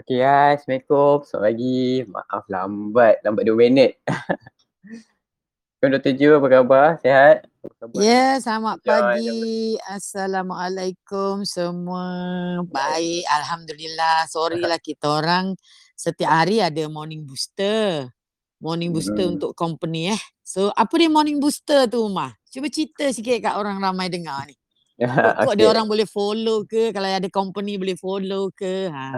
Okey, 0.00 0.24
hai. 0.24 0.56
Assalamualaikum. 0.56 1.28
Selamat 1.28 1.44
pagi. 1.44 1.80
Maaf 2.08 2.44
lambat, 2.48 3.14
lambat 3.20 3.44
2 3.44 3.52
minit. 3.52 4.00
Dr. 5.84 6.16
Ju, 6.16 6.40
apa 6.40 6.46
khabar? 6.48 6.96
Sihat? 7.04 7.44
Ya, 8.00 8.40
selamat 8.40 8.80
Joy, 8.80 8.88
pagi. 8.88 9.44
Assalamualaikum 9.84 11.44
semua. 11.44 12.08
Baik, 12.64 13.28
Alhamdulillah. 13.28 14.24
Sorry 14.32 14.64
lah 14.64 14.80
kita 14.88 15.20
orang 15.20 15.52
setiap 15.92 16.32
hari 16.32 16.64
ada 16.64 16.80
morning 16.88 17.28
booster. 17.28 18.08
Morning 18.56 18.96
booster 18.96 19.28
Hmm. 19.28 19.36
untuk 19.36 19.52
company 19.52 20.16
eh. 20.16 20.22
So, 20.40 20.72
apa 20.72 20.96
dia 20.96 21.12
morning 21.12 21.44
booster 21.44 21.84
tu, 21.92 22.08
Umar? 22.08 22.40
Cuba 22.48 22.72
cerita 22.72 23.04
sikit 23.12 23.36
kat 23.36 23.52
orang 23.52 23.76
ramai 23.84 24.08
dengar 24.08 24.48
ni. 24.48 24.56
Kok, 25.00 25.44
kok 25.44 25.54
dia 25.60 25.68
orang 25.68 25.84
boleh 25.84 26.08
follow 26.08 26.64
ke? 26.64 26.88
Kalau 26.88 27.04
ada 27.04 27.28
company 27.28 27.76
boleh 27.76 28.00
follow 28.00 28.48
ke? 28.48 28.88
Ha. 28.88 29.16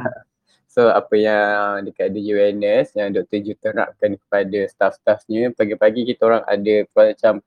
So, 0.73 0.89
apa 0.89 1.13
yang 1.21 1.85
dekat 1.85 2.17
The 2.17 2.33
Awareness 2.33 2.97
yang 2.97 3.13
Dr. 3.13 3.45
Ju 3.45 3.53
terapkan 3.61 4.17
kepada 4.17 4.59
staff-staffnya, 4.73 5.53
pagi-pagi 5.53 6.09
kita 6.09 6.25
orang 6.25 6.43
ada 6.49 6.89
macam 6.97 7.45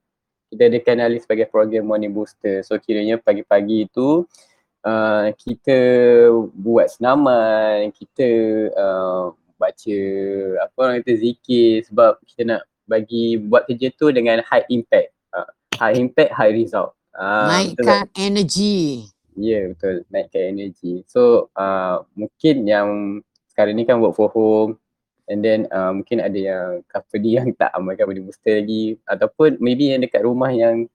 kita 0.53 0.61
adakan 0.69 1.01
alih 1.01 1.17
sebagai 1.17 1.49
program 1.49 1.89
morning 1.89 2.13
booster. 2.13 2.61
So, 2.61 2.77
kiranya 2.77 3.17
pagi-pagi 3.17 3.89
tu 3.89 4.29
uh, 4.85 5.27
kita 5.41 5.77
buat 6.53 6.85
senaman, 6.93 7.89
kita 7.97 8.29
uh, 8.77 9.33
baca 9.57 9.99
apa 10.61 10.75
orang 10.77 11.01
kata 11.01 11.13
zikir 11.17 11.81
sebab 11.89 12.21
kita 12.29 12.41
nak 12.45 12.61
bagi 12.85 13.41
buat 13.41 13.65
kerja 13.65 13.89
tu 13.97 14.13
dengan 14.13 14.45
high 14.45 14.69
impact. 14.69 15.09
Uh, 15.33 15.49
high 15.81 15.97
impact, 15.97 16.29
high 16.29 16.53
result. 16.53 16.93
Uh, 17.17 17.49
Naikkan 17.49 18.05
energy. 18.13 19.09
Ya 19.35 19.59
yeah, 19.59 19.63
betul 19.75 20.07
naikkan 20.07 20.55
energi. 20.55 21.03
So 21.11 21.51
uh, 21.59 22.07
mungkin 22.15 22.63
yang 22.65 23.19
sekarang 23.51 23.75
ni 23.75 23.83
kan 23.83 23.99
work 23.99 24.15
for 24.15 24.31
home 24.31 24.79
and 25.27 25.43
then 25.43 25.67
uh, 25.75 25.91
mungkin 25.91 26.23
ada 26.23 26.39
yang 26.39 26.69
company 26.87 27.35
yang 27.35 27.51
tak 27.55 27.71
amalkan 27.75 28.07
morning 28.07 28.27
booster 28.27 28.63
lagi 28.63 28.95
ataupun 29.07 29.59
maybe 29.59 29.91
yang 29.91 30.01
dekat 30.03 30.23
rumah 30.23 30.51
yang 30.55 30.87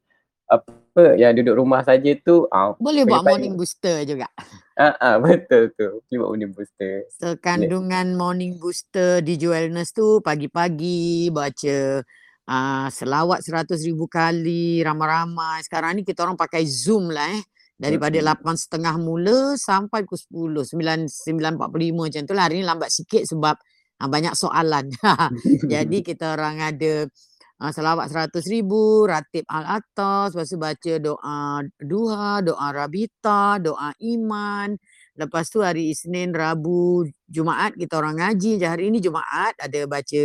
apa 0.51 1.15
yang 1.15 1.33
duduk 1.39 1.63
rumah 1.63 1.81
saja 1.87 2.11
tu 2.19 2.51
uh, 2.51 2.75
Boleh 2.83 3.07
buat 3.07 3.23
pagi-pagi. 3.23 3.33
morning 3.39 3.55
booster 3.55 3.97
juga. 4.03 4.27
Ah 4.75 4.91
uh, 4.91 4.95
uh, 4.99 5.15
betul 5.25 5.71
tu. 5.79 6.03
Boleh 6.11 6.19
buat 6.19 6.31
morning 6.35 6.53
booster. 6.57 6.95
So 7.17 7.39
kandungan 7.39 8.19
morning 8.19 8.59
booster 8.59 9.23
di 9.23 9.39
Wellness 9.39 9.95
tu 9.95 10.19
pagi-pagi 10.25 11.31
baca 11.31 12.03
uh, 12.51 12.89
selawat 12.91 13.47
seratus 13.47 13.87
ribu 13.87 14.11
kali 14.11 14.83
ramai-ramai. 14.83 15.63
Sekarang 15.63 15.95
ni 15.95 16.03
kita 16.03 16.27
orang 16.27 16.35
pakai 16.35 16.67
Zoom 16.67 17.15
lah 17.15 17.31
eh. 17.31 17.43
Daripada 17.81 18.21
lapan 18.21 18.61
setengah 18.61 19.01
mula 19.01 19.57
sampai 19.57 20.05
pukul 20.05 20.53
10. 20.61 20.69
Sembilan, 20.69 20.99
sembilan 21.09 21.53
empat 21.57 21.69
puluh 21.73 21.89
lima 21.89 22.03
macam 22.13 22.23
tu 22.29 22.37
lah. 22.37 22.45
Hari 22.45 22.61
ni 22.61 22.65
lambat 22.69 22.93
sikit 22.93 23.25
sebab 23.25 23.57
uh, 24.05 24.09
banyak 24.09 24.37
soalan. 24.37 24.93
Jadi 25.73 25.99
kita 26.09 26.37
orang 26.37 26.61
ada 26.61 27.09
uh, 27.61 27.73
selawat 27.73 28.13
seratus 28.13 28.45
ribu, 28.53 29.09
ratib 29.09 29.49
al-atas, 29.49 30.37
lepas 30.37 30.49
tu 30.53 30.61
baca 30.61 30.93
doa 31.01 31.41
duha, 31.81 32.45
doa 32.45 32.67
rabita, 32.69 33.57
doa 33.57 33.97
iman. 33.97 34.77
Lepas 35.17 35.53
tu 35.53 35.61
hari 35.61 35.93
Isnin, 35.93 36.33
Rabu, 36.33 37.05
Jumaat 37.29 37.77
kita 37.77 38.01
orang 38.01 38.21
ngaji. 38.25 38.61
Hari 38.61 38.89
ini 38.89 39.05
Jumaat 39.05 39.57
ada 39.57 39.81
baca 39.85 40.23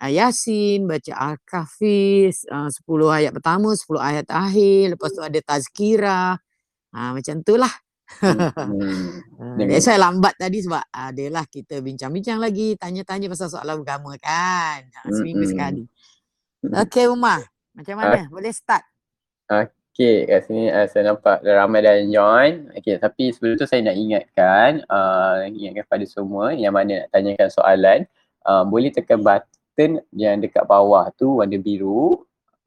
uh, 0.00 0.10
Yasin, 0.12 0.88
baca 0.88 1.12
Al-Kahfi, 1.12 2.32
uh, 2.52 2.68
10 2.68 3.16
ayat 3.16 3.32
pertama, 3.36 3.76
10 3.76 3.96
ayat 3.96 4.26
akhir. 4.28 4.96
Lepas 4.96 5.10
tu 5.12 5.20
ada 5.20 5.40
tazkirah. 5.40 6.51
Ha, 6.92 7.16
macam 7.16 7.36
tu 7.42 7.56
lah. 7.56 7.72
Hmm. 8.20 9.24
Uh, 9.42 9.58
Dengan 9.58 9.74
that's 9.74 9.90
why 9.90 9.98
lambat 9.98 10.38
tadi 10.38 10.62
sebab 10.62 10.86
adalah 10.94 11.42
kita 11.50 11.82
bincang-bincang 11.82 12.38
lagi, 12.38 12.78
tanya-tanya 12.78 13.26
pasal 13.26 13.50
soalan 13.50 13.82
agama 13.82 14.14
kan. 14.22 14.86
Ha, 14.86 15.10
seminggu 15.10 15.42
Mm-mm. 15.42 15.50
sekali. 15.50 15.82
Mm-mm. 16.62 16.78
Okey 16.86 17.10
Umar, 17.10 17.42
macam 17.74 17.94
mana? 17.98 18.30
Boleh 18.30 18.54
start? 18.54 18.86
Okey, 19.50 20.30
kat 20.30 20.46
sini 20.46 20.70
uh, 20.70 20.86
saya 20.86 21.10
nampak 21.10 21.42
ramai 21.42 21.82
dah 21.82 21.98
join. 22.06 22.70
Okey, 22.78 23.02
tapi 23.02 23.34
sebelum 23.34 23.58
tu 23.58 23.66
saya 23.66 23.82
nak 23.82 23.98
ingatkan, 23.98 24.86
uh, 24.86 25.42
ingatkan 25.50 25.90
pada 25.90 26.04
semua 26.06 26.54
yang 26.54 26.70
mana 26.70 27.02
nak 27.02 27.10
tanyakan 27.10 27.50
soalan, 27.50 27.98
uh, 28.46 28.62
boleh 28.62 28.94
tekan 28.94 29.26
button 29.26 29.98
yang 30.14 30.38
dekat 30.38 30.62
bawah 30.70 31.10
tu 31.18 31.42
warna 31.42 31.58
biru. 31.58 32.22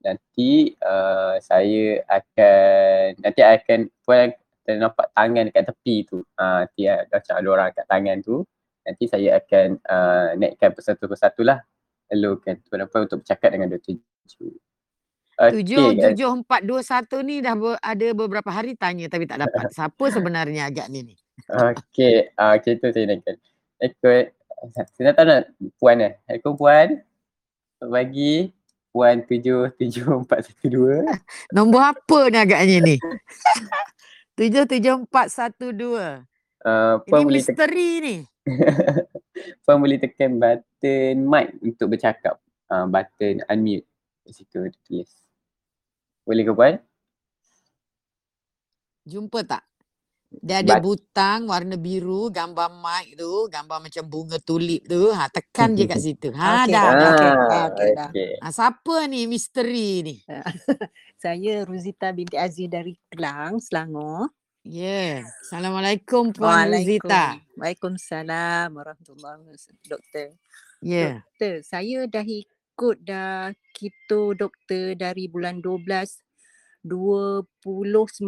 Nanti 0.06 0.78
uh, 0.86 1.42
saya 1.42 2.06
akan, 2.06 3.26
nanti 3.26 3.42
akan, 3.42 3.80
puan 4.06 4.30
kita 4.62 4.78
nampak 4.78 5.10
tangan 5.18 5.50
dekat 5.50 5.64
tepi 5.74 5.96
tu. 6.06 6.22
Uh, 6.38 6.66
nanti 6.66 6.86
uh, 6.86 7.02
macam 7.10 7.34
ada 7.34 7.48
orang 7.50 7.70
kat 7.74 7.86
tangan 7.90 8.18
tu. 8.22 8.46
Nanti 8.86 9.04
saya 9.10 9.42
akan 9.42 9.68
uh, 9.82 10.30
naikkan 10.38 10.70
persatu-persatu 10.78 11.42
lah. 11.42 11.58
Hello 12.06 12.38
kan, 12.38 12.62
tuan-tuan 12.70 13.10
untuk 13.10 13.26
bercakap 13.26 13.50
dengan 13.50 13.74
Dr. 13.74 13.98
Ju. 14.30 14.54
Tujuh, 15.36 15.92
Okey, 15.92 16.00
tujuh, 16.00 16.30
empat, 16.32 16.64
dua, 16.64 16.80
satu 16.80 17.20
ni 17.20 17.44
dah 17.44 17.60
ber, 17.60 17.76
ada 17.82 18.08
beberapa 18.16 18.48
hari 18.48 18.78
tanya 18.78 19.12
tapi 19.12 19.28
tak 19.28 19.44
dapat. 19.44 19.68
Siapa 19.74 20.06
sebenarnya 20.08 20.70
agak 20.72 20.88
ni 20.88 21.12
ni? 21.12 21.16
Okey, 21.52 22.32
ah 22.40 22.56
okay, 22.56 22.80
tu 22.80 22.88
saya 22.94 23.04
naikkan. 23.10 23.36
Ikut 23.84 24.32
saya 24.96 25.12
tak 25.12 25.26
nak 25.28 25.42
puan 25.78 26.00
eh. 26.00 26.14
Aku 26.32 26.56
puan. 26.56 27.04
Selamat 27.78 27.92
pagi. 27.92 28.56
Puan 28.96 29.28
tujuh 29.28 29.76
tujuh 29.76 30.08
empat 30.24 30.48
satu 30.48 30.72
dua. 30.72 31.04
Nombor 31.52 31.92
apa 31.92 32.32
ni 32.32 32.38
agaknya 32.40 32.78
ni? 32.80 32.96
Tujuh, 34.36 34.68
tujuh, 34.68 35.08
empat, 35.08 35.32
satu, 35.32 35.72
dua. 35.72 36.24
Uh, 36.60 37.00
Ini 37.08 37.24
boleh 37.24 37.40
tekan 37.40 37.72
misteri 37.72 37.92
ni. 38.04 38.16
puan 39.64 39.80
boleh 39.80 39.96
tekan 39.96 40.32
button 40.36 41.16
mic 41.24 41.56
untuk 41.64 41.88
bercakap. 41.96 42.36
Uh, 42.68 42.84
button 42.84 43.40
unmute. 43.48 43.88
Kat 44.28 44.32
situ 44.36 44.68
tulis. 44.84 45.08
Boleh 46.28 46.44
ke 46.44 46.52
puan? 46.52 46.76
Jumpa 49.08 49.40
tak? 49.48 49.64
Dia 50.42 50.60
ada 50.60 50.80
But- 50.80 50.84
butang 50.84 51.48
warna 51.48 51.76
biru, 51.76 52.28
gambar 52.28 52.70
mic 52.74 53.16
tu, 53.16 53.48
gambar 53.48 53.78
macam 53.80 54.04
bunga 54.06 54.38
tulip 54.40 54.84
tu. 54.84 55.12
Ha, 55.12 55.30
tekan 55.30 55.76
je 55.76 55.86
kat 55.86 56.00
situ. 56.06 56.30
Ha, 56.34 56.66
Okey, 56.66 56.74
dah, 56.74 56.86
dah. 56.92 57.10
okey. 57.14 57.32
Ah, 57.32 57.66
okey, 57.70 57.90
dah. 57.94 58.10
Ha, 58.42 58.48
siapa 58.50 58.96
ni 59.06 59.26
misteri 59.26 59.90
ni? 60.02 60.16
Saya 61.24 61.64
Ruzita 61.64 62.12
binti 62.12 62.36
Aziz 62.36 62.68
dari 62.68 62.94
Kelang, 63.08 63.62
Selangor. 63.62 64.30
Ya. 64.66 65.22
Yeah. 65.22 65.30
Assalamualaikum 65.46 66.34
Puan 66.34 66.74
Ruzita. 66.74 67.38
Waalaikumsalam 67.56 68.74
warahmatullahi 68.74 69.38
wabarakatuh. 69.46 69.86
Doktor. 69.86 70.28
Ya. 70.82 70.90
Yeah. 70.90 71.16
Doktor, 71.22 71.54
saya 71.62 72.00
dah 72.10 72.26
ikut 72.26 72.98
dah 73.02 73.54
keto 73.72 74.34
doktor 74.34 74.98
dari 74.98 75.30
bulan 75.30 75.62
12 75.62 76.18
2019 76.82 78.26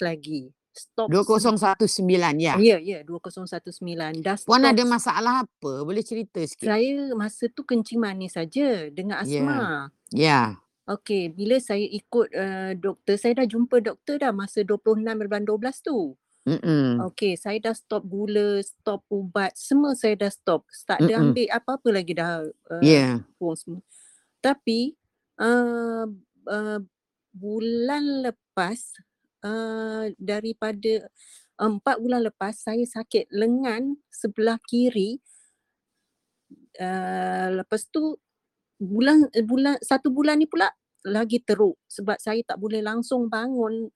lagi. 0.00 0.52
Stop. 0.72 1.10
2019 1.10 1.98
ya. 2.38 2.54
Ya, 2.56 2.76
ya, 2.78 2.98
2019. 3.02 4.22
Dah 4.22 4.36
stop. 4.36 4.46
Puan 4.46 4.62
ada 4.62 4.82
masalah 4.82 5.34
apa? 5.42 5.72
Boleh 5.82 6.02
cerita 6.02 6.38
sikit? 6.40 6.64
Saya 6.64 7.10
masa 7.12 7.48
tu 7.48 7.62
kencing 7.62 7.98
manis 7.98 8.34
saja 8.34 8.86
dengan 8.88 9.22
Ya. 9.22 9.42
asma. 9.42 9.60
Ya. 10.08 10.42
Okey, 10.86 11.28
bila 11.30 11.58
saya 11.58 11.84
ikut 11.84 12.28
uh, 12.30 12.72
doktor, 12.72 13.14
saya 13.14 13.36
dah 13.36 13.46
jumpa 13.46 13.76
doktor 13.78 14.16
dah 14.16 14.32
masa 14.32 14.64
26 14.64 15.04
bulan 15.04 15.44
12 15.44 15.84
tu. 15.84 16.16
Mm-mm. 16.48 17.04
Okey, 17.04 17.36
saya 17.36 17.60
dah 17.60 17.76
stop 17.76 18.08
gula, 18.08 18.56
stop 18.62 19.04
ubat, 19.06 19.52
semua 19.52 19.92
saya 19.92 20.16
dah 20.16 20.32
stop. 20.32 20.64
Tak 20.86 20.96
ada 20.98 21.20
Mm-mm. 21.20 21.36
ambil 21.36 21.46
apa-apa 21.52 21.88
lagi 21.92 22.12
dah 22.16 22.40
uh, 22.40 22.80
Ya. 22.80 23.20
pun 23.36 23.52
semua. 23.52 23.82
Tapi 24.40 24.96
uh, 25.36 26.08
uh, 26.46 26.80
bulan 27.30 28.24
lepas 28.24 28.96
uh, 29.44 30.10
daripada 30.18 31.06
empat 31.58 31.96
bulan 31.98 32.22
lepas 32.22 32.54
saya 32.54 32.82
sakit 32.86 33.30
lengan 33.34 33.98
sebelah 34.08 34.58
kiri. 34.66 35.18
Uh, 36.78 37.58
lepas 37.58 37.90
tu 37.90 38.14
bulan 38.78 39.26
eh, 39.34 39.42
bulan 39.42 39.74
satu 39.82 40.14
bulan 40.14 40.38
ni 40.38 40.46
pula 40.46 40.70
lagi 41.02 41.42
teruk 41.42 41.74
sebab 41.90 42.14
saya 42.22 42.38
tak 42.46 42.62
boleh 42.62 42.78
langsung 42.78 43.26
bangun 43.26 43.90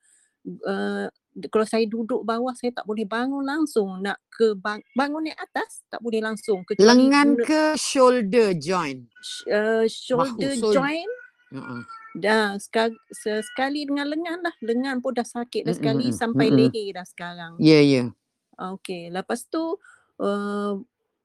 uh, 0.67 1.07
kalau 1.49 1.67
saya 1.67 1.87
duduk 1.87 2.27
bawah 2.27 2.53
saya 2.53 2.75
tak 2.75 2.85
boleh 2.85 3.07
bangun 3.07 3.47
langsung 3.47 4.03
nak 4.03 4.21
ke 4.29 4.53
bang, 4.59 4.83
bangun 4.93 5.31
naik 5.31 5.39
atas 5.39 5.87
tak 5.89 6.03
boleh 6.03 6.21
langsung 6.21 6.67
kecuali 6.67 6.85
Lengan 6.85 7.39
ke 7.41 7.79
shoulder 7.79 8.53
joint? 8.59 9.07
uh, 9.49 9.87
shoulder 9.87 10.53
shoulder. 10.59 10.75
joint 10.77 11.13
Uh-uh. 11.55 11.83
Dah 12.13 12.61
sekali, 12.61 12.97
sekali 13.41 13.89
dengan 13.89 14.05
lengan 14.05 14.39
lah 14.45 14.55
lengan 14.61 15.01
pun 15.01 15.17
dah 15.17 15.25
sakit 15.25 15.65
dah 15.65 15.75
sekali 15.77 16.13
mm-mm, 16.13 16.19
sampai 16.21 16.47
mm-mm. 16.53 16.69
leher 16.69 17.01
dah 17.01 17.07
sekarang 17.09 17.53
Ya, 17.57 17.81
ya. 17.81 18.13
Okey, 18.61 19.09
lepas 19.09 19.49
tu 19.49 19.81
uh, 20.21 20.73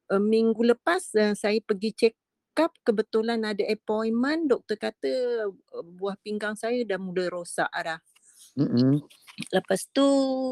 uh, 0.07 0.21
minggu 0.23 0.63
lepas 0.63 1.03
uh, 1.19 1.35
saya 1.35 1.59
pergi 1.59 1.91
check 1.91 2.15
up 2.57 2.73
kebetulan 2.81 3.43
ada 3.45 3.61
appointment 3.67 4.49
doktor 4.49 4.79
kata 4.79 5.11
uh, 5.51 5.85
buah 5.99 6.15
pinggang 6.23 6.55
saya 6.55 6.81
dah 6.87 6.97
mula 6.97 7.27
rosak 7.29 7.69
dah. 7.69 7.99
Mm-mm. 8.57 9.03
Lepas 9.53 9.85
tu 9.93 10.07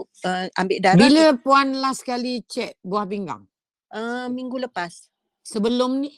uh, 0.05 0.45
ambil 0.61 0.77
darah 0.77 0.99
Bila 0.99 1.33
puan 1.41 1.73
last 1.81 2.05
kali 2.05 2.45
cek 2.45 2.77
buah 2.85 3.09
pinggang? 3.09 3.47
Uh, 3.89 4.29
minggu 4.29 4.61
lepas. 4.61 5.09
Sebelum 5.41 6.05
ni? 6.05 6.13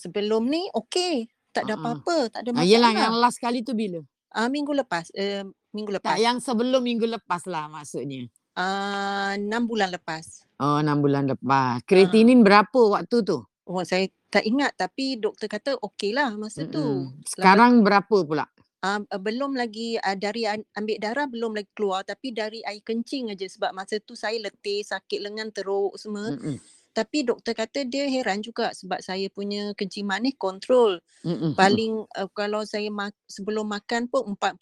Sebelum 0.00 0.48
ni 0.48 0.64
okey. 0.72 1.28
Tak 1.50 1.66
ada 1.66 1.74
ah. 1.74 1.78
apa-apa. 1.78 2.16
Tak 2.30 2.40
ada 2.46 2.50
Ah, 2.56 2.66
yelah 2.66 2.90
yang 2.94 3.14
masalah. 3.14 3.30
last 3.30 3.38
kali 3.42 3.60
tu 3.66 3.74
bila? 3.74 4.00
Ah, 4.30 4.46
minggu 4.46 4.70
lepas. 4.70 5.10
Uh, 5.14 5.50
minggu 5.74 5.90
lepas. 5.98 6.14
Tak 6.14 6.22
yang 6.22 6.38
sebelum 6.38 6.82
minggu 6.82 7.06
lepas 7.06 7.42
lah 7.50 7.66
maksudnya. 7.66 8.30
Ah, 8.54 9.34
enam 9.34 9.66
bulan 9.66 9.90
lepas. 9.90 10.46
Oh 10.62 10.78
enam 10.78 11.02
bulan 11.02 11.26
lepas. 11.30 11.50
Ah. 11.50 11.74
Kreatinin 11.82 12.42
berapa 12.46 12.80
waktu 12.94 13.22
tu? 13.26 13.42
Oh, 13.66 13.82
saya 13.86 14.10
tak 14.30 14.46
ingat 14.46 14.74
tapi 14.78 15.18
doktor 15.18 15.50
kata 15.50 15.78
okey 15.78 16.14
lah 16.14 16.34
masa 16.38 16.66
tu. 16.66 16.82
Mm-mm. 16.82 17.26
Sekarang 17.26 17.82
berapa 17.82 18.22
pula? 18.22 18.46
Uh, 18.80 19.04
belum 19.20 19.58
lagi 19.60 20.00
uh, 20.00 20.16
dari 20.16 20.48
ambil 20.48 20.96
darah 20.96 21.28
belum 21.28 21.52
lagi 21.52 21.68
keluar 21.76 22.00
tapi 22.00 22.32
dari 22.32 22.64
air 22.64 22.80
kencing 22.80 23.28
aja 23.28 23.44
sebab 23.44 23.76
masa 23.76 24.00
tu 24.00 24.16
saya 24.16 24.40
letih, 24.40 24.80
sakit 24.86 25.20
lengan 25.20 25.50
teruk 25.52 25.94
semua. 25.98 26.32
Mm-mm. 26.32 26.56
Tapi 26.90 27.22
doktor 27.22 27.54
kata 27.54 27.86
dia 27.86 28.10
heran 28.10 28.42
juga 28.42 28.74
sebab 28.74 28.98
saya 28.98 29.30
punya 29.30 29.70
kencing 29.78 30.02
manis 30.02 30.34
kontrol. 30.34 30.98
Mm-mm. 31.22 31.54
Paling 31.54 32.02
uh, 32.18 32.26
kalau 32.34 32.66
saya 32.66 32.90
mak- 32.90 33.14
sebelum 33.30 33.70
makan 33.70 34.10
pun 34.10 34.34
4.8. 34.34 34.58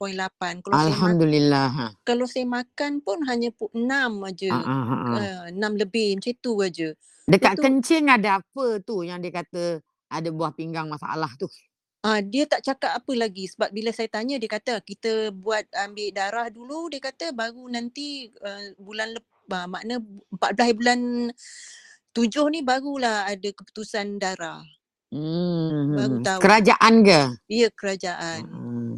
Kalau 0.61 0.77
saya 0.77 0.93
mak- 0.93 0.93
Alhamdulillah. 0.93 1.69
Ha. 1.73 1.87
kalau 2.05 2.29
saya 2.29 2.45
makan 2.45 3.01
pun 3.01 3.25
hanya 3.25 3.49
pu- 3.49 3.73
6 3.73 3.89
aja. 4.29 4.51
Ah, 4.53 4.61
ah, 4.61 4.85
ah, 4.85 5.01
ah. 5.17 5.49
Uh, 5.49 5.73
6 5.73 5.81
lebih 5.81 6.21
macam 6.21 6.35
tu 6.37 6.53
aja. 6.61 6.89
Dekat 7.25 7.55
Itu- 7.57 7.63
kencing 7.65 8.05
ada 8.09 8.45
apa 8.45 8.67
tu 8.81 9.01
yang 9.01 9.21
dia 9.21 9.33
kata 9.33 9.81
ada 10.09 10.29
buah 10.29 10.53
pinggang 10.53 10.89
masalah 10.89 11.33
tu? 11.37 11.49
Ah 11.99 12.23
dia 12.23 12.47
tak 12.47 12.63
cakap 12.63 12.95
apa 12.95 13.13
lagi 13.13 13.51
sebab 13.51 13.75
bila 13.75 13.91
saya 13.91 14.07
tanya 14.07 14.39
dia 14.39 14.47
kata 14.47 14.79
kita 14.81 15.35
buat 15.35 15.67
ambil 15.75 16.15
darah 16.15 16.47
dulu 16.47 16.87
dia 16.87 17.03
kata 17.03 17.35
baru 17.35 17.67
nanti 17.67 18.31
uh, 18.39 18.71
bulan 18.79 19.19
lepas 19.19 19.67
makna 19.67 19.99
14 20.31 20.79
bulan 20.79 21.01
7 22.13 22.53
ni 22.53 22.61
barulah 22.65 23.29
ada 23.29 23.49
keputusan 23.53 24.19
darah. 24.19 24.65
Hmm. 25.09 25.97
Baru 25.97 26.17
tahu. 26.21 26.41
Kerajaan 26.45 26.95
ke? 27.05 27.21
Ya 27.49 27.69
kerajaan. 27.73 28.41
Hmm. 28.45 28.93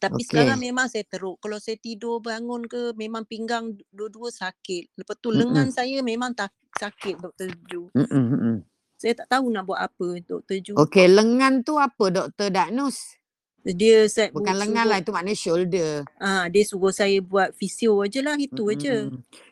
Tapi 0.00 0.24
okey. 0.24 0.28
sekarang 0.32 0.58
memang 0.64 0.88
saya 0.88 1.04
teruk. 1.04 1.36
Kalau 1.44 1.60
saya 1.60 1.76
tidur 1.76 2.24
bangun 2.24 2.64
ke 2.64 2.96
memang 2.96 3.28
pinggang 3.28 3.76
dua-dua 3.92 4.32
sakit. 4.32 4.96
Lepas 4.96 5.16
tu 5.20 5.28
Mm-mm. 5.28 5.44
lengan 5.44 5.68
saya 5.68 6.00
memang 6.00 6.32
tak 6.32 6.56
sakit 6.80 7.20
Dr. 7.20 7.52
Ju. 7.68 7.92
Mm-mm, 7.92 8.24
mm-mm. 8.32 8.56
Saya 8.96 9.12
tak 9.20 9.28
tahu 9.36 9.52
nak 9.52 9.68
buat 9.68 9.76
apa 9.76 10.08
Dr. 10.24 10.56
Ju. 10.64 10.72
Okey, 10.80 11.04
lengan 11.04 11.60
tu 11.60 11.76
apa 11.76 12.08
doktor 12.08 12.48
diagnose? 12.48 13.19
Dia 13.64 14.08
saya 14.08 14.32
Bukan 14.32 14.56
lengan 14.56 14.88
lah, 14.88 14.98
itu 15.04 15.12
maknanya 15.12 15.36
shoulder. 15.36 15.90
Ah, 16.16 16.48
dia 16.48 16.64
suruh 16.64 16.92
saya 16.96 17.20
buat 17.20 17.52
fisio 17.52 18.00
aje 18.00 18.24
lah 18.24 18.36
itu 18.40 18.64
Mm, 18.64 18.72
aje. 18.72 18.94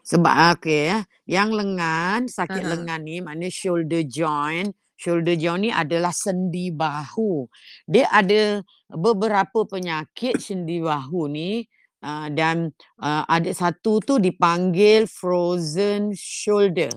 Sebab 0.05 0.35
okey 0.57 0.83
ya, 0.93 0.99
yang 1.29 1.53
lengan, 1.53 2.25
sakit 2.29 2.65
Ha-ha. 2.65 2.73
lengan 2.73 3.01
ni 3.05 3.21
maknanya 3.21 3.53
shoulder 3.53 4.01
joint. 4.09 4.73
Shoulder 4.97 5.37
joint 5.37 5.63
ni 5.63 5.71
adalah 5.71 6.11
sendi 6.17 6.73
bahu. 6.73 7.47
Dia 7.87 8.09
ada 8.11 8.65
beberapa 8.91 9.69
penyakit 9.69 10.41
sendi 10.41 10.81
bahu 10.81 11.29
ni 11.29 11.63
uh, 12.03 12.27
dan 12.33 12.73
uh, 12.99 13.25
ada 13.29 13.53
satu 13.53 14.01
tu 14.03 14.17
dipanggil 14.19 15.05
frozen 15.07 16.17
shoulder. 16.17 16.91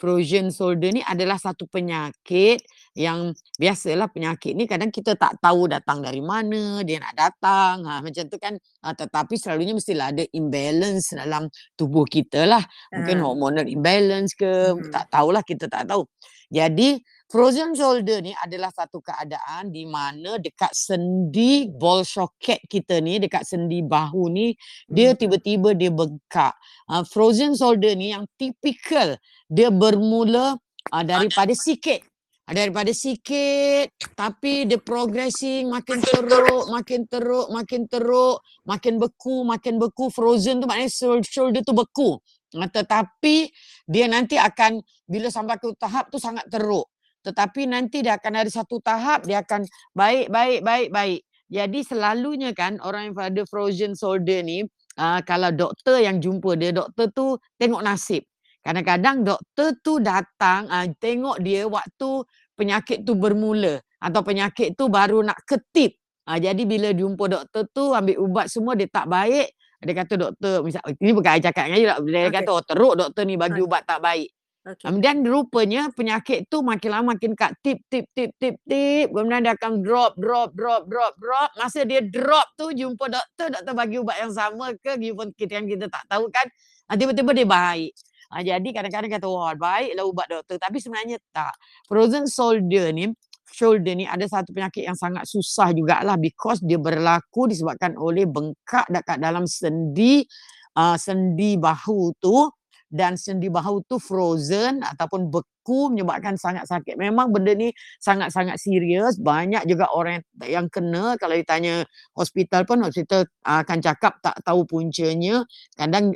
Frozen 0.00 0.50
shoulder 0.50 0.90
ni 0.90 1.02
adalah 1.06 1.38
satu 1.38 1.68
penyakit 1.70 2.64
yang 2.94 3.34
biasalah 3.58 4.06
penyakit 4.06 4.54
ni 4.54 4.70
kadang 4.70 4.94
kita 4.94 5.18
tak 5.18 5.34
tahu 5.42 5.66
datang 5.66 5.98
dari 5.98 6.22
mana 6.22 6.78
dia 6.86 7.02
nak 7.02 7.14
datang 7.18 7.82
ha, 7.82 7.98
macam 7.98 8.24
tu 8.30 8.38
kan 8.38 8.54
ha, 8.86 8.94
tetapi 8.94 9.34
selalunya 9.34 9.74
mestilah 9.74 10.14
ada 10.14 10.22
imbalance 10.30 11.10
dalam 11.10 11.50
tubuh 11.74 12.06
kita 12.06 12.46
lah 12.46 12.62
mungkin 12.94 13.18
Ah. 13.18 13.22
hormonal 13.26 13.66
imbalance 13.66 14.38
ke 14.38 14.46
Mhm. 14.78 14.94
tak 14.94 15.10
tahulah 15.10 15.42
kita 15.42 15.66
tak 15.66 15.90
tahu 15.90 16.06
jadi 16.54 17.02
frozen 17.26 17.74
shoulder 17.74 18.22
ni 18.22 18.30
adalah 18.38 18.70
satu 18.70 19.02
keadaan 19.02 19.74
di 19.74 19.90
mana 19.90 20.38
dekat 20.38 20.70
sendi 20.70 21.66
ball 21.66 22.06
socket 22.06 22.62
kita 22.70 23.02
ni 23.02 23.18
dekat 23.18 23.42
sendi 23.42 23.82
bahu 23.82 24.30
ni 24.30 24.54
dia 24.86 25.12
Mhm. 25.12 25.18
tiba-tiba 25.18 25.74
dia 25.74 25.90
bengkak 25.90 26.54
uh, 26.94 27.02
frozen 27.02 27.58
shoulder 27.58 27.98
ni 27.98 28.14
yang 28.14 28.22
typical 28.38 29.18
dia 29.50 29.74
bermula 29.74 30.54
uh, 30.94 31.02
daripada 31.02 31.50
sikit 31.58 32.06
daripada 32.44 32.92
sikit 32.92 33.88
tapi 34.12 34.68
dia 34.68 34.76
progressing 34.76 35.72
makin 35.72 36.04
teruk 36.04 36.68
makin 36.68 37.00
teruk 37.08 37.46
makin 37.48 37.82
teruk 37.88 38.36
makin 38.68 39.00
beku 39.00 39.48
makin 39.48 39.80
beku. 39.80 40.12
Frozen 40.12 40.60
tu 40.60 40.68
maknanya 40.68 40.92
shou- 40.92 41.24
shoulder 41.24 41.64
tu 41.64 41.72
beku. 41.72 42.20
Tetapi 42.54 43.50
dia 43.88 44.06
nanti 44.06 44.36
akan 44.36 44.78
bila 45.08 45.32
sampai 45.32 45.56
ke 45.58 45.72
tahap 45.80 46.12
tu 46.12 46.20
sangat 46.20 46.44
teruk. 46.52 46.86
Tetapi 47.24 47.64
nanti 47.64 48.04
dia 48.04 48.20
akan 48.20 48.44
ada 48.44 48.50
satu 48.52 48.78
tahap 48.84 49.24
dia 49.24 49.40
akan 49.40 49.64
baik 49.96 50.28
baik 50.28 50.60
baik 50.60 50.88
baik. 50.92 51.20
Jadi 51.48 51.80
selalunya 51.84 52.52
kan 52.52 52.76
orang 52.84 53.12
yang 53.12 53.16
ada 53.20 53.42
frozen 53.48 53.96
shoulder 53.96 54.44
ni 54.44 54.64
uh, 55.00 55.20
kalau 55.24 55.48
doktor 55.52 56.00
yang 56.00 56.20
jumpa 56.20 56.56
dia 56.60 56.72
doktor 56.76 57.08
tu 57.12 57.36
tengok 57.56 57.80
nasib 57.84 58.22
kadang-kadang 58.64 59.22
doktor 59.22 59.76
tu 59.84 60.00
datang 60.00 60.64
uh, 60.72 60.88
tengok 60.96 61.36
dia 61.44 61.68
waktu 61.68 62.24
penyakit 62.56 63.04
tu 63.04 63.12
bermula 63.12 63.78
atau 64.00 64.20
penyakit 64.24 64.72
tu 64.72 64.88
baru 64.88 65.20
nak 65.20 65.36
ketip 65.44 66.00
uh, 66.24 66.40
jadi 66.40 66.62
bila 66.64 66.96
jumpa 66.96 67.24
doktor 67.28 67.68
tu 67.70 67.92
ambil 67.92 68.16
ubat 68.24 68.48
semua 68.48 68.72
dia 68.72 68.88
tak 68.88 69.04
baik 69.06 69.52
dia 69.84 69.94
kata 69.94 70.14
doktor 70.16 70.64
misal 70.64 70.80
ini 70.96 71.12
bukan 71.12 71.30
I 71.36 71.40
cakap 71.44 71.68
dengan 71.68 71.78
you 71.78 71.88
tak 71.92 71.98
dia 72.08 72.20
Okey. 72.24 72.34
kata 72.40 72.50
oh 72.56 72.64
teruk 72.64 72.94
doktor 72.96 73.22
ni 73.28 73.36
bagi 73.36 73.60
Okey. 73.60 73.68
ubat 73.68 73.84
tak 73.84 74.00
baik. 74.00 74.32
Kemudian 74.64 75.20
rupanya 75.28 75.92
penyakit 75.92 76.48
tu 76.48 76.64
makin 76.64 76.88
lama 76.88 77.12
makin 77.12 77.36
kat 77.36 77.52
tip 77.60 77.84
tip 77.92 78.08
tip 78.16 78.32
tip 78.40 78.56
tip. 78.64 79.12
Kemudian 79.12 79.44
dia 79.44 79.52
akan 79.52 79.84
drop 79.84 80.16
drop 80.16 80.56
drop 80.56 80.88
drop 80.88 81.12
drop. 81.20 81.52
Masa 81.60 81.84
dia 81.84 82.00
drop 82.00 82.48
tu 82.56 82.72
jumpa 82.72 83.12
doktor, 83.12 83.52
doktor 83.52 83.74
bagi 83.76 84.00
ubat 84.00 84.24
yang 84.24 84.32
sama 84.32 84.72
ke 84.80 84.96
kita 85.36 85.60
yang 85.60 85.68
kita 85.68 85.92
tak 85.92 86.08
tahu 86.08 86.32
kan. 86.32 86.48
Ah, 86.88 86.96
tiba-tiba 86.96 87.36
dia 87.36 87.44
baik. 87.44 87.92
Ah, 88.34 88.42
jadi 88.42 88.66
kadang-kadang 88.74 89.14
kata 89.14 89.26
wah 89.30 89.54
baiklah 89.54 90.04
ubat 90.10 90.26
doktor 90.26 90.58
tapi 90.58 90.82
sebenarnya 90.82 91.22
tak. 91.30 91.54
Frozen 91.86 92.26
shoulder 92.26 92.90
ni 92.90 93.14
shoulder 93.54 93.94
ni 93.94 94.10
ada 94.10 94.26
satu 94.26 94.50
penyakit 94.50 94.82
yang 94.82 94.98
sangat 94.98 95.22
susah 95.30 95.70
jugalah 95.70 96.18
because 96.18 96.58
dia 96.58 96.74
berlaku 96.74 97.46
disebabkan 97.46 97.94
oleh 97.94 98.26
bengkak 98.26 98.90
dekat 98.90 99.22
dalam 99.22 99.46
sendi 99.46 100.26
uh, 100.74 100.98
sendi 100.98 101.54
bahu 101.54 102.18
tu 102.18 102.50
dan 102.94 103.18
sendi 103.18 103.50
bahu 103.50 103.86
tu 103.90 103.98
frozen 103.98 104.78
ataupun 104.86 105.26
beku 105.26 105.90
menyebabkan 105.90 106.38
sangat 106.38 106.70
sakit. 106.70 106.94
Memang 106.94 107.34
benda 107.34 107.50
ni 107.50 107.74
sangat-sangat 107.98 108.54
serius. 108.54 109.18
Banyak 109.18 109.66
juga 109.66 109.90
orang 109.90 110.22
yang, 110.46 110.70
kena 110.70 111.18
kalau 111.18 111.34
ditanya 111.34 111.82
hospital 112.14 112.62
pun 112.62 112.86
hospital 112.86 113.26
uh, 113.46 113.66
akan 113.66 113.78
cakap 113.82 114.22
tak 114.22 114.38
tahu 114.46 114.62
puncanya. 114.62 115.42
Kadang 115.74 116.14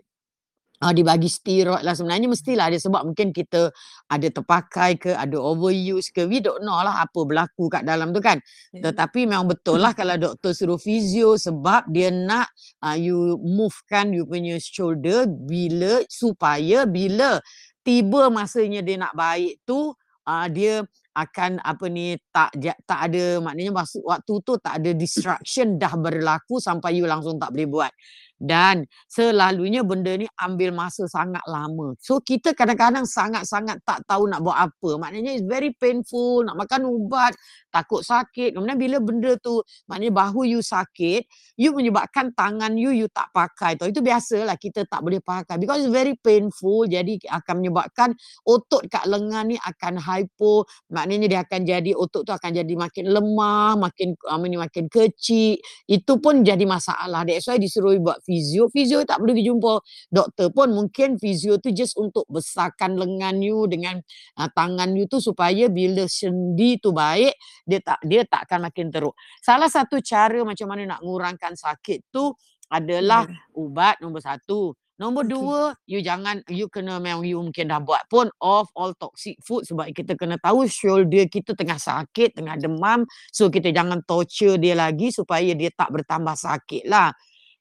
uh, 0.83 0.93
dibagi 0.95 1.27
steroid 1.27 1.83
lah. 1.83 1.95
Sebenarnya 1.95 2.31
mestilah 2.31 2.71
ada 2.71 2.79
sebab 2.79 3.03
mungkin 3.11 3.35
kita 3.35 3.71
ada 4.09 4.29
terpakai 4.31 4.99
ke 4.99 5.11
ada 5.15 5.37
overuse 5.39 6.11
ke 6.15 6.25
we 6.27 6.39
don't 6.39 6.63
know 6.63 6.79
lah 6.79 7.05
apa 7.05 7.21
berlaku 7.27 7.67
kat 7.71 7.83
dalam 7.83 8.15
tu 8.15 8.23
kan. 8.23 8.39
Ya. 8.71 8.91
tetapi 8.91 9.27
memang 9.27 9.51
betul 9.51 9.83
lah 9.83 9.93
kalau 9.93 10.15
doktor 10.17 10.55
suruh 10.55 10.81
fizio 10.81 11.35
sebab 11.35 11.91
dia 11.91 12.11
nak 12.13 12.51
uh, 12.85 12.97
you 12.97 13.37
movekan 13.43 14.15
you 14.15 14.25
punya 14.25 14.57
shoulder 14.61 15.27
bila 15.27 16.03
supaya 16.07 16.87
bila 16.87 17.43
tiba 17.83 18.29
masanya 18.29 18.85
dia 18.85 18.97
nak 19.01 19.17
baik 19.17 19.65
tu 19.65 19.93
uh, 20.29 20.47
dia 20.53 20.85
akan 21.17 21.59
apa 21.59 21.85
ni 21.91 22.15
tak 22.31 22.55
tak 22.87 23.11
ada 23.11 23.43
maknanya 23.43 23.75
waktu 23.83 24.35
tu 24.45 24.53
tak 24.63 24.79
ada 24.79 24.91
distraction 24.95 25.75
dah 25.75 25.91
berlaku 25.99 26.63
sampai 26.63 27.01
you 27.01 27.11
langsung 27.11 27.43
tak 27.43 27.51
boleh 27.51 27.67
buat 27.67 27.93
dan 28.39 28.87
selalunya 29.11 29.83
benda 29.83 30.15
ni 30.15 30.31
ambil 30.39 30.71
masa 30.71 31.11
sangat 31.11 31.43
lama. 31.51 31.99
So 31.99 32.23
kita 32.23 32.55
kadang-kadang 32.55 33.05
sangat-sangat 33.05 33.83
tak 33.83 34.07
tahu 34.07 34.31
nak 34.31 34.47
buat 34.47 34.55
apa. 34.55 34.91
Maknanya 34.97 35.35
it's 35.35 35.47
very 35.47 35.75
painful, 35.75 36.47
nak 36.47 36.55
makan 36.55 36.87
ubat, 36.87 37.35
takut 37.75 38.07
sakit. 38.07 38.55
Kemudian 38.55 38.79
bila 38.79 38.97
benda 39.03 39.35
tu 39.43 39.59
maknanya 39.91 40.15
bahu 40.15 40.47
you 40.47 40.63
sakit, 40.63 41.27
you 41.59 41.75
menyebabkan 41.75 42.31
tangan 42.39 42.79
you 42.79 42.95
you 42.95 43.11
tak 43.11 43.27
pakai. 43.35 43.75
Tahu 43.75 43.91
itu 43.91 44.01
biasalah 44.01 44.55
kita 44.55 44.87
tak 44.87 45.03
boleh 45.03 45.19
pakai 45.19 45.59
because 45.59 45.83
it's 45.83 45.93
very 45.93 46.15
painful. 46.15 46.87
Jadi 46.87 47.19
akan 47.27 47.55
menyebabkan 47.59 48.15
otot 48.47 48.87
kat 48.87 49.03
lengan 49.11 49.51
ni 49.51 49.59
akan 49.59 49.99
hypo, 49.99 50.63
maknanya 50.95 51.27
dia 51.27 51.41
akan 51.43 51.61
jadi 51.67 51.91
otot 51.93 52.23
tu 52.23 52.31
akan 52.31 52.51
jadi 52.55 52.75
makin 52.79 53.11
lemah, 53.11 53.75
makin 53.75 54.15
makin 54.39 54.87
kecil. 54.87 55.59
Itu 55.91 56.23
pun 56.23 56.47
jadi 56.47 56.63
masalah. 56.63 57.27
That's 57.27 57.51
why 57.51 57.59
disuruh 57.59 57.99
buat 57.99 58.23
fizio. 58.29 58.69
Fizio 58.69 59.01
tak 59.09 59.25
perlu 59.25 59.33
jumpa 59.41 59.81
doktor 60.13 60.53
pun. 60.53 60.77
Mungkin 60.77 61.17
fizio 61.17 61.57
tu 61.57 61.73
just 61.73 61.97
untuk 61.97 62.29
besarkan 62.29 63.01
lengan 63.01 63.41
you 63.41 63.65
dengan 63.65 63.97
uh, 64.37 64.49
tangan 64.53 64.93
you 64.93 65.09
tu 65.09 65.17
supaya 65.25 65.73
bila 65.73 66.05
sendi 66.05 66.77
tu 66.77 66.93
baik, 66.93 67.33
dia 67.65 67.81
tak 67.81 68.05
dia 68.05 68.29
tak 68.29 68.45
akan 68.45 68.69
makin 68.69 68.93
teruk. 68.93 69.17
Salah 69.41 69.73
satu 69.73 70.05
cara 70.05 70.45
macam 70.45 70.69
mana 70.69 70.97
nak 70.97 71.01
ngurangkan 71.01 71.57
sakit 71.57 72.13
tu 72.13 72.37
adalah 72.69 73.25
Ya. 73.25 73.33
ubat 73.57 73.97
nombor 74.05 74.21
satu. 74.21 74.77
Nombor 74.99 75.31
Okey. 75.31 75.33
dua, 75.39 75.61
you 75.87 76.03
jangan, 76.03 76.43
you 76.51 76.67
kena 76.67 76.99
memang 76.99 77.23
you 77.23 77.39
mungkin 77.39 77.71
dah 77.71 77.79
buat 77.79 78.11
pun 78.11 78.27
off 78.43 78.67
all 78.75 78.91
toxic 78.99 79.39
food 79.47 79.63
sebab 79.63 79.95
kita 79.95 80.19
kena 80.19 80.43
tahu 80.43 80.67
shoulder 80.67 81.23
kita 81.31 81.55
tengah 81.55 81.79
sakit, 81.79 82.35
tengah 82.35 82.59
demam. 82.59 83.07
So 83.31 83.47
kita 83.47 83.71
jangan 83.71 84.03
torture 84.03 84.59
dia 84.59 84.75
lagi 84.75 85.15
supaya 85.15 85.55
dia 85.55 85.71
tak 85.71 85.95
bertambah 85.95 86.35
sakit 86.35 86.91
lah. 86.91 87.15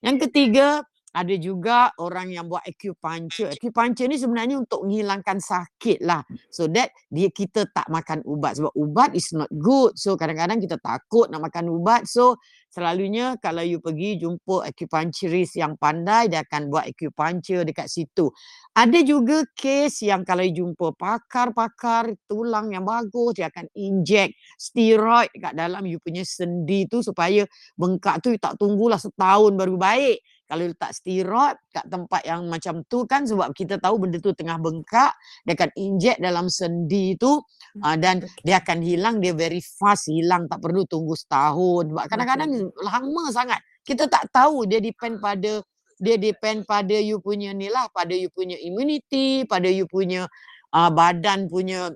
Yang 0.05 0.29
ketiga, 0.29 0.85
ada 1.15 1.35
juga 1.39 1.89
orang 1.97 2.35
yang 2.35 2.51
buat 2.51 2.61
acupuncture. 2.67 3.55
Acupuncture 3.55 4.11
ni 4.11 4.19
sebenarnya 4.19 4.59
untuk 4.59 4.83
menghilangkan 4.85 5.39
sakit 5.39 6.03
lah. 6.03 6.21
So 6.51 6.67
that 6.75 6.91
dia 7.07 7.31
kita 7.31 7.65
tak 7.71 7.87
makan 7.87 8.21
ubat 8.27 8.59
sebab 8.59 8.73
ubat 8.75 9.15
is 9.15 9.31
not 9.31 9.47
good. 9.49 9.95
So 9.95 10.19
kadang-kadang 10.19 10.59
kita 10.59 10.75
takut 10.77 11.31
nak 11.31 11.47
makan 11.47 11.71
ubat. 11.71 12.05
So 12.05 12.37
selalunya 12.69 13.39
kalau 13.39 13.63
you 13.63 13.79
pergi 13.79 14.19
jumpa 14.19 14.67
acupuncturist 14.67 15.57
yang 15.57 15.79
pandai 15.79 16.27
dia 16.27 16.43
akan 16.43 16.69
buat 16.69 16.85
acupuncture 16.85 17.63
dekat 17.63 17.87
situ. 17.87 18.29
Ada 18.75 19.01
juga 19.01 19.41
case 19.57 20.11
yang 20.11 20.21
kalau 20.27 20.43
you 20.43 20.53
jumpa 20.59 20.93
pakar-pakar 20.93 22.13
tulang 22.27 22.75
yang 22.75 22.83
bagus 22.83 23.39
dia 23.39 23.49
akan 23.49 23.65
inject 23.73 24.37
steroid 24.59 25.31
kat 25.33 25.55
dalam 25.55 25.87
you 25.87 25.97
punya 26.03 26.21
sendi 26.27 26.85
tu 26.85 27.01
supaya 27.01 27.47
bengkak 27.79 28.21
tu 28.21 28.35
you 28.35 28.41
tak 28.41 28.59
tunggulah 28.59 28.99
setahun 28.99 29.55
baru 29.55 29.79
baik. 29.79 30.19
Kalau 30.47 30.63
letak 30.63 30.95
steroid 30.95 31.59
kat 31.75 31.85
tempat 31.91 32.23
yang 32.23 32.47
macam 32.47 32.79
tu 32.87 33.03
kan 33.03 33.27
sebab 33.27 33.51
kita 33.51 33.83
tahu 33.83 34.07
benda 34.07 34.17
tu 34.23 34.31
tengah 34.31 34.55
bengkak, 34.55 35.11
dia 35.43 35.53
akan 35.59 35.71
inject 35.75 36.23
dalam 36.23 36.47
sendi 36.47 37.19
tu 37.19 37.35
uh, 37.83 37.95
dan 37.99 38.23
dia 38.47 38.63
akan 38.63 38.79
hilang, 38.79 39.19
dia 39.19 39.35
very 39.35 39.59
fast 39.59 40.07
hilang, 40.07 40.47
tak 40.47 40.63
perlu 40.63 40.87
tunggu 40.87 41.19
setahun. 41.19 41.91
Sebab 41.91 42.05
kadang-kadang 42.07 42.51
lama 42.79 43.23
sangat. 43.35 43.59
Kita 43.83 44.07
tak 44.07 44.31
tahu 44.31 44.63
dia 44.67 44.79
depend 44.79 45.19
pada 45.19 45.59
dia 45.97 46.15
depend 46.15 46.63
pada 46.63 46.93
you 46.93 47.17
punya 47.19 47.51
ni 47.51 47.67
lah, 47.67 47.89
pada 47.89 48.13
you 48.13 48.29
punya 48.29 48.55
immunity, 48.61 49.43
pada 49.49 49.65
you 49.67 49.89
punya 49.89 50.29
uh, 50.71 50.89
badan 50.93 51.49
punya 51.49 51.89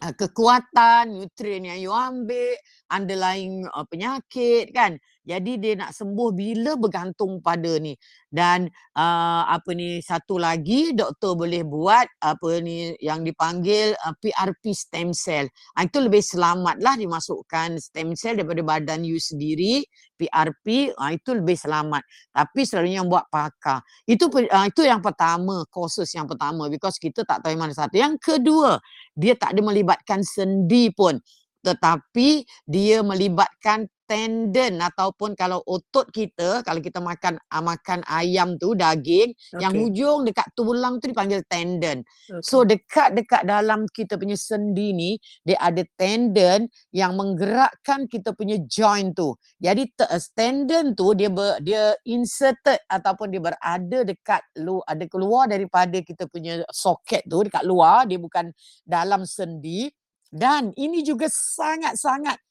uh, 0.00 0.14
kekuatan, 0.14 1.18
nutrien 1.18 1.66
yang 1.66 1.80
you 1.82 1.92
ambil, 1.92 2.54
underlying 2.94 3.66
uh, 3.74 3.84
penyakit 3.90 4.70
kan. 4.70 4.96
Jadi 5.24 5.56
dia 5.56 5.72
nak 5.72 5.96
sembuh 5.96 6.30
bila 6.36 6.76
bergantung 6.76 7.40
pada 7.40 7.80
ni. 7.80 7.96
Dan 8.28 8.68
uh, 8.92 9.42
apa 9.48 9.72
ni 9.72 10.04
satu 10.04 10.36
lagi 10.36 10.92
doktor 10.92 11.32
boleh 11.32 11.64
buat 11.64 12.04
apa 12.20 12.60
ni 12.60 12.92
yang 13.00 13.24
dipanggil 13.24 13.96
uh, 13.96 14.12
PRP 14.20 14.76
stem 14.76 15.16
cell. 15.16 15.48
Uh, 15.72 15.88
itu 15.88 15.98
lebih 16.04 16.20
selamat 16.20 16.76
lah 16.84 16.94
dimasukkan 17.00 17.80
stem 17.80 18.12
cell 18.12 18.36
daripada 18.36 18.60
badan 18.60 19.00
you 19.00 19.16
sendiri. 19.16 19.80
PRP 20.20 20.92
uh, 20.92 21.10
itu 21.16 21.40
lebih 21.40 21.56
selamat. 21.56 22.04
Tapi 22.28 22.60
selalunya 22.68 23.00
yang 23.00 23.08
buat 23.08 23.24
pakar. 23.32 23.80
Itu 24.04 24.28
uh, 24.28 24.66
itu 24.68 24.84
yang 24.84 25.00
pertama, 25.00 25.64
causes 25.72 26.12
yang 26.12 26.28
pertama 26.28 26.68
because 26.68 27.00
kita 27.00 27.24
tak 27.24 27.40
tahu 27.40 27.56
yang 27.56 27.64
mana 27.64 27.72
satu. 27.72 27.96
Yang 27.96 28.20
kedua, 28.20 28.76
dia 29.16 29.32
tak 29.40 29.56
ada 29.56 29.64
melibatkan 29.64 30.20
sendi 30.20 30.92
pun 30.92 31.16
tetapi 31.64 32.44
dia 32.68 33.00
melibatkan 33.00 33.88
tendon 34.08 34.80
ataupun 34.80 35.36
kalau 35.36 35.60
otot 35.64 36.08
kita 36.08 36.64
kalau 36.64 36.80
kita 36.80 37.00
makan 37.00 37.36
uh, 37.36 37.62
makan 37.64 38.00
ayam 38.08 38.56
tu 38.56 38.72
daging 38.72 39.32
okay. 39.32 39.60
yang 39.60 39.72
hujung 39.76 40.24
dekat 40.24 40.48
tulang 40.56 41.00
tu 41.02 41.10
dipanggil 41.12 41.44
tendon. 41.48 42.00
Okay. 42.04 42.40
So 42.44 42.64
dekat-dekat 42.64 43.44
dalam 43.44 43.84
kita 43.90 44.16
punya 44.16 44.36
sendi 44.38 44.96
ni 44.96 45.10
dia 45.44 45.60
ada 45.60 45.82
tendon 45.98 46.68
yang 46.94 47.16
menggerakkan 47.18 48.08
kita 48.08 48.32
punya 48.32 48.60
joint 48.64 49.12
tu. 49.12 49.36
Jadi 49.60 49.84
uh, 50.00 50.22
tendon 50.32 50.96
tu 50.96 51.12
dia 51.12 51.28
ber, 51.28 51.60
dia 51.60 51.92
inserted 52.08 52.80
ataupun 52.88 53.28
dia 53.32 53.42
berada 53.42 53.98
dekat 54.04 54.42
lu 54.60 54.80
ada 54.84 55.04
keluar 55.10 55.48
daripada 55.50 56.00
kita 56.00 56.28
punya 56.30 56.64
soket 56.72 57.24
tu 57.28 57.44
dekat 57.44 57.64
luar 57.66 58.08
dia 58.08 58.16
bukan 58.16 58.52
dalam 58.84 59.24
sendi 59.28 59.88
dan 60.34 60.74
ini 60.74 61.06
juga 61.06 61.30
sangat-sangat 61.30 62.42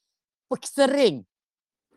sering. 0.62 1.26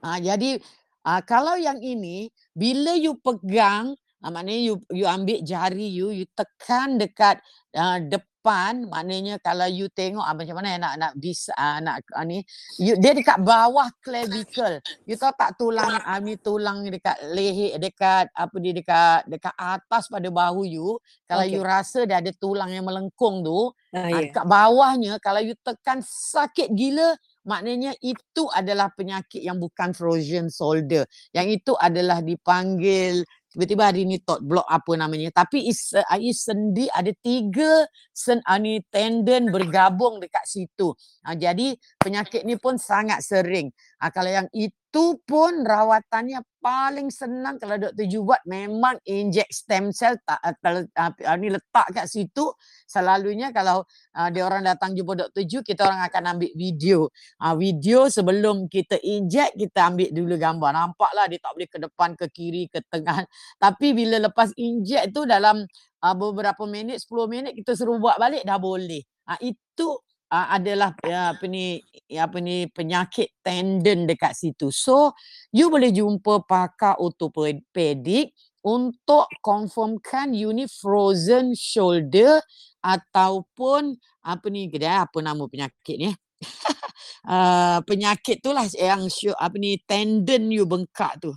Ha, 0.04 0.22
jadi 0.22 0.62
ha, 1.06 1.22
kalau 1.26 1.58
yang 1.58 1.82
ini 1.82 2.30
bila 2.54 2.94
you 2.94 3.18
pegang, 3.18 3.98
ha, 4.22 4.30
maknanya 4.30 4.62
you 4.62 4.76
you 4.94 5.06
ambil 5.10 5.42
jari 5.42 5.90
you, 5.90 6.14
you 6.14 6.26
tekan 6.38 7.02
dekat 7.02 7.42
uh, 7.74 7.98
depan, 7.98 8.86
maknanya 8.88 9.42
kalau 9.42 9.66
you 9.68 9.90
tengok 9.92 10.24
ah, 10.24 10.32
macam 10.38 10.56
mana 10.62 10.78
nak 10.78 10.94
nak 11.02 11.14
bisa 11.18 11.52
uh, 11.58 11.82
nak 11.82 12.06
uh, 12.14 12.24
ni, 12.24 12.46
you, 12.80 12.96
dia 12.96 13.12
dekat 13.18 13.42
bawah 13.42 13.90
clavicle. 14.00 14.80
You 15.10 15.18
tahu 15.18 15.34
tak 15.36 15.58
tulang 15.58 15.98
uh, 16.00 16.20
ni 16.22 16.38
tulang 16.40 16.86
dekat 16.88 17.18
leher 17.34 17.82
dekat 17.82 18.30
apa 18.32 18.56
dia 18.62 18.74
dekat 18.78 19.20
dekat 19.28 19.56
atas 19.58 20.08
pada 20.08 20.30
bahu 20.30 20.64
you, 20.64 21.02
kalau 21.26 21.44
okay. 21.44 21.54
you 21.58 21.62
rasa 21.66 22.06
dia 22.06 22.22
ada 22.22 22.32
tulang 22.38 22.70
yang 22.70 22.86
melengkung 22.86 23.42
tu, 23.42 23.74
uh, 23.74 24.08
yeah. 24.08 24.30
kat 24.30 24.46
bawahnya 24.46 25.18
kalau 25.20 25.42
you 25.42 25.58
tekan 25.66 26.00
sakit 26.06 26.70
gila 26.72 27.18
maknanya 27.48 27.96
itu 28.04 28.44
adalah 28.52 28.92
penyakit 28.92 29.40
yang 29.40 29.58
bukan 29.58 29.96
frozen 29.96 30.52
shoulder. 30.52 31.08
Yang 31.32 31.64
itu 31.64 31.74
adalah 31.80 32.20
dipanggil 32.20 33.24
tiba-tiba 33.48 33.90
hari 33.90 34.06
ni 34.06 34.22
thought 34.22 34.44
block 34.44 34.68
apa 34.70 34.94
namanya. 35.00 35.34
Tapi 35.34 35.66
is, 35.66 35.96
uh, 35.96 36.20
is 36.20 36.44
sendi 36.44 36.86
ada 36.94 37.10
tiga 37.24 37.88
sen, 38.14 38.44
uh, 38.46 38.60
ni 38.60 38.84
tendon 38.92 39.50
bergabung 39.50 40.20
dekat 40.22 40.46
situ. 40.46 40.94
Uh, 41.26 41.34
jadi 41.34 41.74
penyakit 42.08 42.48
ni 42.48 42.56
pun 42.56 42.80
sangat 42.80 43.20
sering. 43.20 43.68
Uh, 44.00 44.08
kalau 44.08 44.32
yang 44.32 44.48
itu 44.56 45.20
pun 45.28 45.68
rawatannya 45.68 46.40
paling 46.64 47.12
senang 47.12 47.60
kalau 47.60 47.76
doktor 47.76 48.08
Ju 48.08 48.24
buat 48.24 48.40
memang 48.48 48.96
inject 49.04 49.52
stem 49.52 49.92
cell 49.92 50.16
tak 50.24 50.40
uh, 50.40 50.84
uh, 50.88 51.36
ni 51.36 51.52
letak 51.52 51.92
kat 51.92 52.08
situ. 52.08 52.48
Selalunya 52.88 53.52
kalau 53.52 53.84
uh, 54.16 54.28
dia 54.32 54.48
orang 54.48 54.64
datang 54.64 54.96
jumpa 54.96 55.28
doktor 55.28 55.44
Ju 55.44 55.60
kita 55.60 55.84
orang 55.84 56.08
akan 56.08 56.24
ambil 56.40 56.52
video. 56.56 57.12
Uh, 57.44 57.60
video 57.60 58.08
sebelum 58.08 58.72
kita 58.72 58.96
inject 59.04 59.60
kita 59.60 59.92
ambil 59.92 60.08
dulu 60.16 60.40
gambar. 60.40 60.72
Nampaklah 60.72 61.28
dia 61.28 61.40
tak 61.44 61.52
boleh 61.60 61.70
ke 61.70 61.78
depan 61.84 62.10
ke 62.16 62.26
kiri 62.32 62.64
ke 62.72 62.80
tengah. 62.88 63.28
Tapi 63.64 63.92
bila 63.92 64.24
lepas 64.24 64.56
inject 64.56 65.12
tu 65.12 65.28
dalam 65.28 65.68
uh, 66.04 66.16
beberapa 66.16 66.64
minit 66.64 67.04
10 67.04 67.28
minit 67.28 67.52
kita 67.60 67.76
suruh 67.76 68.00
buat 68.00 68.16
balik 68.16 68.48
dah 68.48 68.56
boleh. 68.56 69.04
Uh, 69.28 69.40
itu 69.44 69.88
uh, 70.32 70.48
adalah 70.54 70.92
uh, 71.04 71.36
apa 71.36 71.46
ni 71.48 71.80
apa 72.16 72.38
ni 72.40 72.68
penyakit 72.72 73.40
tendon 73.44 74.08
dekat 74.08 74.36
situ. 74.36 74.72
So 74.72 75.16
you 75.52 75.72
boleh 75.72 75.92
jumpa 75.92 76.44
pakar 76.48 77.00
ortopedik 77.00 78.36
untuk 78.64 79.32
confirmkan 79.40 80.36
you 80.36 80.52
ni 80.52 80.68
frozen 80.68 81.56
shoulder 81.56 82.44
ataupun 82.84 83.96
apa 84.24 84.46
ni 84.52 84.68
kedai 84.68 85.08
apa 85.08 85.18
nama 85.24 85.44
penyakit 85.48 85.96
ni 85.96 86.12
uh, 87.32 87.80
penyakit 87.88 88.44
tu 88.44 88.52
lah 88.52 88.68
yang 88.76 89.08
apa 89.40 89.56
ni 89.56 89.80
tendon 89.88 90.52
you 90.52 90.68
bengkak 90.68 91.18
tu. 91.24 91.32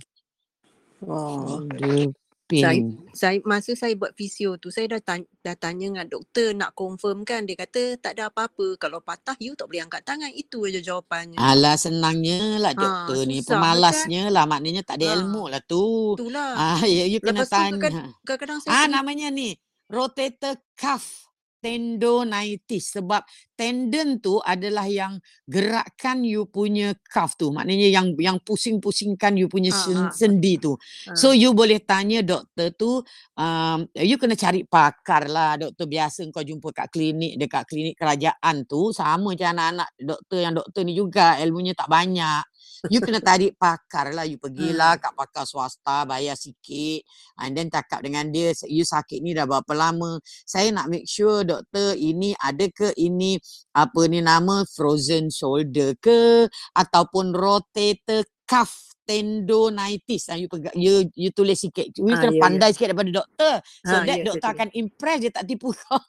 Oh, 2.51 2.61
saya, 2.61 2.79
saya 3.15 3.37
masa 3.47 3.71
saya 3.79 3.95
buat 3.95 4.11
fisio 4.11 4.59
tu 4.59 4.67
saya 4.67 4.91
dah 4.97 5.01
tanya, 5.01 5.27
dah 5.39 5.55
tanya 5.55 5.87
dengan 5.87 6.07
doktor 6.11 6.51
nak 6.51 6.75
confirm 6.75 7.23
kan 7.23 7.47
dia 7.47 7.55
kata 7.55 7.95
tak 7.97 8.19
ada 8.19 8.27
apa-apa 8.27 8.75
kalau 8.75 8.99
patah 8.99 9.39
you 9.39 9.55
tak 9.55 9.71
boleh 9.71 9.87
angkat 9.87 10.03
tangan 10.03 10.31
itu 10.35 10.67
aja 10.67 10.83
jawapannya. 10.83 11.39
Alah 11.39 11.79
senangnya 11.79 12.59
lah 12.59 12.75
doktor 12.75 13.23
ha, 13.23 13.29
ni 13.31 13.39
pemalasnya 13.39 14.27
kan? 14.27 14.33
lah 14.35 14.43
maknanya 14.43 14.83
tak 14.83 14.99
ada 14.99 15.05
ha. 15.07 15.15
ilmu 15.15 15.43
lah 15.47 15.61
tu. 15.63 16.19
Itulah. 16.19 16.51
Ah 16.59 16.83
ya 16.99 17.07
you 17.07 17.23
kena 17.23 17.47
Lepas 17.47 17.51
tanya. 17.55 18.11
Kadang-kadang 18.27 18.59
saya 18.59 18.71
Ah 18.75 18.85
namanya 18.91 19.31
ni 19.31 19.55
rotator 19.87 20.59
cuff 20.75 21.30
tendonitis 21.61 22.97
sebab 22.97 23.21
tendon 23.53 24.17
tu 24.17 24.41
adalah 24.41 24.89
yang 24.89 25.21
gerakkan 25.45 26.25
you 26.25 26.49
punya 26.49 26.97
cuff 27.07 27.37
tu. 27.37 27.53
Maknanya 27.53 27.87
yang 27.93 28.17
yang 28.17 28.41
pusing-pusingkan 28.41 29.37
you 29.37 29.45
punya 29.45 29.69
sen, 29.69 30.09
sendi 30.09 30.57
tu. 30.57 30.75
So 31.13 31.31
you 31.31 31.53
boleh 31.53 31.79
tanya 31.85 32.25
doktor 32.25 32.73
tu 32.73 33.05
um, 33.37 33.85
you 33.93 34.17
kena 34.17 34.33
cari 34.33 34.65
pakar 34.65 35.29
lah. 35.29 35.55
Doktor 35.61 35.85
biasa 35.85 36.25
kau 36.33 36.41
jumpa 36.41 36.73
kat 36.73 36.89
klinik 36.89 37.37
dekat 37.37 37.63
klinik 37.69 37.95
kerajaan 37.95 38.65
tu 38.65 38.89
sama 38.91 39.37
macam 39.37 39.53
anak-anak 39.53 39.89
doktor 40.01 40.37
yang 40.41 40.53
doktor 40.57 40.81
ni 40.81 40.97
juga 40.97 41.37
ilmunya 41.39 41.77
tak 41.77 41.87
banyak 41.87 42.43
you 42.89 43.03
kena 43.03 43.21
tarik 43.21 43.53
pakar 43.59 44.15
lah 44.15 44.25
you 44.25 44.41
pergilah 44.41 44.97
kat 44.97 45.13
pakar 45.13 45.45
swasta 45.45 46.07
bayar 46.07 46.33
sikit. 46.33 47.05
And 47.37 47.53
then 47.53 47.69
cakap 47.69 48.01
dengan 48.01 48.33
dia 48.33 48.55
you 48.65 48.87
sakit 48.87 49.21
ni 49.21 49.37
dah 49.37 49.45
berapa 49.45 49.73
lama? 49.75 50.17
Saya 50.47 50.73
nak 50.73 50.89
make 50.89 51.05
sure 51.05 51.45
doktor 51.45 51.93
ini 51.93 52.33
ada 52.41 52.65
ke 52.71 52.95
ini 52.97 53.37
apa 53.77 54.01
ni 54.09 54.23
nama 54.23 54.65
frozen 54.65 55.29
shoulder 55.29 55.93
ke? 56.01 56.49
Ataupun 56.73 57.35
rotator 57.35 58.25
cuff 58.47 58.91
tendonitis. 59.11 60.31
Ah 60.31 60.37
you, 60.39 60.47
pega, 60.47 60.71
you 60.77 61.07
you 61.17 61.29
tulis 61.35 61.59
sikit. 61.59 61.91
You 61.97 62.07
ah, 62.13 62.19
kena 62.21 62.33
ya, 62.37 62.41
pandai 62.41 62.69
ya. 62.71 62.73
sikit 62.73 62.87
daripada 62.93 63.11
doktor. 63.11 63.53
So 63.83 63.95
ah, 63.97 64.03
that 64.07 64.17
ya, 64.21 64.25
doktor 64.31 64.49
akan 64.55 64.69
impress 64.71 65.17
dia 65.19 65.31
tak 65.33 65.45
tipu 65.49 65.75
kau. 65.75 65.99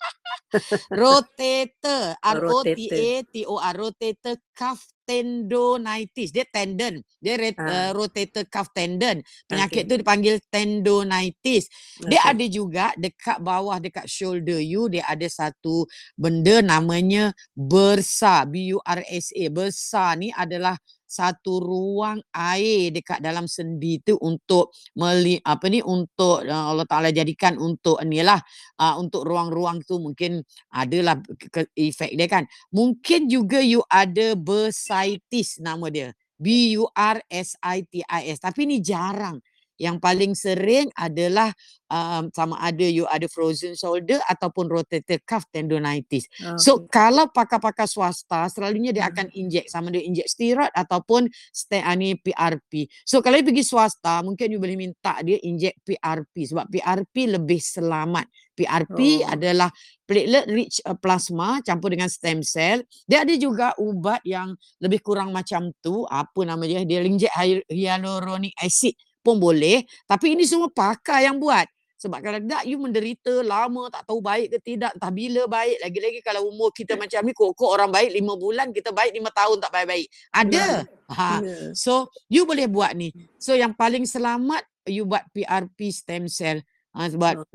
Rotator 1.03 2.15
r 2.21 2.39
o 2.45 2.61
t 2.61 2.87
a 2.93 3.13
t 3.25 3.35
o 3.49 3.57
r 3.57 3.75
rotator 3.75 4.37
cuff 4.53 4.92
tendonitis. 5.05 6.31
Dia 6.31 6.47
tendon. 6.49 7.03
Dia 7.19 7.35
uh, 7.39 7.91
rotator 7.93 8.47
cuff 8.47 8.71
tendon. 8.73 9.23
Penyakit 9.47 9.87
tu 9.87 9.99
dipanggil 9.99 10.39
tendonitis. 10.49 11.67
Dia 12.03 12.23
Okey. 12.23 12.31
ada 12.31 12.45
juga 12.47 12.87
dekat 12.99 13.39
bawah 13.43 13.79
dekat 13.79 14.07
shoulder 14.07 14.59
you 14.63 14.87
dia 14.87 15.07
ada 15.07 15.27
satu 15.29 15.85
benda 16.15 16.63
namanya 16.63 17.35
bursa. 17.55 18.47
B 18.47 18.75
U 18.75 18.79
R 18.83 19.03
S 19.11 19.31
A. 19.35 19.45
Bursa 19.53 20.15
ni 20.19 20.33
adalah 20.33 20.79
satu 21.13 21.61
ruang 21.61 22.25
air 22.33 22.89
dekat 22.89 23.21
dalam 23.21 23.45
sendi 23.45 24.01
tu 24.01 24.17
untuk 24.17 24.73
meli, 24.97 25.37
apa 25.45 25.69
ni 25.69 25.85
untuk 25.85 26.41
uh, 26.41 26.73
Allah 26.73 26.89
Taala 26.89 27.13
jadikan 27.13 27.61
untuk 27.61 28.01
ni 28.09 28.25
lah 28.25 28.41
uh, 28.81 28.97
untuk 28.97 29.29
ruang-ruang 29.29 29.85
tu 29.85 30.01
mungkin 30.01 30.41
adalah 30.73 31.21
ke, 31.37 31.69
efek 31.77 32.17
dia 32.17 32.25
kan. 32.33 32.49
Mungkin 32.73 33.29
juga 33.29 33.61
you 33.61 33.85
ada 33.93 34.33
bursitis 34.33 35.61
nama 35.61 35.93
dia. 35.93 36.17
B 36.41 36.75
U 36.81 36.89
R 36.91 37.21
S 37.29 37.55
I 37.61 37.85
T 37.85 38.01
I 38.03 38.33
S. 38.33 38.41
Tapi 38.41 38.65
ni 38.65 38.81
jarang. 38.81 39.39
Yang 39.83 39.97
paling 39.99 40.33
sering 40.33 40.87
adalah 40.95 41.51
um, 41.91 42.31
sama 42.31 42.55
ada 42.57 42.87
you 42.87 43.03
ada 43.05 43.27
frozen 43.27 43.75
shoulder 43.75 44.23
ataupun 44.25 44.71
rotator 44.71 45.19
cuff 45.27 45.43
tendonitis. 45.51 46.31
So 46.55 46.87
Okey. 46.87 46.95
kalau 46.95 47.27
pakar-pakar 47.29 47.91
swasta 47.91 48.47
selalunya 48.47 48.95
dia 48.95 49.03
Hmm. 49.03 49.13
akan 49.13 49.27
injek 49.35 49.67
sama 49.67 49.91
dia 49.91 50.01
injek 50.01 50.31
steroid 50.31 50.71
ataupun 50.71 51.27
ste 51.51 51.83
ah, 51.83 51.99
ni 51.99 52.15
PRP. 52.15 52.87
So 53.03 53.19
kalau 53.19 53.37
you 53.37 53.45
pergi 53.45 53.67
swasta 53.67 54.23
mungkin 54.23 54.55
you 54.55 54.63
boleh 54.63 54.79
minta 54.79 55.19
dia 55.21 55.43
injek 55.43 55.83
PRP 55.83 56.47
sebab 56.47 56.71
PRP 56.71 57.35
lebih 57.35 57.59
selamat. 57.59 58.31
PRP 58.53 59.25
Oh. 59.25 59.33
adalah 59.33 59.73
platelet 60.05 60.45
rich 60.47 60.79
uh, 60.85 60.93
plasma 60.93 61.65
campur 61.65 61.89
dengan 61.89 62.07
stem 62.07 62.45
cell. 62.45 62.85
Dia 63.03 63.25
ada 63.25 63.33
juga 63.35 63.73
ubat 63.81 64.21
yang 64.23 64.53
lebih 64.79 65.01
kurang 65.01 65.33
macam 65.33 65.73
tu. 65.81 66.05
Apa 66.05 66.45
nama 66.45 66.61
dia? 66.63 66.85
Dia 66.85 67.01
injek 67.01 67.33
hy- 67.33 67.65
hyaluronic 67.67 68.53
acid 68.55 68.93
pun 69.23 69.39
boleh. 69.39 69.87
Tapi 70.05 70.35
ini 70.35 70.45
semua 70.45 70.69
pakar 70.69 71.23
yang 71.25 71.39
buat. 71.39 71.65
Sebab 72.03 72.19
kalau 72.19 72.39
tidak 72.43 72.67
you 72.67 72.83
menderita 72.83 73.47
lama 73.47 73.87
tak 73.87 74.11
tahu 74.11 74.19
baik 74.19 74.51
ke 74.51 74.75
tidak 74.75 74.91
entah 74.99 75.15
bila 75.15 75.47
baik. 75.47 75.79
Lagi-lagi 75.79 76.19
kalau 76.27 76.51
umur 76.51 76.75
kita 76.75 76.99
macam 76.99 77.23
ni 77.23 77.31
kok 77.31 77.55
orang 77.63 77.95
baik 77.95 78.11
lima 78.11 78.35
bulan 78.35 78.75
kita 78.75 78.91
baik 78.91 79.15
lima 79.15 79.31
tahun 79.31 79.63
tak 79.63 79.71
baik-baik. 79.71 80.07
Ada. 80.35 80.67
Ha. 81.15 81.29
Ya. 81.39 81.57
so 81.79 82.11
you 82.27 82.43
boleh 82.43 82.67
buat 82.67 82.99
ni. 82.99 83.15
So 83.39 83.55
yang 83.55 83.79
paling 83.79 84.03
selamat 84.03 84.67
you 84.91 85.07
buat 85.07 85.23
PRP 85.31 85.95
stem 85.95 86.27
cell. 86.27 86.59
Ha, 86.91 87.07
sebab 87.07 87.47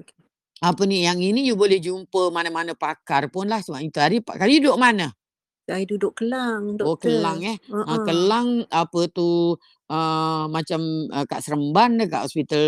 apa 0.58 0.82
ni 0.88 1.04
yang 1.04 1.20
ini 1.20 1.44
you 1.44 1.60
boleh 1.60 1.84
jumpa 1.84 2.32
mana-mana 2.32 2.72
pakar 2.72 3.28
pun 3.28 3.52
lah. 3.52 3.60
Sebab 3.60 3.84
itu 3.84 4.00
hari 4.00 4.24
pakar 4.24 4.48
you 4.48 4.64
duduk 4.64 4.80
mana 4.80 5.12
Saya 5.68 5.84
duduk 5.84 6.16
Kelang, 6.16 6.80
oh 6.80 6.96
doktor. 6.96 7.12
Kelang 7.12 7.40
eh 7.44 7.58
Uh-uh. 7.68 8.00
Kelang 8.02 8.48
apa 8.72 9.02
tu 9.10 9.60
uh, 9.86 10.46
macam 10.48 10.80
uh, 11.10 11.24
kat 11.24 11.44
Seremban 11.44 12.00
dekat 12.00 12.24
hospital 12.24 12.64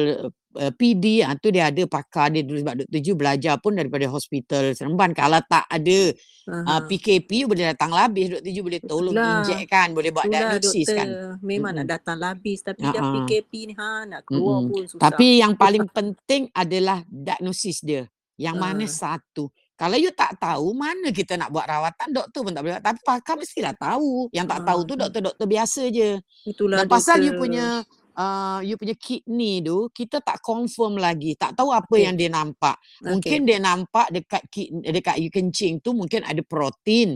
uh, 0.54 0.72
PD 0.72 1.24
ah 1.24 1.32
tu 1.34 1.48
dia 1.48 1.72
ada 1.72 1.80
pakar 1.86 2.28
dia 2.28 2.44
dulu 2.44 2.60
sebab 2.60 2.76
Dr. 2.84 3.00
Ju 3.00 3.14
belajar 3.16 3.56
pun 3.58 3.74
daripada 3.74 4.04
hospital 4.06 4.76
Seremban 4.76 5.16
kalau 5.16 5.40
tak 5.42 5.64
ada 5.66 6.00
uh, 6.46 6.56
Aha. 6.68 6.76
PKP 6.84 7.48
boleh 7.48 7.72
datang 7.72 7.90
labis 7.90 8.36
Dr. 8.36 8.52
Ju 8.52 8.62
boleh 8.62 8.82
tolong 8.82 9.16
Itulah. 9.16 9.32
injek 9.42 9.64
kan 9.66 9.88
boleh 9.92 10.12
buat 10.12 10.26
Itulah 10.26 10.40
diagnosis 10.52 10.86
doktor. 10.86 10.98
kan 11.00 11.08
Memang 11.40 11.72
nak 11.72 11.80
Mm-mm. 11.80 11.96
datang 11.96 12.18
labis 12.20 12.60
tapi 12.60 12.84
dah 12.84 13.00
Ha-ha. 13.00 13.14
PKP 13.16 13.52
ni 13.64 13.74
ha 13.74 13.90
nak 14.04 14.22
keluar 14.24 14.60
Mm-mm. 14.60 14.70
pun 14.70 14.82
susah. 14.86 15.02
Tapi 15.02 15.40
yang 15.40 15.56
paling 15.56 15.88
penting 15.88 16.52
adalah 16.52 17.00
diagnosis 17.08 17.80
dia. 17.80 18.04
Yang 18.36 18.56
mana 18.58 18.84
Ah. 18.84 18.92
satu. 18.92 19.48
Kalau 19.80 19.96
you 19.96 20.12
tak 20.12 20.36
tahu 20.36 20.76
mana 20.76 21.08
kita 21.10 21.40
nak 21.40 21.56
buat 21.56 21.64
rawatan, 21.64 22.12
doktor 22.12 22.44
pun 22.44 22.52
tak 22.52 22.68
boleh. 22.68 22.84
Tapi 22.84 23.00
pakar 23.00 23.40
mestilah 23.40 23.72
tahu. 23.80 24.28
Yang 24.36 24.48
tak 24.52 24.62
tahu 24.68 24.80
Ah. 24.84 24.86
tu 24.86 24.94
doktor-doktor 25.00 25.48
biasa 25.48 25.82
je. 25.88 26.10
Itulah 26.44 26.84
Dan 26.84 26.88
pasal 26.92 27.24
you 27.24 27.32
doktor. 27.32 27.40
punya 27.40 27.66
uh, 28.14 28.60
you 28.60 28.76
punya 28.76 28.96
kidney 29.00 29.64
tu, 29.64 29.88
kita 29.96 30.20
tak 30.20 30.44
confirm 30.44 31.00
lagi. 31.00 31.40
Tak 31.40 31.56
tahu 31.56 31.72
apa 31.72 31.88
Okey. 31.96 32.04
yang 32.04 32.16
dia 32.20 32.28
nampak. 32.28 32.76
Mungkin 33.00 33.48
dia 33.48 33.60
nampak 33.64 34.12
dekat 34.12 34.44
kidney, 34.52 34.84
dekat 34.92 35.16
you 35.16 35.32
kencing 35.32 35.80
tu 35.80 35.96
mungkin 35.96 36.28
ada 36.28 36.44
protein. 36.44 37.16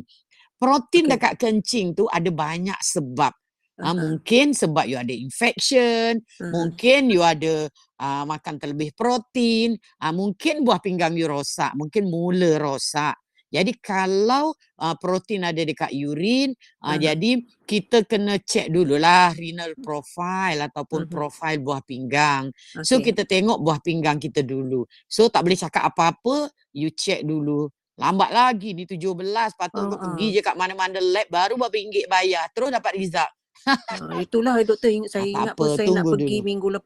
Protein 0.55 1.11
Okey. 1.11 1.13
dekat 1.19 1.33
kencing 1.35 1.91
tu 1.91 2.07
ada 2.07 2.31
banyak 2.31 2.79
sebab. 2.79 3.35
Ah, 3.75 3.89
Aha. 3.89 3.97
mungkin 3.97 4.53
sebab 4.53 4.85
you 4.85 4.95
ada 4.95 5.11
infection, 5.11 6.21
Aha. 6.39 6.47
mungkin 6.53 7.11
you 7.11 7.19
ada 7.19 7.67
uh, 8.03 8.27
makan 8.27 8.59
terlebih 8.59 8.91
protein, 8.91 9.73
uh, 10.03 10.11
mungkin 10.11 10.67
buah 10.67 10.83
pinggang 10.83 11.15
you 11.15 11.31
rosak, 11.31 11.71
mungkin 11.79 12.11
mula 12.11 12.59
rosak. 12.59 13.15
Jadi 13.53 13.77
kalau 13.77 14.49
uh, 14.81 14.95
protein 14.97 15.45
ada 15.45 15.61
dekat 15.61 15.93
urin, 15.93 16.57
uh, 16.81 16.97
Aha. 16.97 17.13
jadi 17.13 17.37
kita 17.63 18.01
kena 18.03 18.41
check 18.41 18.65
dululah 18.67 19.29
renal 19.31 19.77
profile 19.77 20.65
ataupun 20.67 21.05
Mhm. 21.05 21.11
profile 21.13 21.61
buah 21.61 21.85
pinggang. 21.85 22.49
So 22.81 22.97
Okey. 22.97 23.13
kita 23.13 23.29
tengok 23.29 23.61
buah 23.61 23.77
pinggang 23.77 24.17
kita 24.17 24.41
dulu. 24.41 24.89
So 25.05 25.29
tak 25.29 25.45
boleh 25.45 25.53
cakap 25.55 25.85
apa-apa, 25.85 26.49
you 26.73 26.89
check 26.91 27.21
dulu. 27.21 27.69
Lambat 27.93 28.33
lagi 28.33 28.73
ni 28.73 28.89
17, 28.89 29.53
patut 29.53 29.85
kau 29.85 30.01
pergi 30.01 30.33
Ha-ha. 30.33 30.35
je 30.35 30.41
kat 30.41 30.55
mana-mana 30.57 30.97
lab 30.97 31.29
baru 31.29 31.53
berapa 31.53 31.77
ringgit 31.77 32.09
bayar, 32.09 32.49
terus 32.49 32.73
dapat 32.73 32.97
result. 32.97 33.29
Ah, 33.63 34.17
itulah 34.17 34.57
doktor 34.65 34.89
ingat 34.89 35.13
saya 35.13 35.23
tak 35.23 35.29
ingat 35.29 35.53
apa, 35.53 35.61
pun 35.61 35.67
saya 35.69 35.77
nak 35.77 35.87
tunggu 35.93 36.11
pergi 36.17 36.37
dulu. 36.41 36.47
minggu 36.49 36.67
lep, 36.73 36.83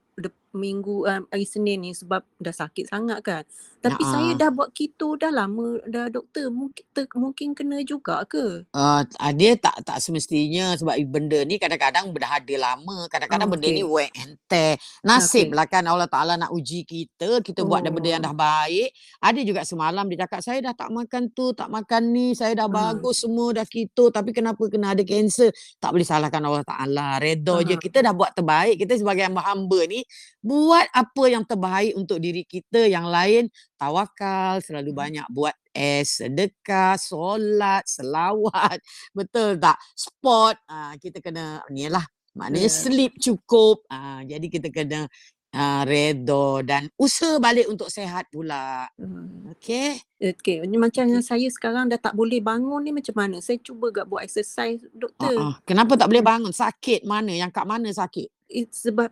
minggu 0.58 1.06
um, 1.06 1.24
hari 1.30 1.46
Senin 1.46 1.86
ni 1.86 1.92
sebab 1.94 2.26
dah 2.42 2.56
sakit 2.56 2.90
sangat 2.90 3.20
kan. 3.22 3.44
Tapi 3.78 4.02
Ha 4.02 4.10
saya 4.10 4.32
ah. 4.34 4.38
dah 4.42 4.50
buat 4.50 4.74
keto 4.74 5.14
dah 5.22 5.30
lama 5.30 5.78
dah 5.86 6.10
doktor 6.10 6.50
mungkin 6.50 6.82
ter, 6.90 7.06
mungkin 7.14 7.54
kena 7.54 7.86
juga 7.86 8.26
ke? 8.26 8.66
Uh, 8.74 9.06
dia 9.38 9.54
tak 9.54 9.86
tak 9.86 10.02
semestinya 10.02 10.74
sebab 10.74 10.98
benda 11.06 11.46
ni 11.46 11.62
kadang-kadang 11.62 12.10
dah 12.10 12.42
ada 12.42 12.56
lama, 12.58 13.06
kadang-kadang 13.14 13.48
Oh, 13.48 13.54
benda 13.54 13.70
ni 13.70 13.86
and 14.18 14.34
tear. 14.50 14.82
Nasib 15.06 15.54
Okey. 15.54 15.56
lah 15.56 15.68
kan 15.70 15.86
Allah 15.86 16.10
Taala 16.10 16.34
nak 16.42 16.50
uji 16.50 16.82
kita, 16.90 17.46
kita 17.46 17.62
buat 17.62 17.86
dah 17.86 17.94
benda 17.94 18.10
yang 18.18 18.24
dah 18.26 18.34
Oh. 18.34 18.40
baik. 18.40 18.90
Ada 19.22 19.40
juga 19.46 19.62
semalam 19.62 20.10
dia 20.10 20.26
cakap 20.26 20.42
saya 20.42 20.60
dah 20.66 20.74
tak 20.74 20.90
makan 20.90 21.30
tu, 21.32 21.54
tak 21.54 21.70
makan 21.70 22.02
ni, 22.10 22.34
saya 22.34 22.58
dah 22.58 22.66
Ah. 22.66 22.74
bagus 22.74 23.22
semua 23.22 23.54
dah 23.54 23.68
keto 23.70 24.10
tapi 24.10 24.34
kenapa 24.34 24.66
kena 24.66 24.98
ada 24.98 25.06
kanser? 25.06 25.54
Tak 25.78 25.94
boleh 25.94 26.08
salahkan 26.08 26.42
Allah 26.42 26.66
Taala. 26.66 27.22
Redha 27.22 27.62
je 27.62 27.78
Ah. 27.78 27.80
kita 27.80 28.02
dah 28.02 28.14
buat 28.18 28.34
terbaik. 28.34 28.82
Kita 28.82 28.98
sebagai 28.98 29.22
hamba-hamba 29.30 29.86
ni 29.86 30.02
buat 30.40 30.88
apa 30.92 31.24
yang 31.28 31.44
terbaik 31.44 31.94
untuk 31.94 32.18
diri 32.18 32.44
kita, 32.44 32.86
yang 32.86 33.06
lain 33.06 33.48
tawakal, 33.76 34.60
selalu 34.60 34.92
Hmm. 34.92 35.00
banyak 35.00 35.28
buat 35.30 35.56
es, 35.72 36.20
sedekah, 36.20 36.98
solat, 36.98 37.86
selawat. 37.86 38.80
Betul 39.18 39.58
tak? 39.58 39.78
Sport, 39.94 40.58
ah, 40.68 40.94
kita 40.98 41.20
kena 41.20 41.62
ni 41.70 41.88
lah. 41.88 42.04
Maknanya 42.34 42.70
Ya. 42.70 42.74
sleep 42.74 43.18
cukup. 43.18 43.86
Ah, 43.88 44.22
jadi 44.22 44.46
kita 44.46 44.70
kena 44.70 45.10
ah, 45.50 45.82
redha 45.88 46.62
dan 46.62 46.86
usaha 47.02 47.42
balik 47.42 47.66
untuk 47.66 47.90
sehat 47.90 48.30
pula. 48.30 48.86
Hmm. 48.94 49.50
Okey? 49.58 49.98
Okey, 50.20 50.62
ni 50.66 50.78
macam 50.78 51.08
Okey. 51.08 51.14
yang 51.18 51.24
saya 51.26 51.48
sekarang 51.50 51.90
dah 51.90 51.98
tak 51.98 52.14
boleh 52.14 52.38
bangun 52.38 52.84
ni 52.84 52.94
macam 52.94 53.16
mana? 53.16 53.42
Saya 53.42 53.58
cuba 53.58 53.90
gak 53.90 54.06
buat 54.06 54.22
exercise 54.22 54.86
doktor. 54.94 55.34
ah. 55.34 55.56
Kenapa 55.66 55.98
tak 55.98 56.14
boleh 56.14 56.22
bangun? 56.22 56.54
Sakit 56.54 57.06
mana? 57.06 57.34
Yang 57.34 57.52
kat 57.54 57.66
mana 57.66 57.90
sakit? 57.90 58.28
It, 58.48 58.72
sebab 58.72 59.12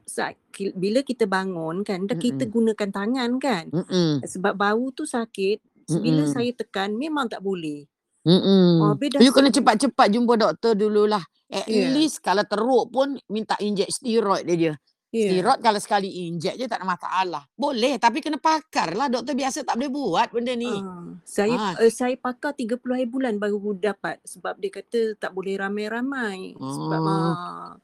bila 0.73 1.03
kita 1.03 1.27
bangun 1.27 1.83
kan 1.83 2.07
dah 2.07 2.15
kita 2.15 2.47
Mm-mm. 2.47 2.55
gunakan 2.55 2.89
tangan 2.89 3.31
kan. 3.35 3.65
Mm-mm. 3.67 4.23
Sebab 4.23 4.55
bau 4.55 4.87
tu 4.95 5.03
sakit. 5.03 5.59
Bila 5.91 6.23
Mm-mm. 6.23 6.33
saya 6.33 6.49
tekan 6.55 6.95
memang 6.95 7.27
tak 7.27 7.43
boleh. 7.43 7.83
Mm-mm. 8.25 8.81
Oh, 8.81 8.95
You 9.21 9.29
kena 9.29 9.53
cepat-cepat 9.53 10.07
jumpa 10.09 10.33
doktor 10.33 10.73
dululah. 10.73 11.21
At 11.45 11.69
Ya. 11.69 11.93
least 11.93 12.25
kalau 12.25 12.41
teruk 12.41 12.89
pun 12.89 13.21
minta 13.29 13.53
injek 13.61 13.91
steroid 13.93 14.49
dia 14.49 14.55
je. 14.57 14.73
Ya. 15.13 15.29
Steroid 15.29 15.59
kalau 15.61 15.79
sekali 15.79 16.09
injek 16.25 16.57
je 16.57 16.65
tak 16.65 16.81
ada 16.81 16.89
masalah. 16.89 17.43
Boleh 17.53 18.01
tapi 18.01 18.19
kena 18.19 18.41
pakar 18.41 18.97
lah. 18.97 19.07
Doktor 19.07 19.37
biasa 19.37 19.61
tak 19.61 19.77
boleh 19.77 19.91
buat 19.93 20.27
benda 20.33 20.57
ni. 20.57 20.73
Ah, 20.73 21.13
saya 21.21 21.53
Ah. 21.55 21.73
uh, 21.77 21.91
saya 21.93 22.17
pakar 22.17 22.57
30 22.57 22.81
hari 22.97 23.05
bulan 23.05 23.37
baru 23.37 23.77
dapat 23.77 24.19
sebab 24.25 24.57
dia 24.57 24.73
kata 24.73 25.15
tak 25.15 25.31
boleh 25.31 25.55
ramai-ramai 25.55 26.57
sebab 26.57 26.99
Oh. 26.99 27.77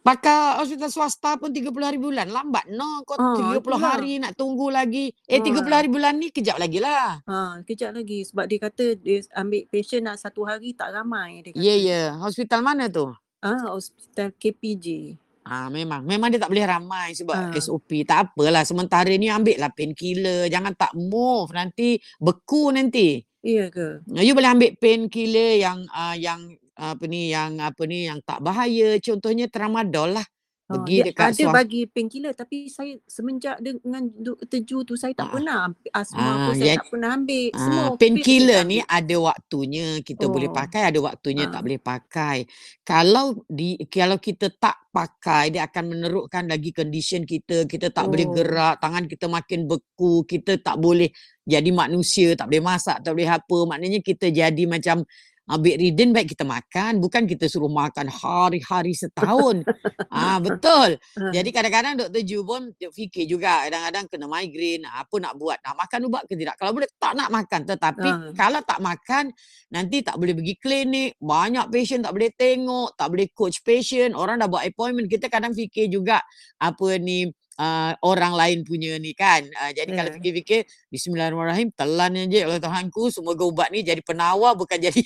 Pakar 0.00 0.56
hospital 0.56 0.88
swasta 0.88 1.36
pun 1.36 1.52
30 1.52 1.68
hari 1.78 1.98
bulan. 1.98 2.26
Lambat 2.26 2.70
no. 2.70 3.04
Kau 3.04 3.14
Ah, 3.14 3.36
30 3.36 3.60
itulah. 3.60 3.80
hari 3.82 4.12
nak 4.16 4.32
tunggu 4.34 4.68
lagi. 4.68 5.12
Eh 5.26 5.38
30 5.38 5.68
Ah. 5.68 5.78
hari 5.78 5.88
bulan 5.88 6.16
ni 6.16 6.30
kejap 6.30 6.56
lagi 6.56 6.78
lah. 6.78 7.20
Ha, 7.20 7.60
kejap 7.62 7.92
lagi 7.92 8.24
sebab 8.24 8.46
dia 8.46 8.58
kata 8.58 8.96
dia 8.96 9.20
ambil 9.34 9.68
patient 9.68 10.06
nak 10.06 10.16
satu 10.16 10.42
hari 10.42 10.72
tak 10.72 10.90
ramai 10.90 11.42
kata. 11.42 11.52
Ya, 11.54 11.62
yeah, 11.66 11.76
ya. 11.76 11.90
Yeah. 11.90 12.08
Hospital 12.18 12.60
mana 12.62 12.88
tu? 12.88 13.10
Ah, 13.38 13.68
hospital 13.68 14.32
KPJ. 14.32 15.18
Ah 15.42 15.68
memang 15.68 16.04
memang 16.04 16.28
dia 16.28 16.36
tak 16.36 16.52
boleh 16.52 16.64
ramai 16.64 17.12
sebab 17.12 17.34
Ah. 17.34 17.52
SOP. 17.54 18.04
Tak 18.04 18.32
apalah 18.32 18.64
sementara 18.64 19.08
ni 19.10 19.28
ambil 19.28 19.56
lah 19.56 19.72
painkiller. 19.72 20.44
Jangan 20.46 20.72
tak 20.72 20.92
move 20.92 21.48
nanti 21.50 21.96
beku 22.16 22.68
nanti. 22.68 23.20
Iya 23.38 23.68
ke? 23.68 24.02
You 24.18 24.34
boleh 24.34 24.50
ambil 24.50 24.70
painkiller 24.76 25.56
yang 25.56 25.88
uh, 25.88 26.12
yang 26.12 26.52
apa 26.78 27.04
ni 27.04 27.28
yang 27.28 27.58
apa 27.58 27.82
ni 27.84 28.06
yang 28.06 28.22
tak 28.22 28.38
bahaya. 28.38 28.94
Contohnya 28.98 29.50
tramadol 29.50 30.14
lah. 30.14 30.26
Oh, 30.68 30.84
Pergi 30.84 31.00
dia 31.00 31.04
dekat 31.08 31.32
ada 31.32 31.40
swam- 31.40 31.56
bagi 31.56 31.80
painkiller 31.88 32.36
tapi 32.36 32.68
saya 32.68 32.92
semenjak 33.08 33.56
dengan 33.56 34.04
Dr. 34.04 34.60
Ju 34.60 34.84
tu 34.84 35.00
saya 35.00 35.16
Ah. 35.16 35.24
tak 35.24 35.28
pernah 35.32 35.56
ambil 35.64 35.90
asma 35.96 36.20
Ah, 36.20 36.36
pun 36.44 36.52
saya 36.52 36.68
ya- 36.68 36.76
tak 36.76 36.88
pernah 36.92 37.10
ambil. 37.16 37.44
Semua 37.56 37.80
Ah, 37.80 37.88
pil 37.88 37.96
painkiller 37.96 38.60
ni 38.68 38.76
ambil. 38.76 38.92
ada 38.92 39.16
waktunya 39.32 39.86
kita 40.04 40.24
boleh 40.28 40.50
Oh. 40.52 40.52
pakai, 40.52 40.82
ada 40.84 40.98
waktunya 41.00 41.44
tak 41.48 41.56
Ah. 41.56 41.64
boleh 41.64 41.80
pakai. 41.80 42.36
Kalau 42.84 43.26
di 43.48 43.80
kalau 43.88 44.16
kita 44.16 44.52
tak 44.54 44.76
pakai 44.88 45.44
dia 45.48 45.64
akan 45.64 45.84
menerukkan 45.88 46.44
lagi 46.44 46.70
condition 46.70 47.24
kita, 47.24 47.64
kita 47.64 47.88
tak 47.88 48.04
boleh 48.04 48.28
Oh. 48.28 48.32
gerak, 48.32 48.76
tangan 48.78 49.04
kita 49.04 49.24
makin 49.24 49.64
beku, 49.64 50.24
kita 50.24 50.60
tak 50.60 50.76
boleh 50.76 51.08
jadi 51.44 51.70
manusia, 51.72 52.36
tak 52.36 52.44
boleh 52.44 52.60
masak, 52.60 53.00
tak 53.00 53.16
boleh 53.16 53.24
apa. 53.26 53.58
Maknanya 53.64 54.00
kita 54.00 54.28
jadi 54.28 54.64
macam 54.64 55.00
uh, 55.48 55.58
bedridden 55.58 56.12
baik 56.12 56.36
kita 56.36 56.44
makan, 56.44 57.00
bukan 57.00 57.24
kita 57.24 57.48
suruh 57.48 57.72
makan 57.72 58.12
hari-hari 58.12 58.92
setahun. 58.92 59.64
ah 60.14 60.38
betul. 60.38 61.00
Ah. 61.16 61.32
Jadi 61.32 61.48
kadang-kadang 61.50 61.94
Dr. 61.96 62.22
Ju 62.22 62.44
pun 62.44 62.70
fikir 62.76 63.24
juga 63.24 63.64
kadang-kadang 63.66 64.04
kena 64.12 64.26
migraine, 64.28 64.84
ah, 64.84 65.02
apa 65.02 65.16
nak 65.18 65.34
buat? 65.40 65.58
Nak 65.64 65.74
makan 65.74 66.00
ubat 66.12 66.22
ke 66.28 66.34
tidak? 66.36 66.54
Kalau 66.60 66.72
boleh 66.76 66.88
tak 67.00 67.12
nak 67.16 67.28
makan. 67.32 67.60
Tetapi 67.64 68.08
Ah. 68.08 68.32
kalau 68.36 68.60
tak 68.62 68.78
makan 68.84 69.24
nanti 69.72 70.04
tak 70.04 70.16
boleh 70.20 70.36
pergi 70.36 70.54
klinik, 70.60 71.10
banyak 71.18 71.66
patient 71.72 72.04
tak 72.04 72.12
boleh 72.12 72.30
tengok, 72.36 72.94
tak 72.94 73.08
boleh 73.08 73.26
coach 73.32 73.64
patient, 73.64 74.12
orang 74.12 74.38
dah 74.38 74.48
buat 74.48 74.64
appointment. 74.68 75.08
Kita 75.08 75.32
kadang 75.32 75.56
fikir 75.56 75.88
juga 75.88 76.20
apa 76.60 77.00
ni 77.00 77.28
uh, 77.58 77.92
orang 78.06 78.32
lain 78.32 78.58
punya 78.64 78.96
ni 78.96 79.12
kan. 79.12 79.44
Uh, 79.44 79.70
jadi 79.74 79.90
kalau 79.92 80.10
Ya. 80.10 80.16
fikir-fikir 80.16 80.60
bismillahirrahmanirrahim 80.88 81.68
telan 81.74 82.14
je 82.30 82.40
oleh 82.46 82.62
Tuhanku 82.62 83.12
semoga 83.12 83.44
ubat 83.44 83.68
ni 83.74 83.84
jadi 83.84 84.00
penawar 84.00 84.56
bukan 84.56 84.78
jadi 84.80 85.02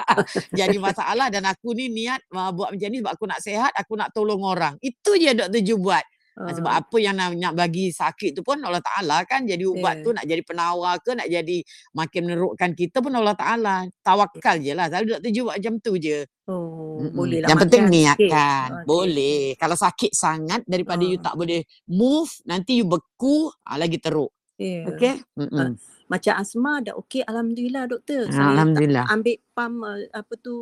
jadi 0.58 0.76
masalah 0.80 1.28
dan 1.28 1.44
aku 1.48 1.72
ni 1.76 1.90
niat 1.90 2.22
uh, 2.32 2.52
buat 2.54 2.72
macam 2.72 2.88
ni 2.88 2.98
sebab 3.02 3.12
aku 3.12 3.24
nak 3.26 3.40
sehat, 3.42 3.72
aku 3.74 3.92
nak 3.98 4.12
tolong 4.14 4.40
orang. 4.44 4.76
Itu 4.80 5.16
je 5.18 5.32
Dr. 5.34 5.60
Ju 5.64 5.76
buat. 5.80 6.04
Ah, 6.36 6.52
Sebab 6.52 6.68
apa 6.68 6.96
yang 7.00 7.16
nak, 7.16 7.32
nak 7.32 7.56
bagi 7.56 7.88
sakit 7.88 8.36
tu 8.36 8.44
pun 8.44 8.60
Allah 8.60 8.84
Ta'ala 8.84 9.24
kan 9.24 9.48
jadi 9.48 9.64
ubat 9.64 9.96
Ya. 9.96 10.04
tu 10.04 10.10
nak 10.12 10.28
jadi 10.28 10.42
penawar 10.44 11.00
ke 11.00 11.16
nak 11.16 11.24
jadi 11.26 11.64
makin 11.96 12.22
menerukkan 12.28 12.70
kita 12.76 13.00
pun 13.00 13.08
Allah 13.16 13.32
Ta'ala. 13.32 13.88
Tawakal 14.04 14.60
je 14.60 14.76
lah. 14.76 14.92
Selalu. 14.92 15.16
Ju 15.32 15.48
buat 15.48 15.56
macam 15.56 15.74
tu 15.80 15.96
je. 15.96 16.28
Oh, 16.44 17.00
Mm-mm. 17.00 17.16
boleh 17.16 17.38
lah 17.40 17.48
Yang 17.48 17.58
penting 17.64 17.84
niatkan. 17.88 18.68
Okey. 18.68 18.84
Boleh. 18.84 19.42
Kalau 19.56 19.74
sakit 19.74 20.12
sangat 20.12 20.60
daripada 20.68 21.00
you 21.02 21.16
Ah. 21.16 21.32
tak 21.32 21.34
boleh 21.34 21.64
move, 21.88 22.28
nanti 22.44 22.78
you 22.78 22.86
beku, 22.86 23.48
ah, 23.64 23.80
lagi 23.80 23.96
teruk. 23.96 24.28
Ya. 24.60 24.84
Okey? 24.92 25.16
Mm-mm. 25.40 25.80
Macam 26.06 26.34
asma 26.34 26.78
dah 26.80 26.94
okey 26.96 27.20
alhamdulillah 27.20 27.84
doktor. 27.86 28.26
Saya 28.26 28.38
tak 28.38 28.52
Alhamdulillah. 28.54 29.04
ambil 29.10 29.36
pam 29.50 29.72
uh, 29.80 29.98
apa 30.12 30.34
tu 30.36 30.54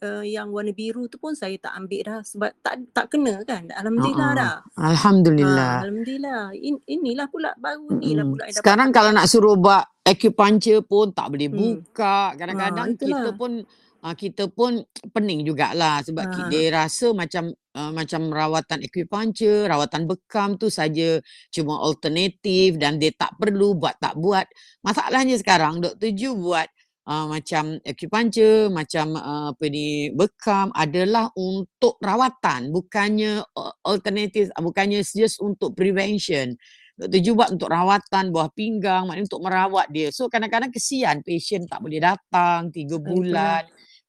uh, 0.00 0.24
yang 0.26 0.50
warna 0.50 0.70
biru 0.70 1.06
tu 1.06 1.14
pun 1.14 1.30
saya 1.32 1.54
tak 1.56 1.70
ambil 1.74 2.00
dah 2.02 2.18
sebab 2.20 2.50
tak 2.58 2.74
tak 2.90 3.06
kena 3.06 3.38
kan. 3.44 3.70
Alhamdulillah 3.70 4.28
Ah, 4.28 4.34
dah. 4.34 4.54
Alhamdulillah. 4.76 5.70
Ah, 5.70 5.80
alhamdulillah. 5.80 6.40
In, 6.54 6.74
inilah 6.84 7.26
pula 7.26 7.54
baru 7.56 7.86
ni 7.96 8.12
lah 8.12 8.22
Mm-mm. 8.22 8.34
pula 8.34 8.44
dapat 8.44 8.58
Sekarang 8.58 8.88
kalau 8.90 9.10
nak 9.10 9.26
suruh 9.26 9.54
buat 9.54 9.84
acupuncture 10.02 10.82
pun 10.82 11.10
tak 11.10 11.30
boleh 11.30 11.46
Hmm. 11.46 11.58
buka. 11.78 12.34
Kadang-kadang 12.34 12.86
kita 12.92 13.06
itulah. 13.06 13.34
pun 13.34 13.52
ah, 14.02 14.16
kita 14.16 14.48
pun 14.48 14.80
pening 15.12 15.44
jugalah 15.44 16.00
sebab 16.04 16.24
Ah. 16.26 16.48
dia 16.52 16.72
rasa 16.72 17.12
macam 17.12 17.52
ah, 17.76 17.92
macam 17.92 18.32
rawatan 18.32 18.80
acupuncture, 18.84 19.68
rawatan 19.68 20.08
bekam 20.08 20.56
tu 20.56 20.68
saja 20.72 21.20
cuma 21.52 21.78
alternatif 21.84 22.80
dan 22.80 22.96
dia 22.98 23.12
tak 23.14 23.36
perlu 23.38 23.76
buat 23.76 23.96
tak 24.00 24.16
buat. 24.16 24.46
Masalahnya 24.82 25.36
sekarang 25.38 25.80
Dr. 25.84 26.10
Ju 26.16 26.34
buat 26.36 26.68
ah, 27.06 27.26
macam 27.28 27.76
acupuncture, 27.84 28.72
macam 28.72 29.06
ah, 29.20 29.52
apa 29.52 29.64
ni 29.68 30.10
bekam 30.12 30.72
adalah 30.74 31.28
untuk 31.36 32.00
rawatan 32.00 32.72
bukannya 32.72 33.44
alternatif, 33.84 34.48
bukannya 34.56 35.04
just 35.04 35.38
untuk 35.44 35.76
prevention. 35.76 36.56
Dr. 37.00 37.20
Ju 37.24 37.32
buat 37.32 37.48
untuk 37.48 37.72
rawatan 37.72 38.28
buah 38.28 38.52
pinggang, 38.52 39.08
maknanya 39.08 39.24
untuk 39.24 39.40
merawat 39.40 39.88
dia. 39.88 40.12
So 40.12 40.28
kadang-kadang 40.28 40.68
kesian 40.68 41.24
patient 41.24 41.64
tak 41.64 41.80
boleh 41.80 41.96
datang 41.96 42.68
tiga 42.68 43.00
Ah, 43.00 43.04
itulah. 43.08 43.58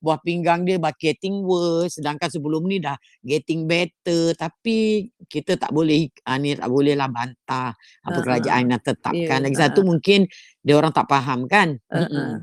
Buah 0.02 0.18
pinggang 0.18 0.66
dia 0.66 0.82
getting 0.98 1.46
worse 1.46 2.02
sedangkan 2.02 2.28
sebelum 2.28 2.66
ni 2.66 2.82
dah 2.82 2.98
getting 3.22 3.70
better 3.70 4.34
tapi 4.34 5.08
kita 5.30 5.56
tak 5.56 5.70
boleh 5.70 6.10
ah, 6.26 6.42
ni 6.42 6.58
tak 6.58 6.68
boleh 6.68 6.98
lah 6.98 7.06
bantah 7.06 7.78
apa 7.78 8.18
ah. 8.18 8.24
kerajaan 8.26 8.74
yang 8.74 8.82
Ya. 8.82 8.88
tetapkan. 8.92 9.40
Lagi 9.46 9.58
ah, 9.58 9.62
satu 9.70 9.86
mungkin 9.86 10.26
dia 10.66 10.74
orang 10.74 10.90
tak 10.90 11.06
faham 11.06 11.46
kan. 11.46 11.78
Mm-mm. 11.94 12.18
ah. 12.18 12.38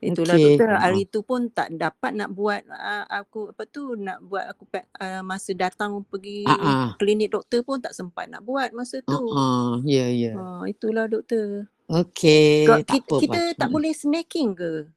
Itulah 0.00 0.32
Okey. 0.32 0.56
doktor 0.56 0.70
hari 0.80 1.04
tu 1.12 1.20
pun 1.20 1.52
tak 1.52 1.76
dapat 1.76 2.16
nak 2.16 2.32
buat 2.32 2.64
uh, 2.72 3.04
aku 3.12 3.52
apa 3.52 3.68
tu 3.68 4.00
nak 4.00 4.16
buat 4.24 4.48
aku 4.48 4.64
uh, 4.96 5.20
masa 5.20 5.52
datang 5.52 6.00
pergi 6.08 6.48
ah. 6.48 6.96
klinik 6.96 7.36
doktor 7.36 7.60
pun 7.60 7.84
tak 7.84 7.92
sempat 7.92 8.32
nak 8.32 8.40
buat 8.40 8.72
masa 8.72 9.04
tu. 9.04 9.20
ah. 9.36 9.76
Ya 9.84 10.08
ya. 10.08 10.32
Ha, 10.40 10.64
itulah 10.72 11.04
doktor. 11.04 11.68
Okey, 11.90 12.70
Kau, 12.70 12.78
tak 12.80 13.02
kita, 13.02 13.10
apa 13.12 13.20
kita 13.20 13.40
tak 13.58 13.68
boleh 13.68 13.90
snacking 13.92 14.54
ke? 14.56 14.88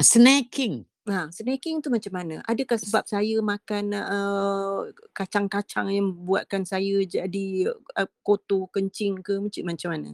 Snacking. 0.00 0.88
Ha, 1.08 1.28
snacking 1.32 1.80
tu 1.84 1.88
macam 1.92 2.12
mana? 2.12 2.40
Adakah 2.44 2.76
sebab 2.80 3.04
saya 3.04 3.36
makan 3.40 3.92
uh, 3.96 4.88
kacang-kacang 5.12 5.92
yang 5.92 6.12
buatkan 6.12 6.64
saya 6.64 7.04
jadi 7.04 7.72
uh, 7.72 8.08
kotor 8.24 8.68
kencing 8.72 9.20
ke 9.20 9.36
macam 9.40 9.62
macam 9.68 9.88
mana? 9.96 10.10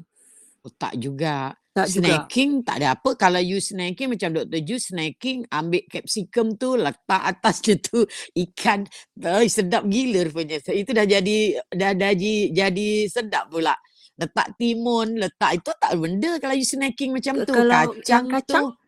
Oh, 0.66 0.72
tak 0.74 0.98
juga. 0.98 1.54
Tak 1.70 1.92
juga. 1.92 2.02
Snacking 2.02 2.64
tak 2.64 2.82
ada 2.82 2.96
apa. 2.96 3.10
Kalau 3.14 3.38
you 3.38 3.60
snacking 3.60 4.10
macam 4.16 4.34
Dr. 4.34 4.60
Ju 4.64 4.80
snacking 4.80 5.44
ambil 5.52 5.84
capsicum 5.86 6.56
tu 6.56 6.74
letak 6.74 7.22
atas 7.22 7.60
dia 7.66 7.76
tu 7.78 8.02
ikan. 8.32 8.88
Ay, 9.22 9.46
sedap 9.52 9.84
gila 9.86 10.26
rupanya. 10.26 10.58
So, 10.64 10.72
Itu 10.72 10.96
dah 10.96 11.04
jadi 11.06 11.60
dah 11.70 11.92
dah 11.94 12.12
jadi, 12.16 12.34
jadi 12.50 12.88
sedap 13.06 13.52
pula. 13.52 13.76
Letak 14.16 14.56
timun, 14.56 15.20
letak 15.20 15.60
itu 15.60 15.70
tak 15.76 15.92
benda 16.00 16.40
kalau 16.40 16.56
you 16.56 16.64
snacking 16.64 17.12
macam 17.12 17.44
tu. 17.44 17.52
Kalau 17.52 17.92
Kacang, 18.00 18.26
kacang, 18.32 18.72
tu 18.72 18.85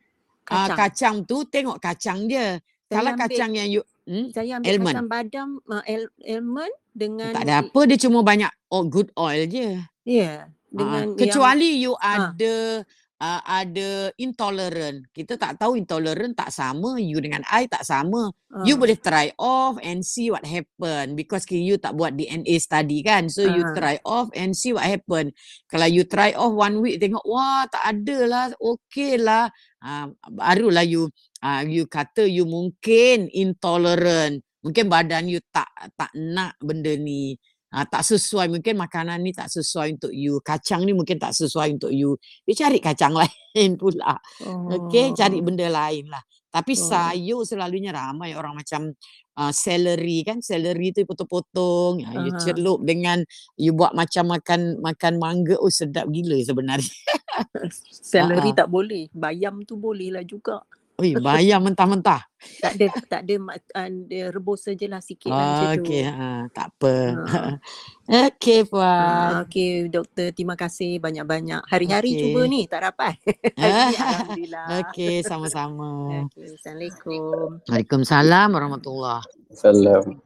ah, 0.51 0.69
kacang. 0.73 0.79
kacang 0.79 1.17
tu 1.29 1.37
tengok 1.49 1.79
kacang 1.79 2.19
dia. 2.27 2.59
Saya 2.89 2.97
Kalau 3.05 3.11
ambil 3.13 3.23
kacang 3.29 3.51
yang 3.53 3.69
you 3.69 3.83
hmm, 4.09 4.27
saya 4.33 4.51
ambil 4.57 4.69
almond. 4.73 4.95
kacang 4.97 5.09
badam 5.09 5.49
uh, 5.69 5.85
el, 5.85 6.03
almond 6.25 6.75
dengan 6.97 7.33
Tak 7.37 7.45
ada 7.45 7.55
apa 7.61 7.81
dia 7.85 7.99
cuma 8.01 8.19
banyak 8.25 8.53
oh, 8.73 8.85
good 8.89 9.13
oil 9.15 9.45
je. 9.45 9.77
ya 10.09 10.49
Ah, 10.69 10.77
dengan 10.77 11.05
yang 11.17 11.21
kecuali 11.21 11.71
you 11.81 11.97
ah 11.97 12.33
ada 12.33 12.85
uh, 13.19 13.43
ada 13.45 14.13
intolerant. 14.17 15.05
Kita 15.11 15.35
tak 15.37 15.59
tahu 15.59 15.77
intolerant 15.79 16.35
tak 16.35 16.51
sama, 16.55 16.97
you 17.01 17.19
dengan 17.19 17.43
I 17.51 17.67
tak 17.67 17.85
sama. 17.85 18.31
You 18.65 18.75
ah 18.75 18.81
boleh 18.81 18.97
try 18.97 19.29
off 19.37 19.77
and 19.85 20.01
see 20.01 20.33
what 20.33 20.47
happen 20.49 21.13
because 21.13 21.45
you 21.53 21.77
tak 21.77 21.93
buat 21.99 22.17
DNA 22.17 22.57
study 22.57 23.05
kan. 23.05 23.29
So 23.29 23.45
you 23.45 23.63
ah 23.65 23.75
try 23.77 23.97
off 24.07 24.33
and 24.33 24.57
see 24.57 24.73
what 24.73 24.87
happen. 24.87 25.37
Kalau 25.69 25.89
you 25.89 26.09
try 26.09 26.33
off 26.33 26.55
one 26.57 26.81
week 26.81 27.03
tengok 27.03 27.23
wah 27.29 27.69
tak 27.69 27.85
ada 27.85 28.19
lah, 28.25 28.47
okay 28.57 29.21
lah. 29.21 29.53
Uh, 29.79 30.11
barulah 30.35 30.83
you 30.83 31.07
uh, 31.43 31.63
you 31.63 31.87
kata 31.87 32.27
you 32.27 32.45
mungkin 32.45 33.31
intolerant. 33.31 34.43
Mungkin 34.63 34.91
badan 34.91 35.31
you 35.31 35.39
tak 35.55 35.71
tak 35.95 36.11
nak 36.15 36.59
benda 36.59 36.95
ni. 36.99 37.39
Uh, 37.69 37.85
tak 37.85 38.01
sesuai 38.01 38.49
mungkin 38.49 38.81
makanan 38.81 39.21
ni 39.21 39.31
tak 39.37 39.53
sesuai 39.53 40.01
untuk 40.01 40.11
you. 40.11 40.41
Kacang 40.41 40.89
ni 40.89 40.97
mungkin 40.97 41.21
tak 41.21 41.37
sesuai 41.37 41.77
untuk 41.77 41.93
you. 41.93 42.17
You 42.49 42.55
cari 42.57 42.81
kacang 42.81 43.13
lain 43.21 43.77
pula. 43.77 44.19
Okey, 44.43 45.15
cari 45.15 45.39
oh 45.39 45.45
benda 45.45 45.69
lain 45.69 46.09
lah. 46.09 46.23
Tapi 46.49 46.73
oh 46.73 46.81
sayur 46.81 47.43
selalunya 47.45 47.93
ramai 47.93 48.33
orang 48.33 48.57
macam 48.57 48.93
uh, 49.37 49.53
celery 49.53 50.25
kan. 50.25 50.41
Celery 50.41 50.97
tu 50.97 51.05
potong-potong. 51.05 52.01
Uh, 52.03 52.25
you 52.25 52.33
ah 52.33 52.41
celup 52.41 52.81
dengan 52.83 53.21
you 53.61 53.77
buat 53.77 53.93
macam 53.93 54.33
makan 54.33 54.81
makan 54.81 55.21
mangga. 55.21 55.61
Oh 55.61 55.69
sedap 55.69 56.09
gila 56.09 56.41
sebenarnya. 56.41 56.89
celery 58.11 58.51
uh-uh. 58.51 58.59
tak 58.65 58.69
boleh 58.71 59.07
bayam 59.15 59.63
tu 59.63 59.79
boleh 59.79 60.11
lah 60.11 60.25
juga 60.27 60.63
Oi, 60.99 61.15
bayam 61.15 61.63
mentah-mentah. 61.63 62.27
tak 62.59 62.75
ada 62.75 62.87
tak 63.07 63.21
ada 63.23 63.35
mak- 63.39 63.71
ah, 63.71 63.87
dia 63.87 64.35
rebus 64.35 64.67
sajalah 64.67 64.99
sikit 64.99 65.31
lah 65.31 65.47
macam 65.47 65.67
tu 65.79 65.83
Okey, 65.87 66.03
ha, 66.07 66.31
tak 66.51 66.67
apa. 66.75 66.95
ha. 67.23 67.41
Okey 68.27 68.59
Ah, 68.59 68.67
puan. 68.67 69.31
Okey 69.47 69.69
doktor 69.87 70.35
terima 70.35 70.59
kasih 70.59 70.99
banyak-banyak. 70.99 71.63
Hari-hari 71.71 72.19
cuba 72.19 72.43
Okey. 72.43 72.51
ni 72.51 72.61
tak 72.67 72.83
dapat. 72.83 73.15
Alhamdulillah. 73.59 74.67
Okey, 74.83 75.15
sama-sama. 75.23 75.91
Okey 76.27 76.51
assalamualaikum. 76.51 77.63
Waalaikumsalam 77.71 78.49
warahmatullahi. 78.51 79.23
Assalamualaikum. 79.55 80.19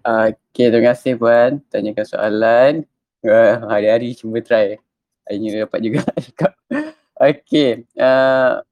Okay, 0.00 0.66
terima 0.70 0.94
kasih 0.94 1.12
Puan. 1.20 1.60
Tanyakan 1.68 2.06
soalan. 2.06 2.72
Uh, 3.20 3.54
hari-hari 3.68 4.16
cuba 4.16 4.40
try. 4.40 4.80
Hari 5.28 5.36
ni 5.36 5.52
dapat 5.52 5.80
juga 5.82 6.00
cakap. 6.32 6.56
Okay. 7.12 7.84
Uh, 7.92 8.64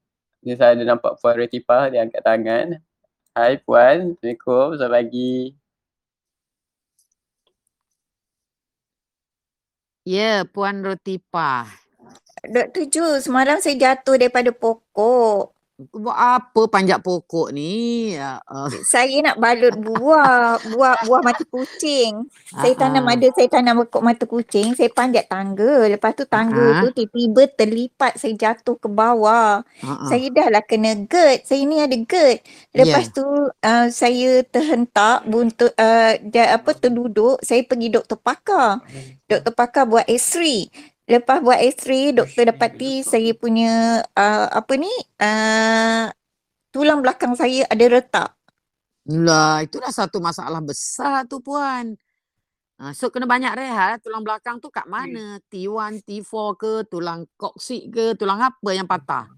ni 0.45 0.53
saya 0.61 0.77
ada 0.77 0.85
nampak 0.85 1.17
Puan 1.19 1.41
Retifah 1.41 1.89
dia 1.89 2.05
angkat 2.05 2.21
tangan. 2.21 2.77
Hai 3.33 3.57
Puan. 3.65 4.13
Assalamualaikum. 4.15 4.77
Selamat 4.77 4.93
pagi. 5.01 5.35
Ya, 10.05 10.45
Puan 10.45 10.85
Rotipa. 10.85 11.65
Dr. 12.45 12.85
Ju, 12.93 13.07
semalam 13.25 13.57
saya 13.65 13.73
jatuh 13.73 14.21
daripada 14.21 14.53
pokok. 14.53 15.54
Buat 15.75 16.15
apa 16.15 16.71
panjat 16.71 17.03
pokok 17.03 17.51
ni? 17.51 18.15
Ya, 18.15 18.39
uh, 18.47 18.71
Saya 18.95 19.11
nak 19.27 19.43
balut 19.43 19.75
buah, 19.75 20.63
buah 20.71 21.03
buah 21.03 21.19
mata 21.19 21.43
kucing. 21.51 22.31
Saya 22.47 22.79
tanam 22.79 23.03
Ah, 23.03 23.11
ah. 23.11 23.19
ada 23.19 23.27
saya 23.35 23.49
tanam 23.51 23.83
pokok 23.83 24.03
mata 24.07 24.23
kucing, 24.23 24.79
saya 24.79 24.87
panjat 24.95 25.27
tangga. 25.27 25.91
Lepas 25.91 26.15
tu 26.15 26.31
tangga 26.31 26.63
Ah. 26.63 26.87
tu 26.87 26.95
tiba-tiba 26.95 27.51
terlipat 27.59 28.15
saya 28.15 28.39
jatuh 28.39 28.79
ke 28.79 28.87
bawah. 28.87 29.67
uh-uh. 29.67 30.07
Saya 30.07 30.31
dah 30.31 30.47
lah 30.55 30.63
kena 30.63 30.95
GERD. 31.11 31.43
Saya 31.43 31.67
ni 31.67 31.83
ada 31.83 31.97
GERD. 31.99 32.39
Lepas 32.71 33.11
tu 33.11 33.27
uh, 33.51 33.87
saya 33.91 34.47
terhentak 34.47 35.27
buntut 35.27 35.75
uh, 35.75 36.15
dia, 36.23 36.55
apa 36.55 36.71
terduduk, 36.79 37.43
saya 37.43 37.67
pergi 37.67 37.91
doktor 37.91 38.23
pakar. 38.23 38.79
Doktor 39.27 39.51
pakar 39.51 39.91
buat 39.91 40.07
X-ray. 40.07 40.71
Lepas 41.05 41.45
buat 41.45 41.61
X-ray, 41.61 42.17
doktor 42.17 42.49
dapati 42.49 43.05
saya 43.05 43.37
punya 43.37 44.01
uh, 44.11 44.47
apa 44.49 44.73
ni? 44.75 44.89
Uh, 45.21 46.09
tulang 46.73 47.05
belakang 47.05 47.37
saya 47.37 47.69
ada 47.69 47.85
retak. 47.87 48.31
Lah, 49.05 49.61
itu 49.61 49.77
dah 49.77 49.93
satu 49.93 50.17
masalah 50.17 50.65
besar 50.65 51.29
tu 51.29 51.45
puan. 51.45 51.93
Ha, 52.75 52.91
so 52.91 53.13
kena 53.13 53.29
banyak 53.29 53.53
rehat. 53.53 54.01
Tulang 54.01 54.25
belakang 54.25 54.59
tu 54.59 54.73
kat 54.73 54.89
mana? 54.89 55.37
T1, 55.45 56.01
T4 56.01 56.33
ke, 56.57 56.73
tulang 56.89 57.29
koksik 57.37 57.93
ke, 57.93 58.07
tulang 58.17 58.41
apa 58.41 58.71
yang 58.73 58.89
patah? 58.89 59.29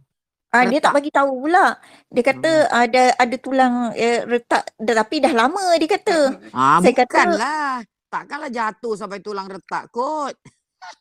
Ah 0.48 0.62
dia 0.64 0.78
tak 0.80 0.94
bagi 0.94 1.10
tahu 1.10 1.44
pula. 1.44 1.76
Dia 2.08 2.22
kata 2.24 2.52
ada 2.70 3.02
ada 3.12 3.36
tulang 3.36 3.74
eh, 3.92 4.22
retak 4.24 4.72
dah- 4.78 4.96
tapi 4.96 5.18
dah 5.18 5.34
lama 5.34 5.74
dia 5.76 5.90
kata. 5.90 6.18
Ah, 6.54 6.78
Saya 6.80 6.94
kata- 6.94 7.10
bukanlah. 7.10 7.74
Takkanlah 8.06 8.50
jatuh 8.54 8.94
sampai 8.94 9.18
tulang 9.18 9.50
retak 9.50 9.90
kot. 9.90 10.32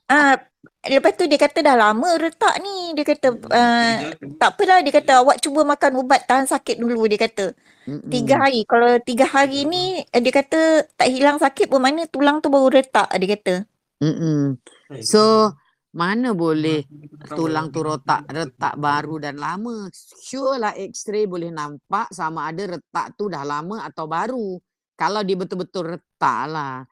Ah 0.05 0.37
lepas 0.85 1.17
tu 1.17 1.25
dia 1.25 1.37
kata 1.41 1.65
dah 1.65 1.75
lama 1.77 2.09
retak 2.17 2.61
ni. 2.61 2.93
Dia 2.93 3.05
kata 3.05 3.27
uh, 3.33 3.93
tak 4.37 4.49
apalah 4.55 4.79
dia 4.81 4.93
kata 4.93 5.11
awak 5.21 5.37
cuba 5.41 5.65
makan 5.65 6.01
ubat 6.01 6.25
tahan 6.25 6.45
sakit 6.49 6.77
dulu 6.77 7.05
dia 7.09 7.19
kata. 7.21 7.55
Mm-mm. 7.85 8.09
Tiga 8.09 8.41
hari. 8.41 8.65
Kalau 8.65 8.97
tiga 9.01 9.25
hari 9.29 9.69
ni 9.69 10.01
eh, 10.01 10.21
dia 10.21 10.33
kata 10.33 10.89
tak 10.97 11.09
hilang 11.09 11.37
sakit 11.37 11.69
pun 11.69 11.81
mana 11.81 12.09
tulang 12.09 12.41
tu 12.41 12.49
baru 12.49 12.73
retak 12.73 13.13
dia 13.13 13.29
kata. 13.37 13.53
Mm-mm. 14.01 14.57
So, 15.05 15.53
mana 15.95 16.35
boleh 16.35 16.83
tulang 17.31 17.71
tu 17.71 17.79
rotak, 17.79 18.27
retak 18.27 18.75
baru 18.75 19.23
dan 19.23 19.39
lama. 19.39 19.87
Sure 19.95 20.59
lah 20.59 20.75
x-ray 20.75 21.23
boleh 21.23 21.53
nampak 21.53 22.11
sama 22.11 22.51
ada 22.51 22.75
retak 22.75 23.15
tu 23.15 23.31
dah 23.31 23.47
lama 23.47 23.87
atau 23.87 24.03
baru. 24.03 24.59
Kalau 24.99 25.23
dia 25.23 25.39
betul-betul 25.39 25.95
retak 25.95 26.41
lah. 26.51 26.83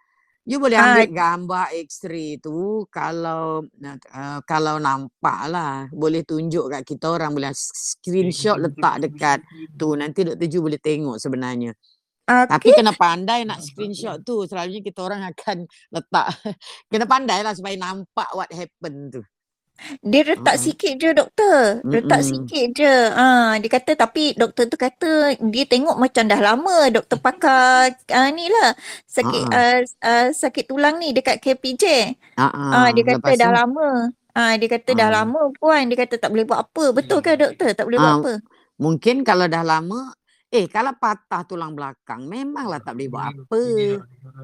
You 0.43 0.59
boleh 0.59 0.75
Ah. 0.75 0.99
ambil 0.99 1.07
gambar 1.07 1.67
x-ray 1.87 2.35
tu 2.43 2.83
kalau 2.91 3.63
uh, 3.63 4.39
kalau 4.43 4.75
nampak 4.75 5.39
lah. 5.47 5.87
Boleh 5.87 6.27
tunjuk 6.27 6.67
kat 6.67 6.83
kita 6.83 7.15
orang 7.15 7.31
boleh 7.31 7.55
screenshot 7.55 8.59
letak 8.59 9.07
dekat 9.07 9.39
tu. 9.79 9.95
Nanti 9.95 10.27
Dr. 10.27 10.47
Ju 10.51 10.59
boleh 10.59 10.79
tengok 10.83 11.15
sebenarnya. 11.15 11.71
Ah, 12.27 12.47
Tapi 12.47 12.75
kena 12.75 12.91
pandai 12.95 13.47
nak 13.47 13.63
screenshot 13.63 14.19
tu. 14.23 14.43
Selalunya 14.43 14.83
kita 14.83 14.99
orang 15.03 15.23
akan 15.31 15.63
letak. 15.95 16.27
kena 16.91 17.05
pandai 17.07 17.39
lah 17.39 17.55
supaya 17.55 17.75
nampak 17.79 18.29
what 18.35 18.51
happen 18.51 19.11
tu. 19.15 19.21
Dia 20.11 20.21
retak 20.29 20.55
Mm-mm. 20.55 20.65
sikit 20.65 20.91
je 21.01 21.07
doktor. 21.19 21.57
Retak 21.93 22.21
Mm-mm. 22.21 22.29
sikit 22.29 22.65
je. 22.79 22.85
Ah 23.19 23.55
dia 23.61 23.69
kata 23.75 23.91
tapi 24.03 24.19
doktor 24.41 24.63
tu 24.71 24.77
kata 24.85 25.05
dia 25.53 25.63
tengok 25.71 25.95
macam 26.03 26.23
dah 26.31 26.39
lama 26.47 26.71
doktor 26.95 27.17
pakar 27.25 27.91
ah, 28.17 28.27
ni 28.37 28.43
lah 28.55 28.69
sakit 29.15 29.43
Ah, 29.43 29.57
uh, 29.57 29.77
uh, 30.07 30.25
sakit 30.41 30.63
tulang 30.69 30.95
ni 31.01 31.07
dekat 31.17 31.35
KPJ. 31.43 31.83
Ah, 32.37 32.51
Ah 32.73 32.87
dia 32.95 33.03
kata 33.09 33.29
lepas 33.29 33.35
dah 33.41 33.49
tu, 33.49 33.53
lama. 33.57 33.83
Ah 34.37 34.51
dia 34.59 34.67
kata 34.73 34.89
dah 34.99 35.09
Ah. 35.09 35.15
lama 35.15 35.39
puan. 35.59 35.83
Dia 35.89 35.97
kata 36.03 36.15
tak 36.21 36.29
boleh 36.33 36.45
buat 36.49 36.59
apa. 36.65 36.83
Betul 36.97 37.19
ke 37.25 37.31
doktor? 37.41 37.69
Tak 37.77 37.85
boleh 37.87 37.99
buat 38.03 38.13
Ah, 38.13 38.17
apa? 38.19 38.31
mungkin 38.83 39.15
kalau 39.27 39.45
dah 39.53 39.63
lama, 39.71 40.13
eh 40.53 40.69
kalau 40.69 40.93
patah 40.93 41.41
tulang 41.49 41.73
belakang 41.73 42.29
memanglah 42.29 42.77
tak 42.77 42.93
boleh 42.93 43.09
buat 43.09 43.25
apa. 43.33 43.63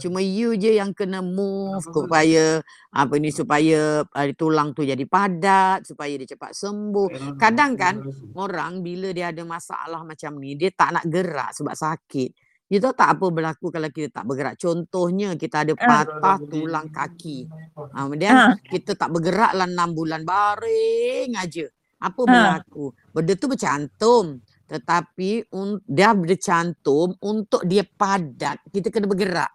Cuma 0.02 0.20
you 0.26 0.58
je 0.58 0.74
yang 0.82 0.90
kena 0.90 1.22
move 1.22 1.86
supaya 1.86 2.58
apa 2.90 3.14
ni 3.22 3.30
supaya 3.30 4.02
uh, 4.02 4.30
tulang 4.34 4.74
tu 4.74 4.82
jadi 4.82 5.06
padat, 5.06 5.86
supaya 5.86 6.10
dia 6.18 6.34
cepat 6.34 6.58
sembuh. 6.58 7.38
Kadang 7.38 7.78
kan 7.78 8.02
orang 8.34 8.82
bila 8.82 9.14
dia 9.14 9.30
ada 9.30 9.46
masalah 9.46 10.02
macam 10.02 10.42
ni, 10.42 10.58
dia 10.58 10.74
tak 10.74 10.98
nak 10.98 11.06
gerak 11.06 11.54
sebab 11.54 11.78
sakit. 11.78 12.30
You 12.70 12.78
tahu 12.78 12.94
tak 12.94 13.18
apa 13.18 13.26
berlaku 13.34 13.74
kalau 13.74 13.90
kita 13.90 14.22
tak 14.22 14.30
bergerak? 14.30 14.54
Contohnya 14.62 15.34
kita 15.34 15.66
ada 15.66 15.74
Ah. 15.74 16.06
patah 16.06 16.38
tulang 16.46 16.90
kaki. 16.94 17.50
Ha, 17.94 18.06
kemudian 18.06 18.34
Ah. 18.34 18.54
kita 18.62 18.94
tak 18.94 19.10
bergerak 19.10 19.58
lah 19.58 19.66
6 19.66 19.90
bulan 19.94 20.22
baring 20.22 21.34
aja. 21.34 21.66
Apa 21.98 22.22
Ah. 22.24 22.30
berlaku? 22.30 22.94
Benda 23.10 23.34
tu 23.34 23.50
bercantum. 23.50 24.38
Tetapi 24.70 25.50
un, 25.58 25.82
dia 25.84 26.14
bercantum 26.14 27.18
untuk 27.20 27.66
dia 27.66 27.82
padat, 27.82 28.62
kita 28.70 28.94
kena 28.94 29.10
bergerak. 29.10 29.50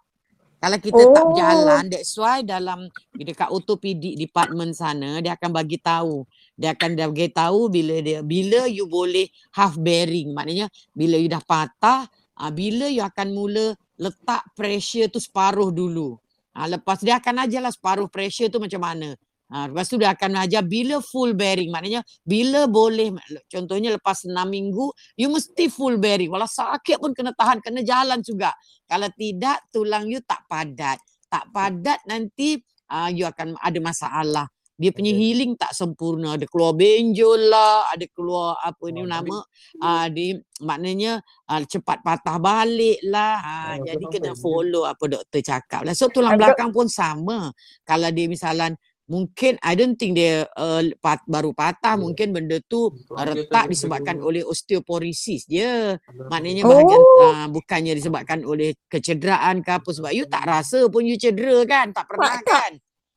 Kalau 0.59 0.77
kita 0.81 1.03
tak 1.13 1.23
Oh. 1.23 1.29
berjalan, 1.29 1.83
that's 1.93 2.15
why 2.17 2.41
dalam 2.41 2.89
dekat 3.13 3.53
orthopedic 3.53 4.17
department 4.17 4.73
sana 4.73 5.21
dia 5.21 5.37
akan 5.37 5.51
bagi 5.53 5.77
tahu. 5.77 6.25
Dia 6.57 6.73
akan 6.73 6.97
dia 6.97 7.05
bagi 7.05 7.29
tahu 7.29 7.69
bila 7.69 8.01
dia 8.01 8.25
bila 8.25 8.65
you 8.65 8.89
boleh 8.89 9.29
half 9.53 9.77
bearing. 9.77 10.33
Maknanya 10.33 10.65
bila 10.91 11.21
you 11.21 11.29
dah 11.29 11.43
patah, 11.43 12.09
ah, 12.39 12.51
bila 12.51 12.89
you 12.89 13.05
akan 13.05 13.27
mula 13.35 13.77
letak 14.01 14.41
pressure 14.57 15.05
tu 15.07 15.21
separuh 15.21 15.69
dulu. 15.69 16.17
Ah, 16.55 16.65
lepas 16.65 17.03
dia 17.03 17.21
akan 17.21 17.45
ajarlah 17.45 17.69
separuh 17.69 18.09
pressure 18.09 18.49
tu 18.49 18.57
macam 18.57 18.81
mana. 18.81 19.13
Ha, 19.55 19.71
lepas 19.71 19.87
tu 19.87 19.95
dia 19.95 20.11
akan 20.11 20.43
ajar 20.43 20.67
bila 20.67 20.99
full 20.99 21.31
bearing. 21.31 21.71
Maknanya 21.71 22.03
bila 22.27 22.67
boleh, 22.67 23.15
contohnya 23.47 23.95
lepas 23.95 24.27
6 24.27 24.35
minggu, 24.35 24.91
you 25.15 25.31
mesti 25.31 25.71
full 25.71 25.95
bearing. 25.95 26.27
Walau 26.27 26.43
sakit 26.43 26.99
pun 26.99 27.15
kena 27.15 27.31
tahan, 27.31 27.63
kena 27.63 27.79
jalan 27.79 28.19
juga. 28.19 28.51
Kalau 28.83 29.07
tidak, 29.15 29.63
tulang 29.71 30.11
you 30.11 30.19
tak 30.27 30.43
padat. 30.51 30.99
Tak 31.31 31.55
padat 31.55 32.03
nanti 32.03 32.59
uh, 32.91 33.07
you 33.07 33.23
akan 33.23 33.55
ada 33.55 33.79
masalah. 33.79 34.45
Dia 34.75 34.91
punya 34.91 35.15
healing 35.15 35.55
tak 35.55 35.71
sempurna. 35.71 36.35
Ada 36.35 36.51
keluar 36.51 36.75
benjol 36.75 37.47
lah, 37.47 37.87
ada 37.95 38.03
keluar 38.11 38.59
apa 38.59 38.91
ni 38.91 39.07
nama, 39.07 39.39
uh, 39.79 40.07
di, 40.11 40.35
maknanya 40.67 41.23
uh, 41.47 41.63
cepat 41.63 42.03
patah 42.03 42.43
balik 42.43 42.99
lah. 43.07 43.39
Ha, 43.39 43.55
jadi 43.79 44.03
kena 44.11 44.35
follow 44.35 44.83
apa 44.83 44.99
doktor 45.07 45.39
cakap 45.39 45.87
lah. 45.87 45.95
So 45.95 46.11
tulang 46.11 46.35
belakang 46.35 46.75
pun 46.75 46.91
sama. 46.91 47.55
Kalau 47.87 48.11
dia 48.11 48.27
misalan 48.27 48.75
mungkin 49.05 49.61
I 49.61 49.73
don't 49.77 49.93
think 49.97 50.17
dia 50.17 50.49
uh, 50.57 50.81
pat, 50.97 51.21
baru 51.29 51.53
patah 51.53 51.93
mungkin 51.97 52.33
benda 52.33 52.57
tu 52.65 52.89
uh, 52.89 53.25
retak 53.25 53.69
disebabkan 53.69 54.17
oleh 54.21 54.41
osteoporosis 54.41 55.45
je. 55.45 55.97
Maknanya 56.29 56.65
bahagian 56.65 57.01
Oh. 57.05 57.21
uh, 57.31 57.47
bukannya 57.49 57.93
disebabkan 57.93 58.41
oleh 58.43 58.73
kecederaan 58.89 59.61
ke 59.61 59.71
apa 59.77 59.89
sebab 59.93 60.11
you 60.11 60.25
tak 60.25 60.45
rasa 60.49 60.89
pun 60.89 61.05
you 61.05 61.17
cedera 61.21 61.61
kan? 61.69 61.93
Tak 61.93 62.05
pernah 62.09 62.41
tak. 62.41 62.45
kan? 62.45 62.71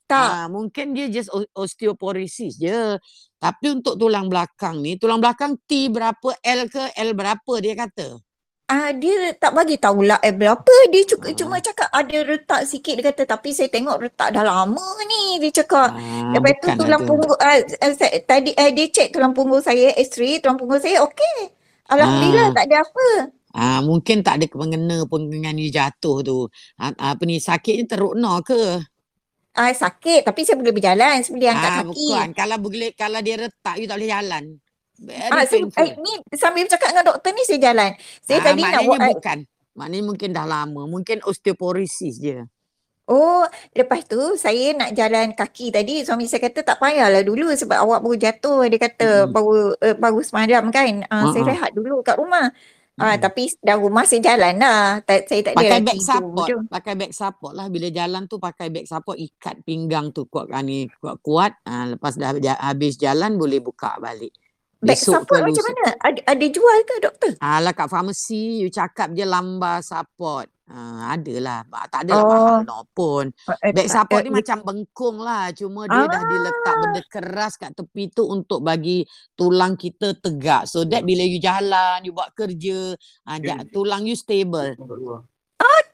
Tak. 0.09 0.29
Ah, 0.33 0.47
mungkin 0.49 0.97
dia 0.97 1.13
just 1.13 1.29
osteoporosis 1.53 2.57
je. 2.57 2.97
Tapi 3.39 3.67
untuk 3.71 4.01
tulang 4.01 4.27
belakang 4.33 4.81
ni 4.81 4.97
tulang 4.97 5.21
belakang 5.21 5.61
T 5.69 5.93
berapa 5.93 6.33
L 6.43 6.61
ke 6.73 6.97
L 6.97 7.13
berapa 7.13 7.53
dia 7.61 7.77
kata 7.77 8.17
Ah 8.69 8.93
dia 8.93 9.33
tak 9.35 9.57
bagi 9.57 9.81
tahu 9.81 10.05
lah 10.05 10.21
eh 10.21 10.29
berapa 10.31 10.61
dia 10.93 11.01
cuma, 11.09 11.25
Ah. 11.25 11.33
cuma 11.33 11.57
cakap 11.59 11.89
ada 11.91 12.19
retak 12.23 12.69
sikit 12.69 12.95
dia 12.95 13.05
kata 13.09 13.25
tapi 13.25 13.49
saya 13.51 13.73
tengok 13.73 13.97
retak 13.99 14.29
dah 14.29 14.45
lama 14.45 14.77
ni 15.09 15.41
dia 15.41 15.49
cakap. 15.55 15.89
ah, 15.91 16.37
Lepas 16.37 16.53
tu 16.61 16.69
tulang 16.77 17.01
ada. 17.01 17.09
punggung 17.09 17.33
uh, 17.33 17.59
uh, 17.65 17.93
saya, 17.97 18.21
tadi 18.23 18.53
uh, 18.53 18.69
dia 18.69 18.87
cek 18.87 19.09
tulang 19.11 19.33
punggung 19.33 19.65
saya 19.65 19.97
X-ray 19.99 20.39
tulang 20.39 20.61
punggung 20.61 20.77
saya 20.79 21.01
okey. 21.01 21.49
Alhamdulillah 21.89 22.53
Ah. 22.53 22.53
tak 22.53 22.65
ada 22.69 22.77
apa. 22.85 23.09
Ah, 23.51 23.81
mungkin 23.81 24.21
tak 24.21 24.35
ada 24.37 24.47
mengena 24.53 25.09
pun 25.09 25.25
dengan 25.27 25.57
you 25.57 25.73
jatuh 25.73 26.21
tu. 26.21 26.39
Ah, 26.77 26.93
apa 26.93 27.25
ni 27.25 27.41
sakitnya 27.41 27.89
teruk 27.89 28.13
no 28.15 28.45
ke? 28.45 28.85
Ah 29.55 29.73
sakit 29.73 30.23
tapi 30.23 30.45
saya 30.45 30.55
boleh 30.55 30.71
berjalan, 30.71 31.19
saya 31.19 31.33
boleh 31.33 31.49
angkat 31.49 31.71
Ah, 31.73 31.77
kaki. 31.81 31.89
bukan. 31.89 32.29
Kalau 32.37 32.57
boleh 32.61 32.91
kalau 32.93 33.21
dia 33.25 33.37
retak 33.41 33.75
you 33.75 33.89
tak 33.89 33.97
boleh 33.97 34.13
jalan. 34.13 34.45
Ah 35.31 35.47
saya, 35.47 35.63
eh, 35.63 35.95
ni 35.99 36.13
sambil 36.35 36.67
bercakap 36.67 36.91
dengan 36.91 37.05
doktor 37.15 37.31
ni 37.31 37.43
saya 37.47 37.61
jalan. 37.71 37.91
Saya 38.27 38.39
ah, 38.43 38.45
tadi 38.51 38.63
nak 38.67 38.83
buat 38.83 39.01
bukan. 39.15 39.39
Maknanya 39.79 40.05
mungkin 40.05 40.31
dah 40.35 40.47
lama. 40.47 40.83
Mungkin 40.91 41.23
osteoporosis 41.23 42.19
je. 42.19 42.43
Oh, 43.09 43.47
lepas 43.73 44.05
tu 44.05 44.21
saya 44.37 44.77
nak 44.77 44.93
jalan 44.93 45.33
kaki 45.33 45.73
tadi 45.73 46.05
suami 46.05 46.29
saya 46.29 46.45
kata 46.45 46.61
tak 46.61 46.77
payahlah 46.77 47.25
dulu 47.25 47.49
sebab 47.57 47.81
awak 47.81 48.05
baru 48.05 48.17
jatuh 48.21 48.69
dia 48.69 48.77
kata 48.77 49.09
Mm-mm. 49.25 49.33
baru 49.33 49.57
uh, 49.81 49.97
baru 49.97 50.21
semalam 50.21 50.69
kan. 50.69 51.09
Uh, 51.09 51.25
saya 51.33 51.43
Ha-ha. 51.47 51.53
rehat 51.57 51.71
dulu 51.73 52.05
kat 52.05 52.21
rumah. 52.21 52.53
Ah 53.01 53.15
Mm-mm. 53.17 53.23
tapi 53.23 53.49
dah 53.65 53.81
rumah 53.81 54.05
saya 54.05 54.21
jalan 54.21 54.61
lah. 54.61 55.01
Tak, 55.07 55.25
saya 55.25 55.41
tak 55.41 55.55
ada 55.57 55.59
Pakai 55.63 55.81
lah 55.81 55.87
back 55.89 56.01
support. 56.05 56.49
je. 56.53 56.57
Pakai 56.69 56.95
back 57.01 57.13
support 57.17 57.53
lah. 57.57 57.67
Bila 57.73 57.89
jalan 57.89 58.23
tu 58.29 58.37
pakai 58.37 58.69
back 58.69 58.87
support. 58.91 59.17
Ikat 59.17 59.57
pinggang 59.65 60.13
tu 60.13 60.29
kuat 60.29 60.53
ah, 60.53 60.61
ni 60.61 60.91
kuat-kuat. 61.01 61.65
Ah, 61.65 61.89
lepas 61.89 62.13
dah 62.19 62.37
habis 62.61 63.01
jalan 63.01 63.41
boleh 63.41 63.65
buka 63.65 63.97
balik. 64.03 64.35
Back 64.79 64.95
Besok 64.95 65.27
support 65.27 65.43
macam 65.43 65.65
mana? 65.67 65.87
Ada, 65.99 66.21
ada 66.23 66.47
jual 66.55 66.79
ke 66.87 66.95
doktor? 67.03 67.31
Alah 67.43 67.75
kat 67.75 67.91
farmasi 67.91 68.63
you 68.63 68.71
cakap 68.71 69.11
je 69.11 69.27
lambar 69.27 69.83
support. 69.83 70.47
Uh, 70.69 71.17
adalah. 71.17 71.65
Tak 71.89 72.05
adalah 72.05 72.25
mahal 72.29 72.45
Oh. 72.45 72.61
no 72.61 72.79
pun. 72.93 73.33
Eh, 73.65 73.73
Back 73.73 73.89
support 73.89 74.21
eh, 74.21 74.29
ni 74.29 74.31
macam 74.37 74.61
bengkung 74.61 75.17
lah. 75.19 75.49
Cuma 75.51 75.89
dia 75.89 76.05
dah 76.05 76.23
diletak 76.23 76.75
Ah. 76.77 76.81
benda 76.85 77.03
keras 77.09 77.53
kat 77.57 77.73
tepi 77.73 78.13
tu 78.13 78.29
untuk 78.29 78.61
bagi 78.61 79.03
tulang 79.33 79.75
kita 79.75 80.13
tegak. 80.21 80.69
So 80.69 80.85
that 80.85 81.03
bila 81.03 81.25
you 81.25 81.41
jalan, 81.41 82.05
you 82.05 82.13
buat 82.13 82.37
kerja, 82.37 82.93
uh, 83.27 83.39
tulang 83.73 84.05
you 84.05 84.15
stable. 84.15 84.77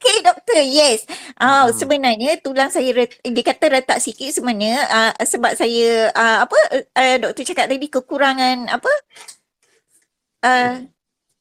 Okay 0.04 0.20
doktor, 0.20 0.60
yes. 0.60 1.08
Ah 1.40 1.64
Hmm. 1.64 1.72
sebenarnya 1.72 2.36
tulang 2.44 2.68
saya 2.68 2.92
ret, 2.92 3.16
dia 3.24 3.40
kata 3.40 3.72
retak 3.72 3.98
sikit 4.04 4.36
sebenarnya 4.36 4.84
ah, 4.92 5.12
sebab 5.16 5.56
saya 5.56 6.12
ah, 6.12 6.44
apa 6.44 6.58
uh, 6.92 7.16
doktor 7.24 7.40
cakap 7.48 7.72
tadi 7.72 7.88
kekurangan 7.88 8.68
apa? 8.68 8.92
Uh, 10.44 10.84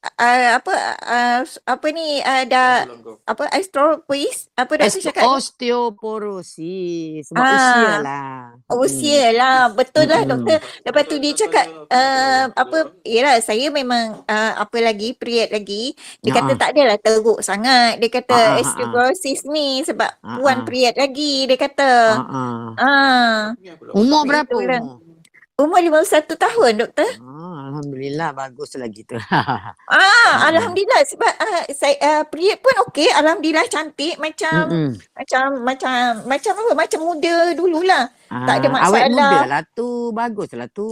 uh, 0.03 0.49
apa 0.57 0.73
uh, 0.99 1.39
apa 1.65 1.87
ni 1.89 2.19
uh, 2.19 2.43
dah 2.43 2.83
apa 3.23 3.43
osteoporosis 3.49 4.51
apa 4.53 4.71
doktor 4.75 4.91
Oste- 4.91 5.07
cakap? 5.07 5.23
Osteoporosis. 5.25 7.23
Sebab 7.29 7.39
Ah, 7.39 7.55
usia 7.55 7.91
lah. 7.99 8.35
Usia 8.69 9.23
lah, 9.31 9.59
betul 9.69 10.05
lah 10.05 10.21
doktor. 10.23 10.57
Lepas 10.83 11.03
tu 11.05 11.15
dia 11.17 11.33
cakap 11.33 11.65
uh, 11.87 12.43
apa, 12.51 12.77
yalah 13.03 13.39
saya 13.39 13.69
memang 13.69 14.23
uh, 14.23 14.53
apa 14.57 14.77
lagi, 14.79 15.15
period 15.15 15.49
lagi. 15.49 15.95
Dia 16.19 16.29
Ya, 16.29 16.33
kata 16.35 16.51
ah. 16.51 16.57
tak 16.57 16.69
adalah 16.73 16.97
teruk 16.97 17.39
sangat. 17.39 17.97
Dia 17.97 18.09
kata 18.09 18.33
Ah, 18.33 18.37
ah, 18.37 18.43
ah, 18.43 18.53
ah. 18.53 18.59
osteoporosis 18.59 19.39
ni 19.45 19.81
sebab 19.81 20.11
Ah, 20.19 20.37
puan 20.37 20.57
ah. 20.59 20.65
period 20.65 20.95
lagi 20.95 21.45
dia 21.45 21.57
kata. 21.57 21.91
Uh-uh. 22.19 22.61
Ah, 22.75 23.39
Umur 23.93 24.25
berapa 24.25 24.51
umur? 24.51 24.99
Umur 25.55 25.79
51 25.79 26.33
tahun 26.35 26.71
doktor. 26.79 27.09
Ah, 27.21 27.69
Alhamdulillah 27.69 28.29
bagus 28.31 28.73
lagi 28.73 29.01
tu. 29.03 29.17
Ah, 29.93 30.49
alhamdulillah 30.49 31.05
sebab 31.05 31.29
uh, 31.29 31.63
saya 31.69 31.93
uh, 32.01 32.23
period 32.25 32.57
pun 32.57 32.73
okey, 32.87 33.05
alhamdulillah 33.11 33.61
cantik 33.67 34.17
macam 34.17 34.65
Mm-mm. 34.65 34.89
macam 35.13 35.43
macam 35.61 35.91
macam 36.25 36.53
apa 36.55 36.71
macam 36.73 36.99
muda 37.03 37.35
dululah. 37.53 38.03
tak 38.25 38.55
ada 38.57 38.67
Ah, 38.71 38.87
Awet 38.89 39.03
muda 39.11 39.21
masalah. 39.21 39.43
lah 39.45 39.61
tu. 39.69 39.89
Bagus 40.11 40.49
lah 40.53 40.67
tu. 40.67 40.89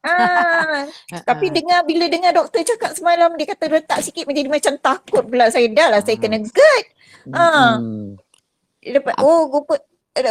Ah, 0.00 0.86
Tapi 1.28 1.50
Ah. 1.50 1.52
dengar 1.52 1.80
bila 1.82 2.04
dengar 2.06 2.30
doktor 2.30 2.62
cakap 2.62 2.94
semalam 2.94 3.34
dia 3.34 3.46
kata 3.48 3.64
retak 3.66 3.98
sikit 4.00 4.22
menjadi 4.24 4.46
macam 4.46 4.72
takut 4.78 5.26
pula 5.26 5.50
saya 5.50 5.66
dah 5.66 5.88
lah 5.90 6.00
saya 6.00 6.14
Ah. 6.14 6.20
kena 6.20 6.38
GERD. 6.38 6.84
Ah. 7.32 7.74
Mm-mm. 7.76 8.14
Lepas 8.86 9.14
oh 9.18 9.50
rupa 9.50 9.82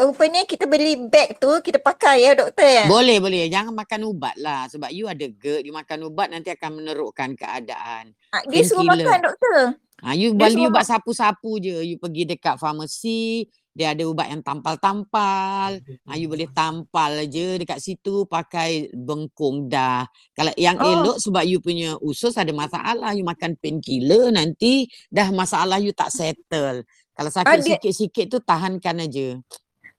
rupanya 0.02 0.42
kita 0.44 0.66
beli 0.66 0.98
beg 1.06 1.38
tu 1.38 1.50
kita 1.60 1.78
pakai 1.78 2.22
ya 2.22 2.32
doktor 2.34 2.66
ya. 2.66 2.86
Boleh, 2.86 3.18
boleh. 3.18 3.46
Jangan 3.46 3.72
makan 3.72 4.02
ubat 4.06 4.36
lah. 4.36 4.66
Sebab 4.66 4.90
you 4.90 5.06
ada 5.06 5.26
GERD, 5.26 5.64
you 5.64 5.72
makan 5.72 6.06
ubat 6.06 6.28
nanti 6.28 6.50
akan 6.50 6.82
menerukkan 6.82 7.34
keadaan. 7.34 8.12
Ah, 8.30 8.42
Dia 8.44 8.62
suruh 8.62 8.82
painkiller. 8.82 9.06
makan 9.06 9.20
doktor. 9.24 9.60
Ha, 9.98 10.12
you 10.12 10.32
Dia 10.32 10.40
beli 10.42 10.54
suruh 10.58 10.70
ubat 10.70 10.84
sapu-sapu 10.84 11.52
je. 11.58 11.76
You 11.86 11.96
pergi 11.96 12.24
dekat 12.26 12.56
farmasi, 12.56 13.46
dia 13.72 13.92
ada 13.92 14.04
ubat 14.04 14.28
yang 14.28 14.42
tampal-tampal. 14.42 15.80
Ha, 16.06 16.16
you 16.16 16.28
boleh 16.28 16.50
tampal 16.50 17.26
je 17.26 17.58
dekat 17.58 17.80
situ 17.80 18.24
pakai 18.26 18.92
bengkung 18.92 19.68
dah. 19.68 20.04
Kalau 20.32 20.52
yang 20.56 20.76
Oh. 20.78 20.88
elok 21.02 21.18
sebab 21.18 21.44
you 21.44 21.60
punya 21.60 21.96
usus 22.00 22.36
ada 22.36 22.52
masalah, 22.52 23.12
you 23.12 23.24
makan 23.24 23.56
painkiller 23.56 24.30
nanti 24.30 24.84
dah 25.08 25.30
masalah 25.30 25.78
you 25.78 25.92
tak 25.92 26.10
settle. 26.10 26.84
Kalau 27.12 27.30
sakit 27.30 27.48
Ah, 27.48 27.56
dia- 27.56 27.80
sikit-sikit 27.80 28.26
tu 28.28 28.38
tahankan 28.40 29.00
aja. 29.02 29.40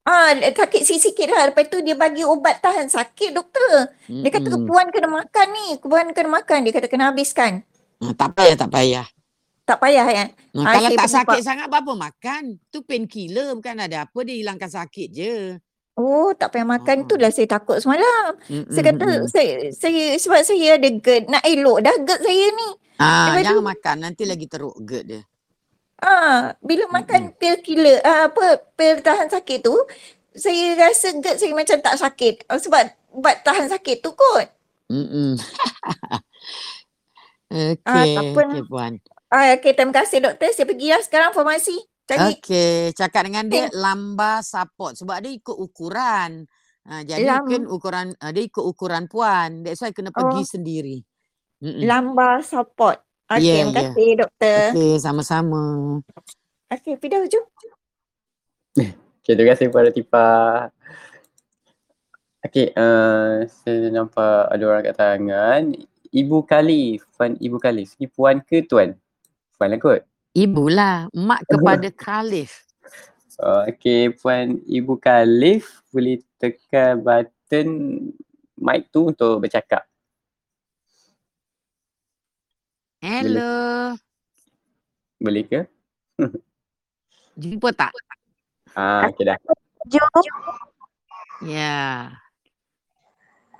Ah 0.07 0.31
sakit 0.33 0.83
sikit-sikit 0.83 1.27
lah. 1.27 1.51
Lepas 1.51 1.67
tu 1.67 1.83
dia 1.83 1.93
bagi 1.93 2.23
ubat 2.23 2.63
tahan 2.63 2.87
sakit 2.87 3.35
doktor. 3.35 3.91
Dia 4.07 4.31
kata 4.31 4.55
puan 4.57 4.87
kena 4.89 5.11
makan 5.11 5.47
ni, 5.51 5.67
puan 5.77 6.07
kena 6.11 6.31
makan. 6.33 6.63
Dia 6.63 6.73
kata 6.73 6.87
kena 6.87 7.11
habiskan. 7.11 7.67
Ha, 7.99 8.15
tak 8.15 8.33
payah, 8.33 8.55
tak 8.55 8.71
payah. 8.71 9.07
Tak 9.65 9.83
payah 9.83 10.07
ya. 10.07 10.25
Ha, 10.25 10.61
Ah, 10.63 10.73
kalau 10.79 10.89
tak 10.95 11.11
sakit 11.11 11.27
nampak. 11.33 11.43
sangat, 11.43 11.67
apa 11.67 11.93
makan? 11.93 12.43
Tu 12.69 12.79
painkiller 12.81 13.51
bukan 13.53 13.77
ada 13.77 14.07
apa, 14.07 14.19
dia 14.23 14.37
hilangkan 14.37 14.71
sakit 14.71 15.09
je. 15.11 15.35
Oh 15.97 16.31
tak 16.31 16.53
payah 16.53 16.69
makan 16.69 16.97
Ah. 16.99 17.05
tu 17.05 17.17
lah 17.17 17.33
saya 17.33 17.49
takut 17.49 17.81
semalam. 17.81 18.37
Mm-mm, 18.47 18.69
Saya 18.69 18.85
kata 18.87 19.07
mm-mm. 19.11 19.27
saya, 19.27 19.53
saya 19.73 20.05
sebab 20.15 20.41
saya 20.41 20.77
ada 20.77 20.89
GERD 20.93 21.25
nak 21.27 21.43
elok 21.43 21.79
dah 21.81 21.97
GERD 21.99 22.21
saya 22.23 22.47
ni. 22.53 22.69
Ah, 22.97 23.33
Lepas 23.33 23.43
jangan 23.43 23.57
tu- 23.57 23.67
makan 23.67 23.97
nanti 23.99 24.23
lagi 24.23 24.47
teruk 24.47 24.77
GERD 24.79 25.05
dia. 25.09 25.23
Ah, 25.97 26.53
bila 26.61 26.85
makan 26.93 27.33
pil 27.35 27.57
killer, 27.65 28.05
ah, 28.05 28.29
apa 28.29 28.61
pil 28.77 29.01
tahan 29.01 29.33
sakit 29.33 29.65
tu, 29.65 29.73
saya 30.37 30.77
rasa 30.77 31.17
GERD 31.17 31.37
saya 31.41 31.53
macam 31.57 31.79
tak 31.81 31.97
sakit. 31.97 32.35
Ah, 32.47 32.61
sebab 32.61 32.85
ubat 33.17 33.41
tahan 33.41 33.73
sakit 33.73 34.05
tu 34.05 34.13
kot. 34.13 34.47
Mm-mm. 34.93 35.41
Okey, 37.47 37.79
Ah, 37.87 38.05
apa 38.05 38.41
okey 38.45 38.63
puan. 38.67 38.93
Ah, 39.27 39.55
okay, 39.55 39.73
terima 39.73 39.95
kasih 39.95 40.19
doktor. 40.21 40.51
Saya 40.53 40.67
pergi 40.67 40.89
lah 40.93 41.03
sekarang 41.03 41.31
farmasi. 41.33 41.77
Cari 42.07 42.39
Okey, 42.39 42.95
cakap 42.95 43.27
dengan 43.27 43.51
dia 43.51 43.67
lamba 43.75 44.39
support 44.39 44.95
sebab 44.95 45.19
dia 45.19 45.35
ikut 45.35 45.57
ukuran. 45.57 46.47
Ha, 46.87 47.03
jadi 47.03 47.27
Lam- 47.27 47.43
mungkin 47.43 47.67
ukuran 47.67 48.15
uh, 48.15 48.31
dia 48.31 48.47
ikut 48.47 48.63
ukuran 48.63 49.11
puan. 49.11 49.67
That's 49.67 49.83
why 49.83 49.91
kena 49.91 50.15
pergi 50.15 50.43
Oh. 50.43 50.47
sendiri. 50.47 50.97
Mm-mm. 51.57 51.83
lamba 51.83 52.45
support. 52.45 53.01
Okay, 53.27 53.43
Ya, 53.43 53.55
terima 53.67 53.75
ya. 53.75 53.77
kasih 53.91 54.09
doktor. 54.23 54.63
Okey, 54.71 54.95
sama-sama. 55.03 55.63
Okay, 56.71 56.95
pindah 56.95 57.27
hujung. 57.27 57.47
Okay, 58.79 59.33
terima 59.35 59.51
kasih 59.51 59.67
kepada 59.67 59.91
Tifa. 59.91 60.31
Okay, 62.47 62.71
uh, 62.79 63.43
saya 63.51 63.91
nampak 63.91 64.47
ada 64.47 64.63
orang 64.63 64.87
kat 64.87 64.95
tangan. 64.95 65.63
Ibu 66.15 66.47
Khalif, 66.47 67.03
Puan 67.19 67.35
Ibu 67.35 67.59
Khalif. 67.59 67.99
Ni 67.99 68.07
puan 68.07 68.39
ke 68.39 68.63
tuan? 68.63 68.95
Puan 69.59 69.75
lah 69.75 69.81
kot. 69.83 70.07
Ibulah, 70.31 71.11
mak 71.11 71.43
kepada 71.51 71.91
Khalif. 71.91 72.63
Uh, 73.43 73.67
okay, 73.67 74.15
Puan 74.15 74.63
Ibu 74.63 75.03
Khalif 75.03 75.83
boleh 75.91 76.23
tekan 76.39 77.03
button 77.03 77.69
mic 78.55 78.87
tu 78.95 79.11
untuk 79.11 79.43
bercakap. 79.43 79.83
Hello. 83.05 83.93
Boleh 85.21 85.45
ke? 85.45 85.61
Jumpa 87.41 87.69
tak? 87.77 87.93
Ah, 88.73 89.09
okay 89.09 89.29
dah. 89.29 89.39
Jom. 89.89 90.25
Ya. 91.45 92.13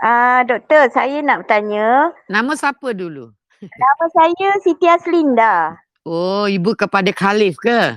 Ah, 0.01 0.45
doktor, 0.45 0.89
saya 0.93 1.21
nak 1.21 1.45
bertanya. 1.45 2.13
Nama 2.29 2.53
siapa 2.57 2.93
dulu? 2.97 3.33
Nama 3.61 4.05
saya 4.13 4.49
Siti 4.61 4.85
Aslinda. 4.89 5.77
Oh, 6.05 6.45
ibu 6.49 6.77
kepada 6.77 7.09
Khalif 7.13 7.57
ke? 7.61 7.97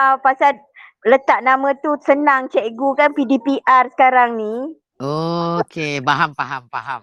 Ah, 0.00 0.16
pasal 0.20 0.56
letak 1.04 1.40
nama 1.44 1.72
tu 1.80 1.96
senang 2.04 2.48
cikgu 2.48 2.88
kan 2.96 3.10
PDPR 3.12 3.88
sekarang 3.92 4.36
ni. 4.36 4.76
Oh, 5.00 5.60
okey, 5.64 6.00
faham 6.04 6.36
faham 6.36 6.68
faham. 6.68 7.02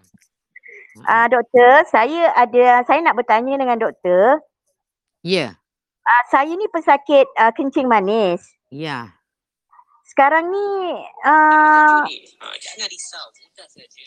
Ah, 1.06 1.28
doktor, 1.28 1.86
saya 1.88 2.34
ada 2.34 2.82
saya 2.84 3.00
nak 3.04 3.14
bertanya 3.14 3.60
dengan 3.60 3.78
doktor. 3.78 4.42
Ya, 5.22 5.60
Ah, 6.08 6.24
saya 6.32 6.48
ni 6.56 6.64
pesakit 6.72 7.28
ah, 7.36 7.52
kencing 7.52 7.86
manis. 7.86 8.40
ya. 8.72 9.12
Sekarang 10.08 10.48
ni 10.48 10.68
ah, 11.28 12.08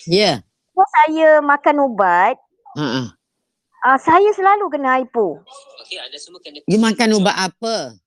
Ya. 0.09 0.41
bila 0.73 0.85
saya 0.89 1.29
makan 1.45 1.77
ubat, 1.85 2.41
Uh-uh. 2.73 3.13
ah, 3.85 3.99
saya 4.01 4.33
selalu 4.33 4.73
kena 4.73 4.97
hypo. 4.97 5.45
You 6.65 6.81
makan 6.81 7.21
ubat 7.21 7.37
apa? 7.37 8.01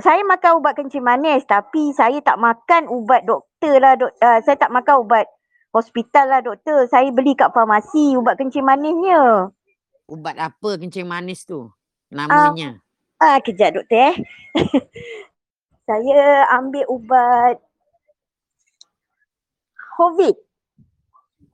Saya 0.00 0.24
makan 0.24 0.62
ubat 0.62 0.72
kencing 0.78 1.04
manis 1.04 1.44
tapi 1.44 1.92
saya 1.92 2.16
tak 2.24 2.40
makan 2.40 2.88
ubat 2.88 3.28
doktor 3.28 3.76
lah. 3.76 3.92
Dok, 3.98 4.12
uh, 4.24 4.38
saya 4.40 4.56
tak 4.56 4.72
makan 4.72 5.04
ubat 5.04 5.28
hospital 5.72 6.24
lah 6.28 6.40
doktor. 6.44 6.86
Saya 6.86 7.08
beli 7.10 7.32
kat 7.34 7.50
farmasi 7.50 8.14
ubat 8.14 8.36
kencing 8.38 8.62
manisnya. 8.62 9.48
Ubat 10.06 10.36
apa 10.36 10.76
kencing 10.76 11.08
manis 11.08 11.48
tu? 11.48 11.72
Namanya. 12.12 12.78
Ah, 13.16 13.40
kejap 13.40 13.72
doktor 13.80 14.12
eh. 14.12 14.14
saya 15.88 16.46
ambil 16.54 16.84
ubat 16.92 17.56
COVID. 19.96 20.36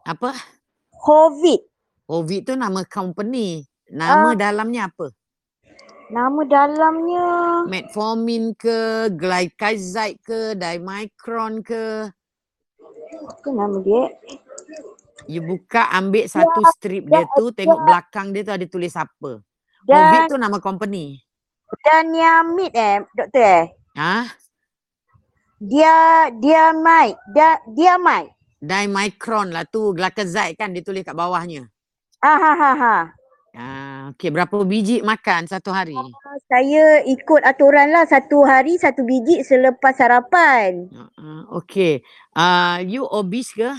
Apa? 0.09 0.33
COVID. 0.98 1.61
Covid 2.09 2.40
tu 2.48 2.54
nama 2.57 2.81
company. 2.88 3.68
Nama 3.88 4.33
Ah. 4.33 4.37
dalamnya 4.37 4.88
apa? 4.88 5.12
Nama 6.09 6.40
dalamnya 6.48 7.26
Metformin 7.68 8.57
ke, 8.57 9.12
glycazide 9.12 10.16
ke, 10.24 10.57
dimicron 10.57 11.61
ke? 11.61 12.09
Apa 13.29 13.49
nama 13.51 13.77
dia? 13.81 14.12
You 15.29 15.44
buka 15.44 15.92
ambil 15.92 16.25
satu 16.25 16.64
strip 16.73 17.05
dia 17.05 17.29
tu, 17.37 17.53
tengok 17.53 17.85
belakang 17.85 18.33
dia 18.33 18.42
tu 18.44 18.53
ada 18.55 18.66
tulis 18.68 18.94
apa. 18.97 19.44
Dan 19.85 19.97
Covid 19.97 20.23
tu 20.29 20.37
nama 20.40 20.59
company. 20.59 21.21
dan 21.85 22.09
Niamid 22.09 22.73
eh 22.73 23.05
doktor 23.12 23.44
eh. 23.44 23.64
Ha? 23.92 24.25
Dia 25.61 26.29
dia 26.38 26.73
mai, 26.73 27.13
dia 27.35 27.61
dia 27.77 28.00
mai. 28.00 28.31
Dimicron 28.59 29.52
lah 29.52 29.69
tu, 29.69 29.92
glycazide 29.92 30.56
kan 30.56 30.73
dia 30.73 30.83
tulis 30.83 31.04
kat 31.04 31.13
bawahnya. 31.13 31.69
Ah 32.25 32.38
ha 32.38 32.52
ha 32.54 32.73
ha. 32.75 32.96
Ah, 33.57 34.13
okey, 34.13 34.29
berapa 34.29 34.61
biji 34.69 35.01
makan 35.01 35.49
satu 35.49 35.73
hari? 35.73 35.96
Saya 36.53 37.01
ikut 37.09 37.40
aturan 37.40 37.88
lah 37.90 38.05
satu 38.05 38.44
hari 38.44 38.77
satu 38.77 39.03
biji 39.09 39.40
selepas 39.40 39.96
sarapan. 39.96 40.87
Uh, 40.92 41.42
okey. 41.65 42.05
Ah, 42.37 42.79
you 42.85 43.09
obese 43.09 43.57
ke? 43.57 43.73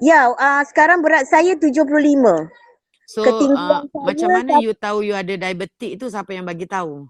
Ya, 0.00 0.30
uh, 0.30 0.62
sekarang 0.64 1.04
berat 1.04 1.28
saya 1.28 1.58
75. 1.58 2.48
So, 3.08 3.24
Ketinggian 3.24 3.56
uh, 3.56 3.84
saya 3.88 4.04
macam 4.04 4.28
mana 4.32 4.52
you 4.60 4.72
tahu 4.76 5.00
you 5.00 5.16
ada 5.16 5.32
diabetik 5.32 5.96
tu 5.96 6.12
siapa 6.12 6.32
yang 6.32 6.44
bagi 6.44 6.68
tahu? 6.68 7.08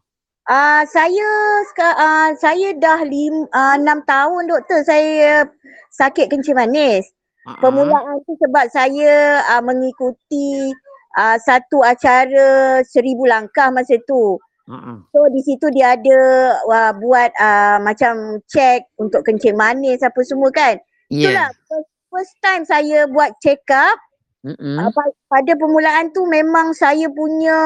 Uh, 0.49 0.83
saya 0.89 1.29
uh, 1.77 2.31
saya 2.41 2.73
dah 2.79 3.05
lim, 3.05 3.45
uh, 3.53 3.77
6 3.77 3.85
tahun 4.09 4.43
doktor 4.49 4.81
saya 4.87 5.45
sakit 5.93 6.33
kencing 6.33 6.57
manis. 6.57 7.05
Uh-uh. 7.45 7.61
Permulaan 7.61 8.21
tu 8.25 8.33
sebab 8.41 8.71
saya 8.73 9.45
uh, 9.45 9.63
mengikuti 9.63 10.73
uh, 11.19 11.37
satu 11.43 11.83
acara 11.83 12.79
seribu 12.87 13.27
langkah 13.27 13.75
masa 13.75 13.99
tu. 14.07 14.39
Uh-uh. 14.69 15.01
So 15.11 15.19
di 15.33 15.41
situ 15.43 15.67
dia 15.75 15.99
ada 15.99 16.19
uh, 16.63 16.93
buat 17.01 17.35
uh, 17.41 17.83
macam 17.83 18.39
check 18.47 18.87
untuk 19.01 19.27
kencing 19.27 19.59
manis 19.59 20.05
apa 20.05 20.21
semua 20.23 20.55
kan. 20.55 20.79
Ya. 21.11 21.33
Itulah 21.33 21.49
first, 21.67 21.91
first 22.13 22.35
time 22.45 22.63
saya 22.63 23.11
buat 23.11 23.35
check 23.43 23.65
up. 23.73 23.99
Mm-mm. 24.47 24.79
Uh, 24.79 24.93
pa- 24.95 25.17
pada 25.35 25.53
permulaan 25.59 26.15
tu 26.15 26.23
memang 26.31 26.71
saya 26.71 27.11
punya 27.11 27.57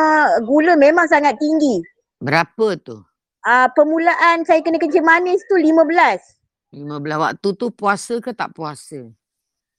gula 0.49 0.73
memang 0.79 1.05
sangat 1.05 1.37
tinggi. 1.37 1.85
Berapa 2.23 2.79
tu? 2.81 3.03
Uh, 3.43 3.67
permulaan 3.75 4.47
saya 4.47 4.63
kena 4.63 4.79
kencing 4.79 5.05
manis 5.05 5.43
tu 5.51 5.59
15. 5.59 5.83
15 6.73 6.79
waktu 7.19 7.49
tu 7.59 7.67
puasa 7.75 8.23
ke 8.23 8.31
tak 8.33 8.55
puasa? 8.55 9.11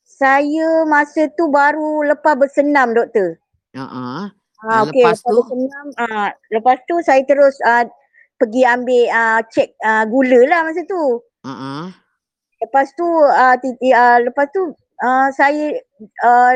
Saya 0.03 0.85
masa 0.85 1.25
tu 1.33 1.49
baru 1.49 2.05
lepas 2.05 2.37
bersenam 2.37 2.93
doktor. 2.93 3.39
Uh-uh. 3.73 4.29
Ah, 4.63 4.63
Ah, 4.63 4.79
okey, 4.87 5.03
lepas 5.03 5.19
lepas 5.19 5.27
tu? 5.27 5.37
bersenam, 5.43 5.87
ah, 5.99 6.29
lepas 6.55 6.77
tu 6.87 6.95
saya 7.03 7.21
terus 7.27 7.55
ah, 7.67 7.83
pergi 8.39 8.63
ambil 8.63 9.03
ah, 9.11 9.39
cek 9.43 9.75
ah, 9.83 10.07
gula 10.07 10.39
lah 10.47 10.63
masa 10.63 10.87
tu. 10.87 11.19
Uh-uh. 11.43 11.91
Lepas 12.63 12.87
tu 12.95 13.07
ah, 13.27 13.59
titi, 13.59 13.91
ah, 13.91 14.23
lepas 14.23 14.47
tu 14.55 14.71
ah, 15.03 15.27
saya 15.35 15.75
ah, 16.23 16.55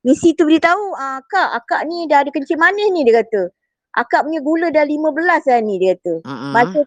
misi 0.00 0.32
tu 0.32 0.48
beritahu, 0.48 0.96
ah, 0.96 1.20
kak, 1.28 1.60
akak 1.60 1.84
ni 1.84 2.08
dah 2.08 2.24
ada 2.24 2.32
kencing 2.32 2.56
manis 2.56 2.88
ni 2.88 3.04
dia 3.04 3.20
kata. 3.20 3.52
Akak 3.92 4.24
punya 4.24 4.40
gula 4.40 4.72
dah 4.72 4.88
15 4.88 5.52
dah 5.52 5.60
ni 5.60 5.76
dia 5.76 5.92
kata. 6.00 6.24
Uh-uh. 6.24 6.52
Masa 6.56 6.80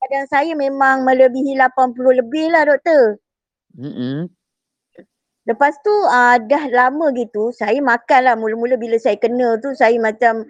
badan 0.00 0.24
saya 0.26 0.52
memang 0.58 1.06
melebihi 1.06 1.54
80 1.54 2.18
lebih 2.18 2.50
lah 2.50 2.66
doktor. 2.66 3.20
Mm-mm. 3.78 4.26
Lepas 5.50 5.74
tu 5.82 5.90
uh, 5.90 6.38
dah 6.38 6.64
lama 6.70 7.10
gitu 7.18 7.50
saya 7.50 7.82
makan 7.82 8.20
lah 8.22 8.34
mula-mula 8.38 8.78
bila 8.78 8.94
saya 9.02 9.18
kena 9.18 9.58
tu 9.58 9.74
saya 9.74 9.98
macam 9.98 10.46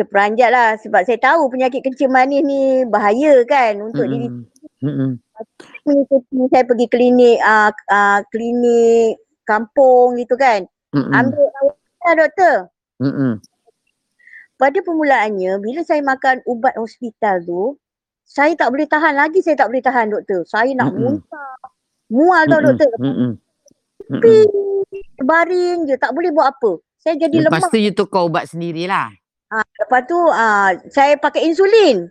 terperanjat 0.00 0.48
lah 0.48 0.68
sebab 0.80 1.04
saya 1.04 1.20
tahu 1.20 1.52
penyakit 1.52 1.84
kencing 1.84 2.08
manis 2.08 2.40
ni 2.40 2.84
bahaya 2.88 3.44
kan 3.44 3.80
untuk 3.84 4.08
diri 4.08 4.28
Mm-mm. 4.28 4.80
Mm-mm. 4.80 5.10
mengikuti 5.84 6.36
saya 6.48 6.64
pergi 6.64 6.86
klinik 6.88 7.38
uh, 7.44 7.68
uh, 7.92 8.20
klinik 8.32 9.20
kampung 9.44 10.16
gitu 10.16 10.40
kan 10.40 10.64
Mm-mm. 10.96 11.12
ambil 11.12 11.44
rawatan 11.52 12.14
doktor 12.16 12.56
Mm-mm. 13.02 13.32
pada 14.56 14.78
permulaannya 14.80 15.60
bila 15.60 15.80
saya 15.84 16.00
makan 16.00 16.40
ubat 16.48 16.72
hospital 16.80 17.44
tu 17.44 17.62
saya 18.24 18.56
tak 18.56 18.72
boleh 18.72 18.88
tahan 18.88 19.20
lagi 19.20 19.44
saya 19.44 19.58
tak 19.58 19.68
boleh 19.68 19.84
tahan 19.84 20.08
doktor 20.12 20.48
saya 20.48 20.72
nak 20.72 20.96
Mm-mm. 20.96 21.18
muntah 21.18 21.56
mual 22.08 22.48
tau 22.48 22.56
Mm-mm. 22.56 22.68
doktor 22.72 22.88
Mm-mm. 22.96 23.32
Mm-mm. 24.10 24.18
tapi 24.18 24.34
baring 25.22 25.86
je 25.86 25.94
tak 25.94 26.10
boleh 26.10 26.34
buat 26.34 26.50
apa 26.50 26.82
saya 27.00 27.16
jadi 27.16 27.48
lemah 27.48 27.64
Lepas 27.64 27.72
tu 27.72 27.80
you 27.80 27.92
tukar 27.96 28.28
ubat 28.28 28.44
sendirilah. 28.52 29.08
Ah, 29.50 29.64
lepas 29.64 30.04
tu 30.04 30.20
ah, 30.30 30.76
saya 30.92 31.16
pakai 31.16 31.48
insulin. 31.48 32.06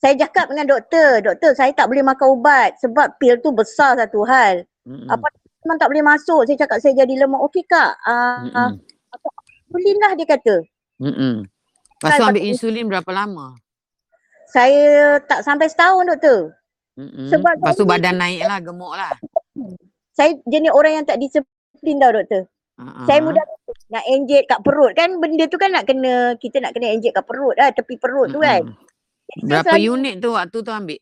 Saya 0.00 0.16
cakap 0.16 0.48
dengan 0.48 0.78
doktor, 0.78 1.20
doktor 1.20 1.52
saya 1.52 1.74
tak 1.76 1.90
boleh 1.90 2.00
makan 2.00 2.40
ubat 2.40 2.78
sebab 2.80 3.20
pil 3.20 3.36
tu 3.42 3.52
besar 3.52 3.98
satu 3.98 4.24
hal. 4.24 4.64
Mm-mm. 4.86 5.10
Apa 5.10 5.28
memang 5.66 5.76
tak 5.76 5.90
boleh 5.92 6.04
masuk. 6.06 6.46
Saya 6.46 6.56
cakap 6.64 6.78
saya 6.80 7.04
jadi 7.04 7.26
lemah. 7.26 7.42
Okey 7.44 7.66
kak, 7.66 7.98
ah, 8.06 8.40
Mm-mm. 8.46 8.80
insulin 9.68 9.96
lah 9.98 10.12
dia 10.14 10.26
kata. 10.30 10.54
Mm-mm. 11.02 11.34
Lepas 12.00 12.10
tu 12.16 12.24
ambil 12.24 12.44
insulin 12.46 12.86
berapa 12.88 13.10
lama? 13.12 13.58
Saya 14.48 15.18
tak 15.26 15.42
sampai 15.42 15.68
setahun 15.68 16.06
doktor. 16.06 16.54
Mm-mm. 16.96 17.28
Sebab 17.28 17.60
Lepas 17.60 17.76
tu 17.76 17.84
badan 17.84 18.14
naik 18.14 18.46
lah, 18.46 18.62
gemuk 18.62 18.94
lah. 18.94 19.10
Saya 20.10 20.36
jenis 20.44 20.70
orang 20.70 20.92
yang 20.92 21.06
tak 21.06 21.18
disiplin 21.18 21.96
tau 21.96 22.12
doktor. 22.12 22.42
Uh-uh. 22.76 23.04
Saya 23.04 23.20
mudah 23.20 23.44
nak 23.88 24.04
enjet 24.06 24.48
kat 24.48 24.60
perut 24.60 24.96
kan 24.96 25.20
benda 25.20 25.44
tu 25.44 25.56
kan 25.56 25.68
nak 25.68 25.84
kena 25.84 26.32
kita 26.34 26.58
nak 26.58 26.72
kena 26.72 26.90
enjet 26.90 27.12
kat 27.12 27.22
perut 27.22 27.52
lah 27.52 27.68
tepi 27.70 27.94
perut 27.96 28.28
tu 28.28 28.40
kan. 28.40 28.64
Jadi 29.30 29.46
Berapa 29.46 29.76
selalu- 29.76 29.88
unit 29.94 30.14
tu 30.18 30.28
waktu 30.32 30.58
tu 30.58 30.72
ambil? 30.72 31.00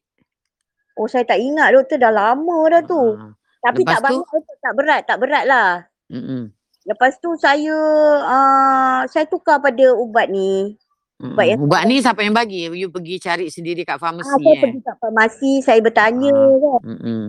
Oh 0.95 1.07
saya 1.07 1.23
tak 1.23 1.39
ingat 1.39 1.71
doktor 1.71 1.97
dah 1.97 2.11
lama 2.11 2.59
dah 2.69 2.83
tu. 2.83 3.03
Uh-uh. 3.15 3.31
Tapi 3.59 3.83
Lepas 3.83 3.93
tak 3.93 4.03
banyak 4.05 4.25
tak 4.59 4.73
berat, 4.75 5.01
tak 5.05 5.19
berat 5.19 5.45
lah. 5.45 5.69
Mm-mm. 6.09 6.43
Lepas 6.85 7.19
tu 7.19 7.35
saya 7.35 7.77
uh, 8.23 9.01
saya 9.05 9.27
tukar 9.27 9.59
pada 9.59 9.93
ubat 9.93 10.27
ni. 10.27 10.75
Ubat 11.19 11.45
yang 11.45 11.59
Ubat 11.61 11.83
ni 11.85 11.99
siapa 11.99 12.23
yang 12.23 12.33
bagi? 12.33 12.71
You 12.71 12.89
pergi 12.89 13.19
cari 13.19 13.47
sendiri 13.49 13.83
kat 13.83 13.99
Ah, 13.99 14.01
farmasi 14.01 14.31
saya 14.31 14.47
eh? 14.49 14.61
pergi 14.61 14.81
kat 14.81 14.97
farmasi, 14.97 15.53
saya 15.61 15.79
bertanya 15.79 16.31
Ah. 16.31 16.55
kan. 16.57 16.81
Mm-mm. 16.87 17.23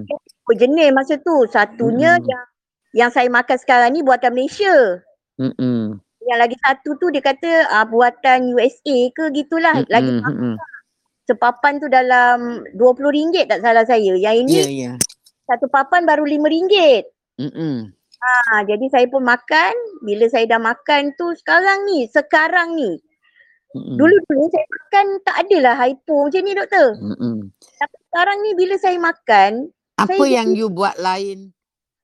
Apa 0.50 0.66
jenis 0.66 0.90
masa 0.98 1.14
tu? 1.22 1.46
Satunya 1.46 2.18
Mm-mm. 2.18 2.26
yang 2.26 2.46
yang 2.98 3.10
saya 3.14 3.30
makan 3.30 3.54
sekarang 3.62 3.94
ni 3.94 4.02
buatan 4.02 4.34
Malaysia. 4.34 4.98
Mm-mm. 5.38 6.02
Yang 6.26 6.40
lagi 6.42 6.58
satu 6.66 6.98
tu 6.98 7.14
dia 7.14 7.22
kata 7.22 7.70
uh, 7.70 7.86
buatan 7.86 8.58
USA 8.58 8.98
ke 9.14 9.30
gitulah. 9.30 9.78
Mm-mm. 9.78 9.94
Lagi 9.94 10.10
Mm-mm. 10.10 10.58
sepapan 11.30 11.78
tu 11.78 11.86
dalam 11.86 12.66
RM20 12.74 13.46
tak 13.46 13.62
salah 13.62 13.86
saya. 13.86 14.18
Yang 14.18 14.36
ini 14.50 14.54
Ya, 14.58 14.66
ya. 14.66 14.92
satu 15.46 15.70
papan 15.70 16.10
baru 16.10 16.26
RM5. 16.26 16.74
Mm-mm. 17.46 17.94
Ha, 18.18 18.66
jadi 18.66 18.86
saya 18.90 19.06
pun 19.06 19.22
makan. 19.22 20.02
Bila 20.02 20.26
saya 20.34 20.50
dah 20.50 20.58
makan 20.58 21.14
tu 21.14 21.30
sekarang 21.38 21.86
ni, 21.86 22.10
sekarang 22.10 22.74
ni. 22.74 22.98
Mm-mm. 23.78 24.02
Dulu-dulu 24.02 24.50
saya 24.50 24.66
makan 24.66 25.06
tak 25.22 25.36
adalah 25.46 25.78
hypo 25.78 26.26
macam 26.26 26.42
ni 26.42 26.58
doktor. 26.58 26.98
Mm-mm. 26.98 27.54
Tapi 27.54 27.98
sekarang 28.10 28.38
ni 28.42 28.52
bila 28.58 28.76
saya 28.82 28.98
makan, 28.98 29.70
Apa 30.00 30.24
Saya 30.24 30.32
yang 30.42 30.48
you 30.56 30.68
buat 30.72 30.96
lain 30.96 31.52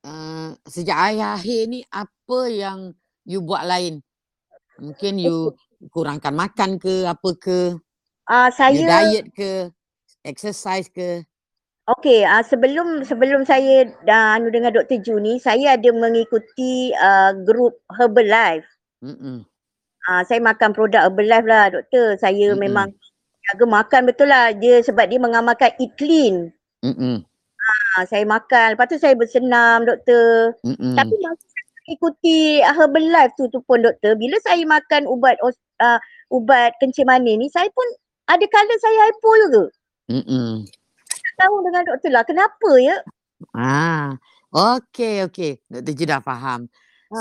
uh, 0.04 0.52
sejak 0.68 0.96
akhir-akhir 0.96 1.60
ni 1.68 1.80
apa 1.88 2.38
yang 2.52 2.78
you 3.24 3.40
buat 3.40 3.64
lain? 3.64 4.04
Mungkin 4.76 5.16
you 5.16 5.56
kurangkan 5.88 6.36
makan 6.36 6.76
ke 6.76 7.08
apa 7.08 7.30
ke? 7.40 7.74
uh, 8.28 8.48
You 8.52 8.54
saya 8.54 8.86
diet 9.08 9.32
ke? 9.32 9.72
Exercise 10.26 10.90
ke? 10.90 11.22
okey 11.86 12.26
uh, 12.26 12.42
sebelum 12.42 13.06
sebelum 13.06 13.46
saya 13.46 13.86
dah 14.02 14.38
anu 14.38 14.50
dengan 14.50 14.74
Dr. 14.74 14.98
Ju 15.06 15.22
ni, 15.22 15.38
saya 15.38 15.78
ada 15.78 15.90
mengikuti 15.94 16.90
uh, 16.98 17.30
grup 17.46 17.78
Herbalife. 17.94 18.66
Mm-mm. 19.06 19.46
Uh, 20.06 20.22
saya 20.26 20.42
makan 20.42 20.74
produk 20.74 21.06
Herbalife 21.06 21.46
lah 21.46 21.70
doktor. 21.70 22.18
Saya 22.18 22.54
Mm-mm. 22.54 22.62
memang 22.62 22.88
jaga 23.46 23.64
makan 23.70 24.02
betul 24.10 24.26
lah 24.26 24.50
dia 24.50 24.82
sebab 24.82 25.06
dia 25.06 25.22
mengamalkan 25.22 25.70
eat 25.78 25.94
clean. 25.94 26.50
Mm-mm. 26.82 27.22
Uh, 27.96 28.04
saya 28.04 28.28
makan, 28.28 28.76
lepas 28.76 28.92
tu 28.92 29.00
saya 29.00 29.16
bersenam 29.16 29.88
doktor. 29.88 30.52
Mm-mm. 30.68 30.92
Tapi 30.92 31.14
masa 31.24 31.44
saya 31.48 31.64
ikuti 31.88 32.60
Herbalife 32.60 33.32
tu 33.40 33.48
tu 33.48 33.64
pun 33.64 33.80
doktor, 33.80 34.20
bila 34.20 34.36
saya 34.44 34.60
makan 34.68 35.08
ubat 35.08 35.40
uh, 35.40 35.98
ubat 36.28 36.76
kencing 36.76 37.08
manis 37.08 37.40
ni, 37.40 37.48
saya 37.48 37.72
pun 37.72 37.88
ada 38.28 38.44
kala 38.52 38.74
saya 38.76 38.98
hypo 39.08 39.30
juga. 39.48 39.64
Mm-mm. 40.12 40.68
Tak 41.08 41.34
tahu 41.40 41.54
dengan 41.64 41.82
doktor 41.88 42.10
lah, 42.12 42.24
kenapa 42.28 42.70
ya? 42.80 42.96
Ah, 43.52 44.16
okey 44.52 45.28
okey. 45.28 45.52
Dr. 45.68 45.92
Ju 45.92 46.04
dah 46.04 46.20
faham. 46.20 46.68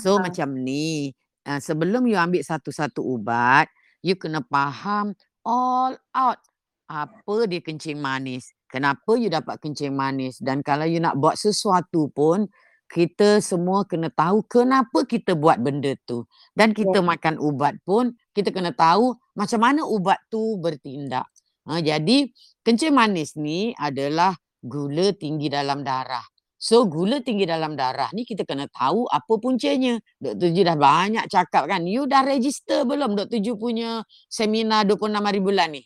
So 0.01 0.17
Ah. 0.17 0.27
macam 0.27 0.55
ni, 0.59 1.15
uh, 1.47 1.59
sebelum 1.59 2.07
you 2.07 2.17
ambil 2.19 2.43
satu-satu 2.43 2.99
ubat, 2.99 3.67
you 4.03 4.15
kena 4.15 4.43
faham 4.47 5.15
all 5.45 5.95
out 6.15 6.39
apa 6.87 7.35
dia 7.45 7.59
kencing 7.59 7.99
manis. 7.99 8.54
Kenapa 8.71 9.15
you 9.15 9.29
dapat 9.29 9.61
kencing 9.61 9.93
manis 9.95 10.41
dan 10.41 10.65
kalau 10.65 10.83
you 10.89 10.99
nak 10.99 11.15
buat 11.21 11.37
sesuatu 11.37 12.09
pun 12.11 12.49
kita 12.89 13.41
semua 13.41 13.85
kena 13.89 14.13
tahu 14.13 14.45
kenapa 14.45 15.05
kita 15.09 15.33
buat 15.37 15.57
benda 15.61 15.97
tu. 16.05 16.25
Dan 16.53 16.73
kita 16.73 17.01
Ya. 17.01 17.05
makan 17.05 17.41
ubat 17.41 17.77
pun 17.85 18.13
kita 18.37 18.53
kena 18.53 18.71
tahu 18.73 19.17
macam 19.33 19.59
mana 19.61 19.81
ubat 19.85 20.21
tu 20.29 20.57
bertindak. 20.61 21.25
Ha, 21.65 21.81
jadi 21.81 22.29
kencing 22.61 22.93
manis 22.93 23.33
ni 23.37 23.73
adalah 23.77 24.37
gula 24.61 25.13
tinggi 25.17 25.49
dalam 25.49 25.81
darah. 25.81 26.25
So 26.65 26.89
gula 26.89 27.21
tinggi 27.21 27.45
dalam 27.45 27.77
darah 27.77 28.09
ni 28.09 28.25
kita 28.25 28.41
kena 28.41 28.65
tahu 28.73 29.05
apa 29.05 29.37
puncanya. 29.37 30.01
Dr. 30.17 30.49
Ju 30.49 30.65
dah 30.65 30.73
banyak 30.73 31.29
cakap 31.29 31.69
kan. 31.69 31.85
You 31.85 32.09
dah 32.09 32.25
register 32.25 32.81
belum 32.89 33.13
Dr. 33.13 33.37
Ju 33.37 33.53
punya 33.53 34.01
seminar 34.25 34.81
26 34.89 35.13
hari 35.13 35.39
bulan 35.45 35.69
ni? 35.77 35.85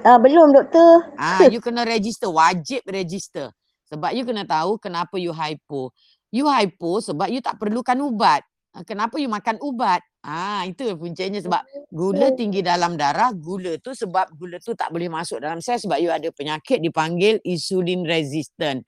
Uh, 0.00 0.16
belum 0.16 0.56
doktor. 0.56 1.04
Ah, 1.20 1.44
you 1.52 1.60
kena 1.68 1.84
register, 1.84 2.32
wajib 2.32 2.80
register. 2.88 3.52
Sebab 3.92 4.16
you 4.16 4.24
kena 4.24 4.48
tahu 4.48 4.80
kenapa 4.80 5.20
you 5.20 5.36
hypo. 5.36 5.92
You 6.32 6.48
hypo 6.48 7.04
sebab 7.04 7.28
you 7.28 7.44
tak 7.44 7.60
perlukan 7.60 8.00
ubat. 8.00 8.40
ah, 8.72 8.80
kenapa 8.88 9.20
you 9.20 9.28
makan 9.28 9.60
ubat? 9.60 10.00
Ah 10.24 10.64
itu 10.64 10.96
puncanya 10.96 11.44
sebab 11.44 11.60
gula 11.92 12.32
tinggi 12.32 12.64
dalam 12.64 12.96
darah, 12.96 13.36
gula 13.36 13.76
tu 13.76 13.92
sebab 13.92 14.32
gula 14.32 14.56
tu 14.64 14.72
tak 14.72 14.88
boleh 14.96 15.12
masuk 15.12 15.44
dalam 15.44 15.60
sel 15.60 15.76
sebab 15.76 16.00
you 16.00 16.08
ada 16.08 16.32
penyakit 16.32 16.80
dipanggil 16.80 17.36
insulin 17.44 18.08
resistant. 18.08 18.80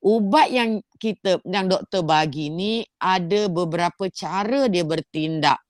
Ubat 0.00 0.48
yang 0.48 0.80
kita 0.96 1.44
yang 1.44 1.68
doktor 1.68 2.00
bagi 2.00 2.48
ni 2.48 2.80
ada 2.96 3.52
beberapa 3.52 4.08
cara 4.08 4.64
dia 4.68 4.80
bertindak. 4.80 5.60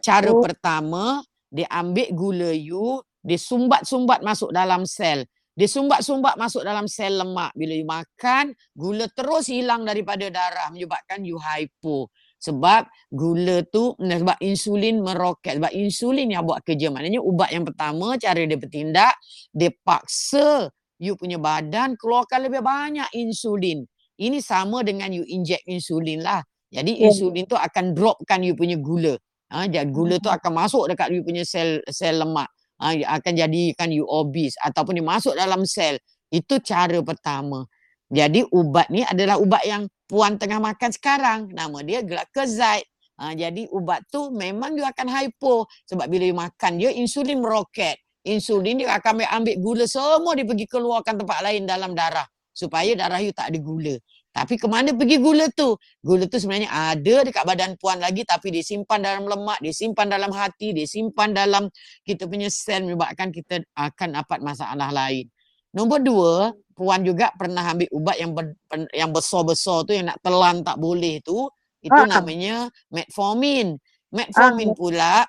Cara 0.00 0.32
Oh. 0.32 0.40
pertama, 0.40 1.20
dia 1.52 1.68
ambil 1.68 2.08
gula 2.16 2.50
you, 2.52 3.00
dia 3.20 3.36
sumbat-sumbat 3.36 4.24
masuk 4.24 4.52
dalam 4.56 4.88
sel. 4.88 5.28
Dia 5.58 5.66
sumbat-sumbat 5.66 6.38
masuk 6.38 6.62
dalam 6.62 6.86
sel 6.86 7.18
lemak. 7.18 7.50
Bila 7.58 7.74
you 7.74 7.84
makan, 7.84 8.54
gula 8.78 9.10
terus 9.10 9.50
hilang 9.50 9.82
daripada 9.82 10.30
darah 10.30 10.70
menyebabkan 10.70 11.26
you 11.26 11.36
hypo. 11.36 12.14
Sebab 12.38 12.86
gula 13.10 13.66
tu, 13.66 13.98
sebab 13.98 14.38
insulin 14.38 15.02
meroket. 15.02 15.58
Sebab 15.58 15.72
insulin 15.74 16.30
yang 16.30 16.46
buat 16.46 16.62
kerja. 16.62 16.94
Maknanya 16.94 17.18
ubat 17.18 17.50
yang 17.50 17.66
pertama, 17.66 18.14
cara 18.22 18.38
dia 18.38 18.54
bertindak, 18.54 19.18
dia 19.50 19.74
paksa 19.82 20.70
you 20.98 21.14
punya 21.14 21.38
badan 21.38 21.94
keluarkan 21.96 22.46
lebih 22.46 22.62
banyak 22.62 23.08
insulin. 23.14 23.86
Ini 24.18 24.42
sama 24.42 24.82
dengan 24.82 25.14
you 25.14 25.22
inject 25.26 25.62
insulin 25.64 26.22
lah. 26.22 26.42
Jadi 26.68 26.98
Ya. 27.00 27.08
insulin 27.08 27.46
tu 27.48 27.54
akan 27.56 27.94
dropkan 27.96 28.42
you 28.44 28.52
punya 28.58 28.76
gula. 28.76 29.14
Ha, 29.48 29.64
jadi 29.64 29.88
gula 29.88 30.20
tu 30.20 30.28
akan 30.28 30.52
masuk 30.52 30.92
dekat 30.92 31.08
you 31.14 31.24
punya 31.24 31.46
sel 31.46 31.80
sel 31.88 32.20
lemak. 32.20 32.50
Ha, 32.82 32.92
akan 33.18 33.32
jadikan 33.32 33.88
you 33.88 34.04
obese 34.04 34.58
ataupun 34.60 34.98
dia 35.00 35.06
masuk 35.06 35.32
dalam 35.32 35.64
sel. 35.64 35.96
Itu 36.28 36.60
cara 36.60 37.00
pertama. 37.00 37.64
Jadi 38.12 38.44
ubat 38.52 38.92
ni 38.92 39.00
adalah 39.04 39.40
ubat 39.40 39.64
yang 39.64 39.88
puan 40.04 40.36
tengah 40.36 40.60
makan 40.60 40.90
sekarang. 40.92 41.40
Nama 41.54 41.78
dia 41.80 42.00
glycoside. 42.04 42.84
Ha, 43.18 43.32
jadi 43.34 43.66
ubat 43.72 44.04
tu 44.12 44.28
memang 44.30 44.76
you 44.76 44.84
akan 44.84 45.08
hypo. 45.08 45.64
Sebab 45.88 46.06
bila 46.06 46.24
you 46.28 46.36
makan 46.36 46.76
dia 46.76 46.92
insulin 46.92 47.40
meroket. 47.40 47.96
Insulin 48.28 48.84
dia 48.84 48.92
akan 48.92 49.24
ambil, 49.24 49.56
gula 49.56 49.84
semua 49.88 50.36
dia 50.36 50.44
pergi 50.44 50.66
keluarkan 50.68 51.16
tempat 51.16 51.38
lain 51.40 51.64
dalam 51.64 51.96
darah. 51.96 52.28
Supaya 52.52 52.92
darah 52.98 53.22
you 53.22 53.32
tak 53.32 53.54
ada 53.54 53.58
gula. 53.62 53.96
Tapi 54.34 54.54
ke 54.54 54.66
mana 54.70 54.92
pergi 54.94 55.16
gula 55.18 55.48
tu? 55.50 55.74
Gula 56.04 56.28
tu 56.30 56.38
sebenarnya 56.38 56.70
ada 56.70 57.26
dekat 57.26 57.42
badan 57.42 57.74
puan 57.80 57.98
lagi 57.98 58.22
tapi 58.22 58.54
dia 58.54 58.62
simpan 58.62 59.02
dalam 59.02 59.26
lemak, 59.26 59.58
dia 59.58 59.74
simpan 59.74 60.06
dalam 60.06 60.30
hati, 60.30 60.76
dia 60.76 60.86
simpan 60.86 61.32
dalam 61.34 61.66
kita 62.06 62.28
punya 62.28 62.46
sel 62.52 62.86
menyebabkan 62.86 63.34
kita 63.34 63.64
akan 63.74 64.20
dapat 64.22 64.38
masalah 64.44 64.94
lain. 64.94 65.26
Nombor 65.74 66.00
dua, 66.04 66.34
puan 66.76 67.02
juga 67.02 67.34
pernah 67.34 67.66
ambil 67.66 67.88
ubat 67.90 68.16
yang 68.20 68.32
ber, 68.36 68.54
yang 68.94 69.10
besar-besar 69.10 69.82
tu 69.88 69.92
yang 69.96 70.06
nak 70.12 70.18
telan 70.22 70.62
tak 70.62 70.76
boleh 70.78 71.18
tu. 71.24 71.50
Itu 71.82 71.98
Ah. 71.98 72.06
namanya 72.06 72.70
metformin. 72.94 73.78
Metformin 74.14 74.72
pula 74.74 75.26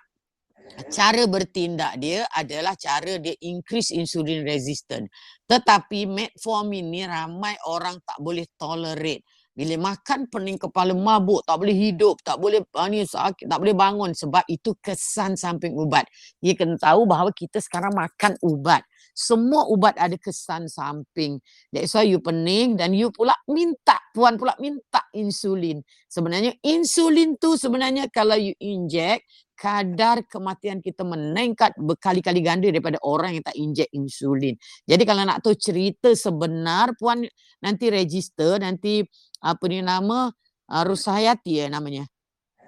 cara 0.90 1.24
bertindak 1.30 2.00
dia 2.02 2.26
adalah 2.32 2.74
cara 2.76 3.18
dia 3.22 3.36
increase 3.44 3.94
insulin 3.94 4.44
resistant. 4.44 5.08
Tetapi 5.46 6.06
metformin 6.06 6.88
ni 6.90 7.04
ramai 7.04 7.58
orang 7.68 7.98
tak 8.06 8.18
boleh 8.22 8.46
tolerate. 8.56 9.26
Bila 9.60 9.92
makan 9.92 10.32
pening 10.32 10.56
kepala 10.56 10.96
mabuk, 10.96 11.44
tak 11.44 11.60
boleh 11.60 11.76
hidup, 11.76 12.24
tak 12.24 12.40
boleh 12.40 12.64
ah, 12.80 12.88
ni 12.88 13.04
sakit, 13.04 13.44
tak 13.44 13.60
boleh 13.60 13.76
bangun 13.76 14.16
sebab 14.16 14.48
itu 14.48 14.72
kesan 14.80 15.36
samping 15.36 15.76
ubat. 15.76 16.08
Dia 16.40 16.56
kena 16.56 16.80
tahu 16.80 17.04
bahawa 17.04 17.36
kita 17.36 17.60
sekarang 17.60 17.92
makan 17.92 18.40
ubat. 18.40 18.88
Semua 19.20 19.68
ubat 19.68 20.00
ada 20.00 20.16
kesan 20.16 20.72
samping. 20.72 21.44
That's 21.76 21.92
why 21.92 22.08
you 22.08 22.24
pening 22.24 22.80
dan 22.80 22.96
you 22.96 23.12
pula 23.12 23.36
minta, 23.52 24.00
puan 24.16 24.40
pula 24.40 24.56
minta 24.64 25.04
insulin. 25.12 25.84
Sebenarnya 26.08 26.56
insulin 26.64 27.36
tu 27.36 27.60
sebenarnya 27.60 28.08
kalau 28.08 28.40
you 28.40 28.56
inject, 28.64 29.28
kadar 29.60 30.24
kematian 30.24 30.80
kita 30.80 31.04
meningkat 31.04 31.76
berkali-kali 31.76 32.40
ganda 32.40 32.72
daripada 32.72 32.96
orang 33.04 33.36
yang 33.36 33.44
tak 33.44 33.60
inject 33.60 33.92
insulin. 33.92 34.56
Jadi 34.88 35.04
kalau 35.04 35.28
nak 35.28 35.44
tahu 35.44 35.52
cerita 35.60 36.16
sebenar, 36.16 36.96
puan 36.96 37.28
nanti 37.60 37.92
register, 37.92 38.56
nanti 38.64 39.04
apa 39.44 39.64
ni 39.68 39.84
nama, 39.84 40.32
uh, 40.72 40.84
Rusahayati 40.88 41.60
ya 41.60 41.68
namanya. 41.68 42.08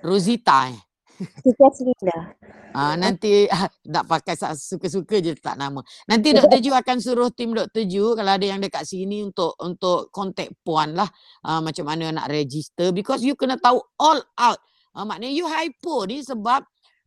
Rosita 0.04 0.68
eh. 0.68 0.91
Kita 1.22 1.66
Serinda. 1.70 2.34
Ah 2.72 2.96
nanti 3.02 3.46
nak 3.92 4.08
pakai 4.08 4.34
suka-suka 4.58 5.20
je 5.20 5.36
tak 5.38 5.60
nama. 5.60 5.84
Nanti 6.08 6.34
Dr. 6.34 6.60
Ju 6.64 6.72
akan 6.74 6.98
suruh 6.98 7.30
tim 7.30 7.54
Dr. 7.54 7.86
Ju 7.86 8.16
kalau 8.18 8.32
ada 8.34 8.46
yang 8.46 8.64
dekat 8.64 8.88
sini 8.88 9.22
untuk 9.22 9.54
untuk 9.62 10.10
kontak 10.10 10.50
puan 10.66 10.96
lah 10.96 11.08
ah, 11.46 11.60
macam 11.60 11.86
mana 11.86 12.16
nak 12.16 12.28
register 12.32 12.90
because 12.96 13.22
you 13.22 13.36
kena 13.36 13.60
tahu 13.60 13.80
all 14.00 14.20
out. 14.40 14.60
Ah, 14.96 15.06
maknanya 15.06 15.36
you 15.36 15.48
hypo 15.48 16.08
ni 16.08 16.24
sebab 16.24 16.64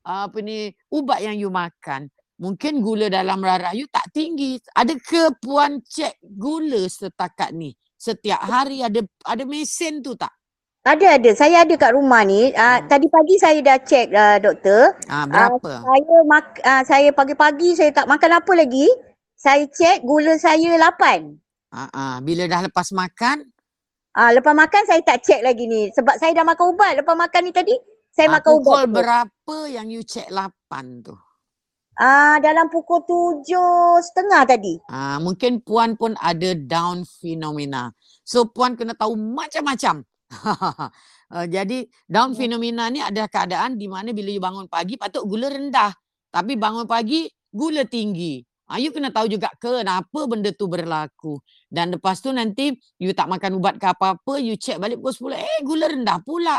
ah, 0.07 0.31
apa 0.31 0.39
ni 0.45 0.71
ubat 0.93 1.25
yang 1.25 1.37
you 1.41 1.51
makan. 1.51 2.12
Mungkin 2.35 2.83
gula 2.83 3.07
dalam 3.07 3.41
darah 3.41 3.73
you 3.73 3.87
tak 3.89 4.11
tinggi. 4.11 4.59
Ada 4.75 4.99
ke 4.99 5.39
puan 5.39 5.81
cek 5.81 6.19
gula 6.23 6.87
setakat 6.91 7.55
ni? 7.55 7.73
Setiap 7.95 8.43
hari 8.43 8.85
ada 8.85 9.01
ada 9.25 9.43
mesin 9.49 10.05
tu 10.05 10.12
tak? 10.19 10.44
Ada 10.85 11.16
ada. 11.16 11.30
Saya 11.32 11.64
ada 11.64 11.74
kat 11.80 11.97
rumah 11.97 12.20
ni. 12.28 12.53
Uh, 12.53 12.76
Hmm. 12.76 12.85
tadi 12.93 13.09
pagi 13.09 13.41
saya 13.41 13.57
dah 13.64 13.80
check 13.80 14.12
uh, 14.12 14.37
doktor. 14.37 14.93
Ah 15.09 15.24
berapa? 15.24 15.80
Saya 15.80 16.16
mak 16.28 16.61
uh, 16.61 16.82
saya 16.85 17.09
pagi-pagi 17.09 17.72
saya 17.72 17.89
tak 17.89 18.05
makan 18.05 18.37
apa 18.37 18.53
lagi. 18.53 18.85
Saya 19.32 19.64
check 19.72 20.05
gula 20.05 20.37
saya 20.37 20.76
8. 20.76 21.41
Ah, 21.72 21.89
ah 21.89 22.16
bila 22.20 22.45
dah 22.45 22.68
lepas 22.68 22.93
makan 22.95 23.51
Ah 24.14 24.30
lepas 24.30 24.55
makan 24.55 24.87
saya 24.87 25.03
tak 25.03 25.26
check 25.26 25.43
lagi 25.43 25.66
ni 25.66 25.91
sebab 25.91 26.20
saya 26.22 26.30
dah 26.37 26.47
makan 26.47 26.76
ubat 26.76 27.01
lepas 27.01 27.16
makan 27.16 27.41
ni 27.49 27.53
tadi. 27.57 27.74
Saya 28.12 28.28
ah, 28.28 28.32
makan 28.39 28.53
ubat. 28.61 28.64
pukul 28.68 28.85
tu. 28.85 28.95
berapa 29.01 29.57
yang 29.72 29.89
you 29.89 30.05
cek 30.05 30.28
8 30.28 31.01
tu? 31.01 31.16
Ah 31.97 32.37
dalam 32.45 32.68
pukul 32.68 33.01
tujuh 33.09 34.05
setengah 34.05 34.45
tadi. 34.45 34.85
Ah, 34.93 35.16
mungkin 35.16 35.64
puan 35.64 35.97
pun 35.97 36.12
ada 36.20 36.53
down 36.53 37.09
phenomena. 37.09 37.89
So 38.20 38.53
puan 38.53 38.76
kena 38.76 38.93
tahu 38.93 39.16
macam-macam. 39.16 40.05
Ah, 41.35 41.47
jadi 41.55 41.89
down 42.07 42.32
Hmm. 42.35 42.39
phenomena 42.39 42.89
ni 42.93 43.01
ada 43.01 43.24
keadaan 43.26 43.80
di 43.80 43.87
mana 43.89 44.12
bila 44.12 44.30
you 44.30 44.43
bangun 44.43 44.66
pagi 44.68 44.95
patut 45.01 45.24
gula 45.26 45.49
rendah. 45.51 45.93
Tapi 46.30 46.59
bangun 46.59 46.85
pagi 46.89 47.26
gula 47.51 47.87
tinggi. 47.89 48.43
Ah, 48.68 48.80
you 48.80 48.91
kena 48.93 49.12
tahu 49.12 49.28
juga 49.28 49.53
kenapa 49.61 50.24
benda 50.24 50.49
tu 50.55 50.66
berlaku. 50.68 51.37
Dan 51.68 51.93
lepas 51.97 52.20
tu 52.24 52.32
nanti 52.32 52.72
you 53.01 53.12
tak 53.12 53.28
makan 53.28 53.61
ubat 53.61 53.76
ke 53.76 53.87
apa-apa, 53.93 54.41
you 54.41 54.57
check 54.57 54.80
balik 54.80 54.99
pukul 55.01 55.37
10, 55.37 55.41
eh 55.41 55.59
gula 55.64 55.87
rendah 55.93 56.18
pula. 56.24 56.57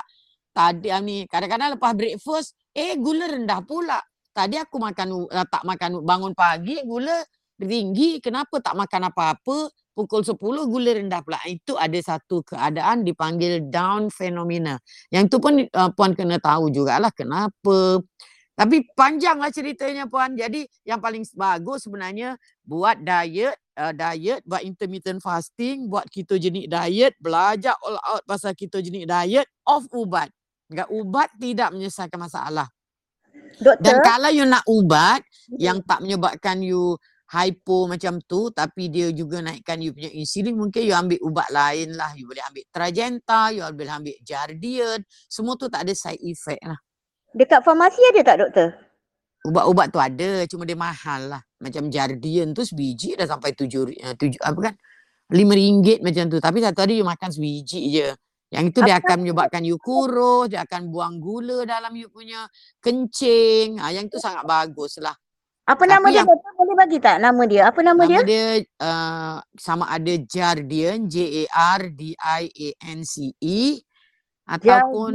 Tadi 0.56 0.88
ah, 0.94 1.02
ni 1.04 1.26
kadang-kadang 1.28 1.76
lepas 1.76 1.92
breakfast, 1.98 2.56
eh 2.72 2.96
gula 3.00 3.28
rendah 3.28 3.60
pula. 3.66 4.00
Tadi 4.36 4.56
aku 4.60 4.78
makan 4.80 5.08
ah, 5.34 5.48
tak 5.48 5.64
makan 5.68 6.04
bangun 6.06 6.34
pagi 6.38 6.80
gula 6.86 7.20
tinggi, 7.58 8.20
kenapa 8.24 8.60
tak 8.62 8.76
makan 8.78 9.02
apa-apa? 9.12 9.58
Pukul 9.96 10.28
10 10.28 10.36
gula 10.68 10.92
rendah 10.92 11.24
pula. 11.24 11.40
Itu 11.48 11.80
ada 11.80 11.96
satu 12.04 12.44
keadaan 12.44 13.08
dipanggil 13.08 13.72
down 13.72 14.12
phenomena. 14.12 14.76
Yang 15.08 15.26
tu 15.32 15.38
pun 15.40 15.64
uh, 15.64 15.90
puan 15.96 16.12
kena 16.12 16.36
tahu 16.44 16.68
jugalah 16.68 17.16
kenapa. 17.16 18.04
Tapi 18.56 18.88
panjanglah 18.92 19.52
ceritanya 19.56 20.04
puan. 20.08 20.36
Jadi 20.36 20.68
yang 20.84 21.00
paling 21.00 21.24
bagus 21.32 21.88
sebenarnya 21.88 22.36
buat 22.68 23.00
diet, 23.00 23.56
uh, 23.80 23.96
diet, 23.96 24.44
buat 24.44 24.64
intermittent 24.68 25.24
fasting, 25.24 25.88
buat 25.88 26.08
ketogenic 26.12 26.68
diet, 26.68 27.16
belajar 27.20 27.76
all 27.80 27.96
out 28.00 28.24
pasal 28.28 28.52
ketogenic 28.52 29.08
diet, 29.08 29.48
off 29.64 29.88
ubat. 29.96 30.28
Enggak 30.68 30.92
ubat 30.92 31.30
tidak 31.40 31.72
menyelesaikan 31.72 32.20
masalah. 32.20 32.68
Dan 33.56 33.80
Doktor, 33.80 34.04
kalau 34.04 34.32
you 34.32 34.44
nak 34.44 34.64
ubat 34.68 35.24
yang 35.56 35.80
tak 35.84 36.04
menyebabkan 36.04 36.60
you 36.60 37.00
hypo 37.26 37.90
macam 37.90 38.22
tu 38.22 38.54
tapi 38.54 38.94
dia 38.94 39.10
juga 39.10 39.42
naikkan 39.42 39.82
you 39.82 39.90
punya 39.90 40.14
insulin 40.14 40.54
mungkin 40.54 40.82
you 40.86 40.94
ambil 40.94 41.18
ubat 41.26 41.50
lain 41.50 41.98
lah. 41.98 42.14
You 42.14 42.30
boleh 42.30 42.44
ambil 42.46 42.64
Trajenta, 42.70 43.50
you 43.50 43.66
boleh 43.66 43.94
ambil 43.94 44.16
Jardian. 44.22 45.00
Semua 45.26 45.58
tu 45.58 45.66
tak 45.70 45.90
ada 45.90 45.94
side 45.94 46.22
effect 46.22 46.62
lah. 46.62 46.80
dekat 47.36 47.62
farmasi 47.68 48.00
ada 48.14 48.22
tak 48.24 48.38
doktor? 48.46 48.68
Ubat-ubat 49.46 49.88
tu 49.94 50.00
ada 50.02 50.46
cuma 50.50 50.64
dia 50.66 50.78
mahal 50.78 51.38
lah. 51.38 51.42
Macam 51.62 51.90
Jardian 51.90 52.54
tu 52.56 52.66
sebiji 52.66 53.14
dah 53.18 53.30
sampai 53.30 53.54
tujuh, 53.54 53.94
eh, 53.94 54.16
tujuh 54.18 54.42
apa 54.42 54.72
kan? 54.72 54.74
Lima 55.34 55.58
ringgit 55.58 56.06
macam 56.06 56.30
tu. 56.30 56.38
Tapi 56.38 56.62
satu 56.62 56.86
hari 56.86 57.02
you 57.02 57.06
makan 57.06 57.30
sebiji 57.34 57.82
je. 57.90 58.10
Yang 58.54 58.66
itu 58.72 58.80
dia 58.86 58.96
akan 59.02 59.26
menyebabkan 59.26 59.62
you 59.66 59.76
kurus, 59.82 60.54
dia 60.54 60.62
akan 60.64 60.88
buang 60.94 61.18
gula 61.18 61.66
dalam 61.66 61.92
you 61.98 62.08
punya 62.14 62.46
kencing. 62.78 63.82
Ha, 63.82 63.90
yang 63.90 64.06
itu 64.06 64.22
sangat 64.22 64.46
bagus 64.46 65.02
lah. 65.02 65.18
Apa 65.66 65.84
nama 65.90 66.06
Tapi 66.06 66.14
dia 66.14 66.20
yang- 66.22 66.30
doktor? 66.30 66.52
Boleh 66.56 66.76
bagi 66.78 66.98
tak 67.02 67.18
nama 67.18 67.42
dia? 67.50 67.62
Apa 67.66 67.80
nama, 67.82 68.02
dia? 68.06 68.22
Nama 68.22 68.30
dia 68.30 68.46
uh, 68.86 69.38
sama 69.58 69.90
ada 69.90 70.14
Jardian, 70.22 71.10
J-A-R-D-I-A-N-C-E 71.10 73.58
ataupun 74.46 75.12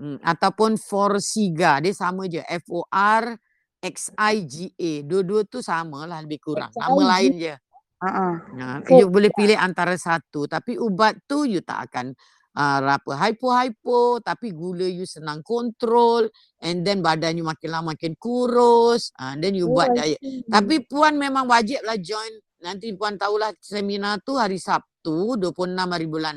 hmm, 0.00 0.18
ataupun 0.24 0.80
Forxiga. 0.80 1.84
Dia 1.84 1.92
sama 1.92 2.24
je 2.26 2.40
F 2.40 2.64
O 2.72 2.88
R 2.88 3.36
X 3.80 4.08
I 4.16 4.34
G 4.48 4.72
A. 4.72 4.92
Dua-dua 5.04 5.44
tu 5.44 5.60
sama 5.60 6.08
lah 6.08 6.24
lebih 6.24 6.40
kurang. 6.40 6.72
Nama 6.72 6.96
XIG. 6.96 7.04
lain 7.04 7.32
je. 7.36 7.54
Uh-uh. 8.00 8.32
Nah, 8.56 8.80
So, 8.88 8.96
you 8.96 9.12
boleh 9.12 9.28
pilih 9.28 9.60
antara 9.60 9.92
satu 10.00 10.48
tapi 10.48 10.80
ubat 10.80 11.20
tu 11.28 11.44
you 11.44 11.60
tak 11.60 11.92
akan 11.92 12.16
uh, 12.60 12.80
apa 12.84 13.12
hypo-hypo 13.16 14.20
tapi 14.20 14.52
gula 14.52 14.84
you 14.84 15.08
senang 15.08 15.40
kontrol 15.40 16.28
and 16.60 16.84
then 16.84 17.00
badan 17.00 17.40
you 17.40 17.46
makin 17.46 17.72
lama 17.72 17.96
makin 17.96 18.12
kurus 18.20 19.08
uh, 19.16 19.32
then 19.40 19.56
you 19.56 19.64
Oh, 19.70 19.78
buat 19.78 19.94
diet. 19.94 20.18
Tapi 20.50 20.82
puan 20.84 21.14
memang 21.14 21.46
wajib 21.46 21.80
lah 21.86 21.94
join 21.96 22.34
nanti 22.60 22.92
puan 22.92 23.16
tahulah 23.16 23.54
seminar 23.62 24.20
tu 24.20 24.36
hari 24.36 24.60
Sabtu 24.60 25.38
26 25.38 25.78
hari 25.78 26.06
bulan 26.10 26.36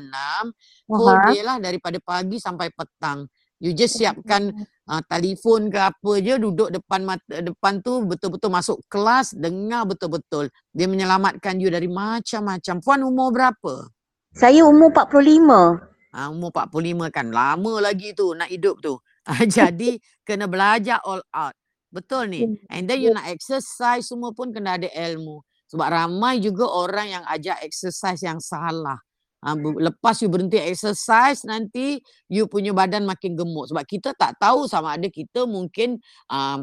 6 0.88 0.88
whole 0.88 1.18
Aha. 1.18 1.28
day 1.34 1.42
lah 1.42 1.56
daripada 1.60 1.98
pagi 2.00 2.40
sampai 2.40 2.70
petang. 2.72 3.28
You 3.62 3.72
just 3.72 3.96
siapkan 3.96 4.52
uh, 4.86 5.02
telefon 5.08 5.72
ke 5.72 5.80
apa 5.80 6.12
je 6.20 6.36
duduk 6.36 6.68
depan 6.68 7.00
mata, 7.06 7.40
depan 7.40 7.80
tu 7.80 8.04
betul-betul 8.04 8.50
masuk 8.52 8.78
kelas 8.92 9.32
dengar 9.32 9.88
betul-betul. 9.88 10.52
Dia 10.74 10.84
menyelamatkan 10.84 11.56
you 11.62 11.72
dari 11.72 11.88
macam-macam. 11.88 12.74
Puan 12.84 13.00
umur 13.06 13.32
berapa? 13.32 13.88
Saya 14.34 14.66
umur 14.66 14.92
45. 14.92 15.93
Ah, 16.14 16.30
umur 16.30 16.54
45 16.54 17.10
kan 17.10 17.26
lama 17.34 17.82
lagi 17.82 18.14
tu 18.14 18.38
nak 18.38 18.46
hidup 18.46 18.78
tu. 18.78 18.94
Ah, 19.24 19.40
Jadi 19.48 19.96
kena 20.20 20.44
belajar 20.44 21.00
all 21.00 21.24
out. 21.32 21.56
Betul 21.88 22.28
ni. 22.28 22.44
And 22.68 22.84
then 22.84 23.00
you 23.00 23.08
nak 23.08 23.24
exercise 23.32 24.04
semua 24.04 24.36
pun 24.36 24.52
kena 24.52 24.76
ada 24.76 24.84
ilmu. 24.92 25.40
Sebab 25.72 25.88
ramai 25.88 26.44
juga 26.44 26.68
orang 26.68 27.08
yang 27.08 27.24
ajak 27.32 27.64
exercise 27.64 28.20
yang 28.20 28.36
salah. 28.36 29.00
Ha, 29.44 29.52
lepas 29.56 30.24
you 30.24 30.32
berhenti 30.32 30.56
exercise 30.56 31.44
nanti 31.44 32.00
you 32.32 32.48
punya 32.48 32.72
badan 32.72 33.04
makin 33.04 33.36
gemuk 33.36 33.68
sebab 33.68 33.84
kita 33.84 34.16
tak 34.16 34.40
tahu 34.40 34.64
sama 34.64 34.96
ada 34.96 35.04
kita 35.12 35.44
mungkin 35.44 36.00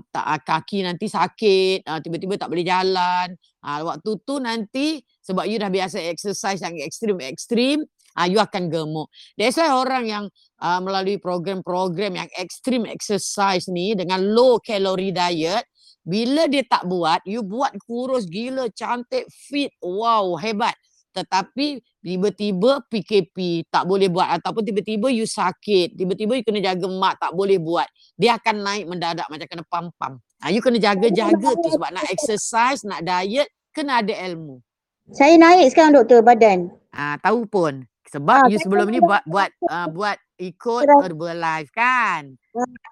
tak 0.09 0.41
kaki 0.41 0.81
nanti 0.81 1.05
sakit 1.05 1.85
uh, 1.85 2.01
tiba-tiba 2.01 2.41
tak 2.41 2.49
boleh 2.49 2.65
jalan 2.65 3.37
uh, 3.61 3.85
waktu 3.85 4.11
tu 4.25 4.41
nanti 4.41 4.97
sebab 5.21 5.45
you 5.45 5.61
dah 5.61 5.69
biasa 5.69 6.01
exercise 6.09 6.57
yang 6.65 6.73
ekstrim-ekstrim 6.81 7.85
uh, 8.17 8.27
you 8.27 8.39
akan 8.39 8.67
gemuk. 8.67 9.07
That's 9.37 9.57
why 9.59 9.71
orang 9.71 10.05
yang 10.07 10.25
uh, 10.59 10.79
melalui 10.83 11.17
program-program 11.21 12.17
yang 12.17 12.29
ekstrim 12.35 12.87
exercise 12.87 13.67
ni 13.71 13.95
dengan 13.95 14.21
low 14.21 14.59
calorie 14.61 15.13
diet 15.13 15.65
bila 16.01 16.49
dia 16.49 16.65
tak 16.65 16.89
buat 16.89 17.21
you 17.29 17.45
buat 17.45 17.77
kurus 17.85 18.25
gila 18.25 18.69
cantik 18.73 19.29
fit 19.29 19.69
wow 19.81 20.33
hebat. 20.37 20.73
Tetapi 21.11 21.83
tiba-tiba 21.99 22.87
PKP 22.87 23.67
tak 23.67 23.83
boleh 23.83 24.07
buat 24.07 24.31
ataupun 24.39 24.63
tiba-tiba 24.63 25.11
you 25.11 25.27
sakit 25.27 25.99
tiba-tiba 25.99 26.39
you 26.39 26.43
kena 26.47 26.63
jaga 26.63 26.87
mak 26.87 27.19
tak 27.19 27.35
boleh 27.35 27.59
buat 27.59 27.85
dia 28.15 28.39
akan 28.39 28.63
naik 28.63 28.85
mendadak 28.87 29.27
macam 29.27 29.43
kena 29.45 29.63
pam-pam. 29.67 30.13
Ha, 30.39 30.49
you 30.49 30.63
kena 30.63 30.79
jaga-jaga 30.79 31.51
tu 31.59 31.67
sebab 31.67 31.89
nak 31.91 32.07
exercise 32.09 32.87
nak 32.87 33.03
diet 33.03 33.51
kena 33.75 33.99
ada 33.99 34.15
ilmu. 34.31 34.63
Saya 35.11 35.35
naik 35.35 35.75
sekarang 35.75 35.99
doktor 35.99 36.23
badan. 36.23 36.71
ah 36.95 37.19
tahu 37.19 37.43
pun 37.43 37.83
sebab 38.09 38.47
Ah, 38.47 38.49
you 38.49 38.57
sebelum 38.57 38.89
ni 38.89 38.97
tahu 38.97 39.07
buat 39.13 39.23
buat 39.29 39.49
uh, 39.69 39.87
buat 39.93 40.17
ikut. 40.41 40.85
Herbalife 40.89 41.69
kan 41.69 42.33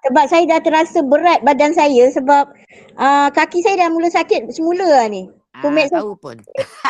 Sebab 0.06 0.24
saya 0.30 0.46
dah 0.46 0.60
terasa 0.62 1.02
berat 1.02 1.42
badan 1.42 1.74
saya 1.74 2.06
sebab 2.14 2.54
uh, 2.94 3.28
kaki 3.34 3.60
saya 3.60 3.86
dah 3.86 3.88
mula 3.90 4.08
sakit 4.08 4.48
semula 4.54 4.86
lah 4.86 5.06
ni. 5.10 5.26
Ah, 5.50 5.66
Tumit 5.66 5.90
saya- 5.90 6.00
tahu 6.00 6.14
pun. 6.14 6.38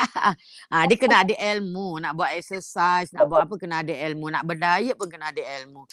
ah, 0.74 0.84
dia 0.84 0.96
kena 1.00 1.24
ada 1.24 1.34
ilmu. 1.56 1.96
Nak 1.98 2.12
buat 2.12 2.30
exercise, 2.36 3.08
nak 3.16 3.26
buat 3.26 3.48
apa 3.48 3.54
kena 3.56 3.80
ada 3.80 3.94
ilmu. 3.96 4.28
Nak 4.28 4.44
berdiet 4.44 4.94
pun 5.00 5.08
kena 5.08 5.32
ada 5.32 5.42
ilmu. 5.64 5.88